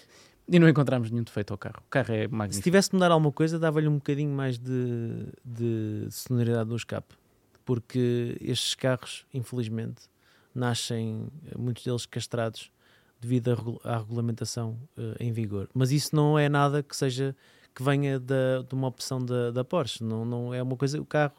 [0.47, 1.81] E não encontramos nenhum defeito ao carro.
[1.85, 2.63] O carro é Se magnífico.
[2.63, 7.15] tivesse de mudar alguma coisa, dava-lhe um bocadinho mais de, de sonoridade no escape.
[7.65, 10.03] Porque estes carros, infelizmente,
[10.55, 12.71] nascem, eh, muitos deles castrados,
[13.19, 15.69] devido à regu- à regulamentação eh, em vigor.
[15.73, 17.35] Mas isso não é nada que seja
[17.75, 20.03] que venha da, de uma opção da, da Porsche.
[20.03, 20.99] Não, não é uma coisa.
[21.01, 21.35] O carro.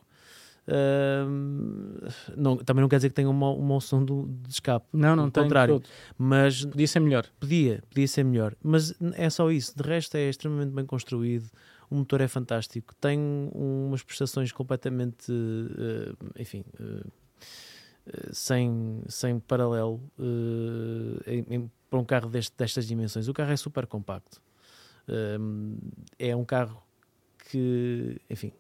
[0.67, 1.97] ahm,
[2.37, 4.87] não, também não quer dizer que tenha uma, uma opção do- de escape.
[4.93, 5.43] Não, não tem.
[5.45, 5.75] contrário.
[5.81, 5.89] todo.
[6.17, 7.27] Mas Podia ser melhor.
[7.41, 9.77] Podia, podia ser melhor, mas é só isso.
[9.77, 11.49] De resto, é extremamente bem construído.
[11.91, 13.19] O motor é fantástico, tem
[13.55, 17.03] umas prestações completamente, eh, enfim, eh,
[18.33, 23.29] sem, sem paralelo eh, em- em- para um carro deste- destas dimensões.
[23.29, 24.41] O carro é super compacto.
[25.09, 25.39] Eh,
[26.31, 26.83] é um carro
[27.51, 28.53] que, enfim,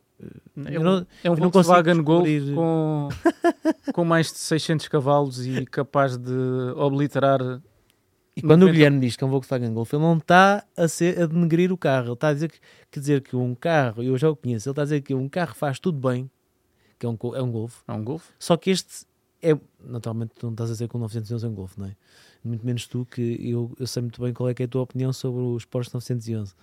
[0.66, 3.08] É eu um, não- é um Volkswagen Golf descobrir- com,
[3.92, 6.32] com mais de 600 cavalos e capaz de
[6.76, 7.40] obliterar.
[8.34, 10.88] E quando o 90 Guilherme diz que é um Volkswagen Golf, ele não está a,
[10.88, 12.06] ser, a denegrir o carro.
[12.06, 12.58] Ele está a dizer que,
[12.90, 15.28] que dizer que um carro, eu já o conheço, ele está a dizer que um
[15.28, 16.30] carro faz tudo bem,
[16.98, 18.28] que é um, é um Golf, É um Golf?
[18.38, 19.04] só que este
[19.42, 19.58] é.
[19.80, 21.96] Naturalmente, tu não estás a dizer que o 911 é um Golf, não é?
[22.44, 25.12] Muito menos tu, que eu, eu sei muito bem qual é, é a tua opinião
[25.12, 26.54] sobre os Porsche 911.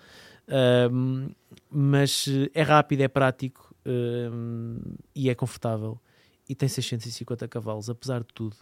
[0.48, 1.30] Ahm,
[1.70, 4.80] mas eh, é rápido, é prático ahm,
[5.14, 6.00] e é confortável
[6.48, 8.56] e tem 650 cavalos, apesar de tudo.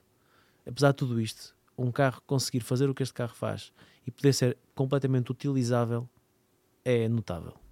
[0.66, 3.74] Apesar de tudo isto, um carro conseguir fazer o que este carro faz
[4.08, 6.08] e poder ser completamente utilizável
[6.86, 7.63] é notável.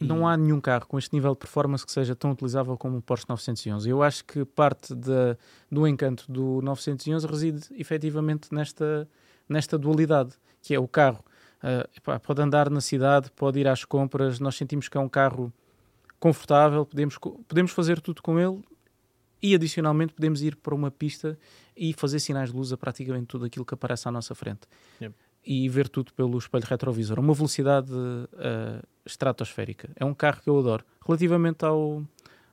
[0.00, 3.02] Não há nenhum carro com este nível de performance que seja tão utilizável como o
[3.02, 3.88] Porsche 911.
[3.88, 5.36] Eu acho que parte da,
[5.70, 9.08] do encanto do 911 reside efetivamente nesta,
[9.48, 10.32] nesta dualidade,
[10.62, 11.22] que é o carro.
[11.94, 14.40] epá, pode andar na cidade, pode ir às compras.
[14.40, 15.52] Nós sentimos que é um carro
[16.18, 18.62] confortável, podemos, podemos fazer tudo com ele
[19.42, 21.38] e adicionalmente podemos ir para uma pista
[21.76, 24.60] e fazer sinais de luz a praticamente tudo aquilo que aparece à nossa frente.
[25.00, 25.14] Yep.
[25.44, 27.18] E ver tudo pelo espelho retrovisor.
[27.18, 29.90] Uma velocidade uh, estratosférica.
[29.96, 30.84] É um carro que eu adoro.
[31.06, 32.02] Relativamente ao,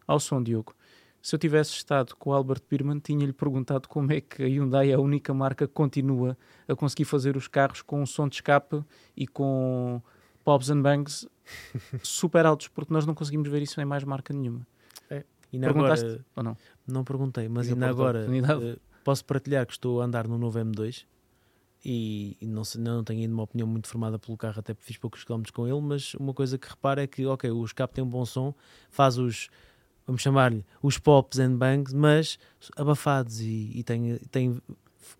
[0.07, 0.73] ao som, Diogo,
[1.21, 4.91] se eu tivesse estado com o Albert Birman, tinha-lhe perguntado como é que a Hyundai
[4.91, 6.37] é a única marca que continua
[6.67, 8.81] a conseguir fazer os carros com um som de escape
[9.15, 10.01] e com
[10.45, 11.27] pops and bangs
[12.01, 14.65] super altos, porque nós não conseguimos ver isso em mais marca nenhuma.
[15.09, 15.25] É.
[15.51, 16.57] Perguntaste agora, ou não?
[16.87, 21.05] Não perguntei, mas ainda agora uh, posso partilhar que estou a andar no novo M2
[21.89, 25.55] e, não, não tenho ainda uma opinião muito formada pelo carro, até fiz poucos quilómetros
[25.55, 28.25] com ele, mas uma coisa que reparo é que, ok, o escape tem um bom
[28.25, 28.53] som,
[28.89, 29.49] faz os
[30.05, 32.37] vamos chamar-lhe os pops and bangs, mas
[32.75, 34.61] abafados e, e tem, tem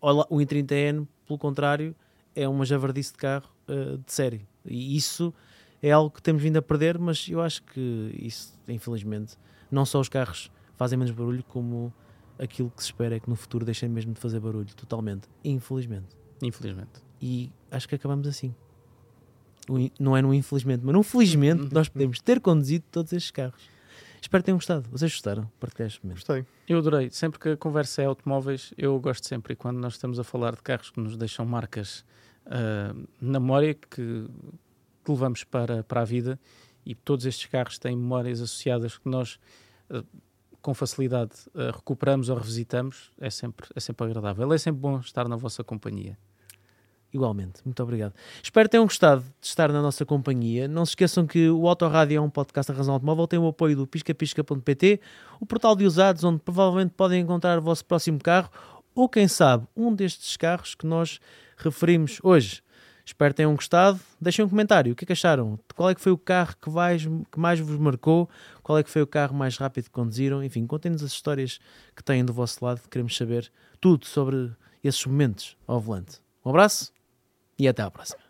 [0.00, 1.96] o i30N, pelo contrário,
[2.34, 4.46] é uma javardice de carro uh, de série.
[4.66, 5.32] E isso
[5.82, 9.38] é algo que temos vindo a perder, mas eu acho que isso, infelizmente,
[9.70, 11.92] não só os carros fazem menos barulho, como
[12.38, 15.28] aquilo que se espera é que no futuro deixem mesmo de fazer barulho, totalmente.
[15.42, 16.18] Infelizmente.
[16.42, 17.02] Infelizmente.
[17.20, 18.54] E acho que acabamos assim.
[20.00, 23.68] Não é no infelizmente, mas no felizmente nós podemos ter conduzido todos estes carros.
[24.20, 24.88] Espero que tenham gostado.
[24.90, 25.50] Vocês gostaram?
[25.60, 26.18] Partilhar este momento.
[26.18, 26.44] Gostei.
[26.68, 27.10] Eu adorei.
[27.10, 29.52] Sempre que a conversa é automóveis, eu gosto sempre.
[29.52, 32.04] E quando nós estamos a falar de carros que nos deixam marcas
[32.46, 33.86] uh, na memória que,
[35.04, 36.38] que, levamos para, para a vida,
[36.84, 39.38] e todos estes carros têm memórias associadas que nós,
[39.90, 40.04] uh,
[40.60, 44.52] com facilidade, uh, recuperamos ou revisitamos, é sempre, é sempre agradável.
[44.52, 46.18] É sempre bom estar na vossa companhia.
[47.12, 48.12] Igualmente, muito obrigado.
[48.42, 50.68] Espero tenham gostado de estar na nossa companhia.
[50.68, 53.76] Não se esqueçam que o Autorádio é um podcast da Razão Automóvel, tem o apoio
[53.76, 55.00] do piscapisca.pt,
[55.40, 58.50] o portal de usados, onde provavelmente podem encontrar o vosso próximo carro
[58.94, 61.20] ou, quem sabe, um destes carros que nós
[61.56, 62.62] referimos hoje.
[63.06, 63.98] Espero tenham gostado.
[64.20, 64.92] Deixem um comentário.
[64.92, 65.58] O que, é que acharam?
[65.74, 68.28] Qual é que foi o carro que mais, que mais vos marcou?
[68.62, 70.44] Qual é que foi o carro mais rápido que conduziram?
[70.44, 71.58] Enfim, contem-nos as histórias
[71.96, 72.82] que têm do vosso lado.
[72.90, 74.50] Queremos saber tudo sobre
[74.84, 76.20] esses momentos ao volante.
[76.44, 76.92] Um abraço
[77.58, 78.27] e até à próxima.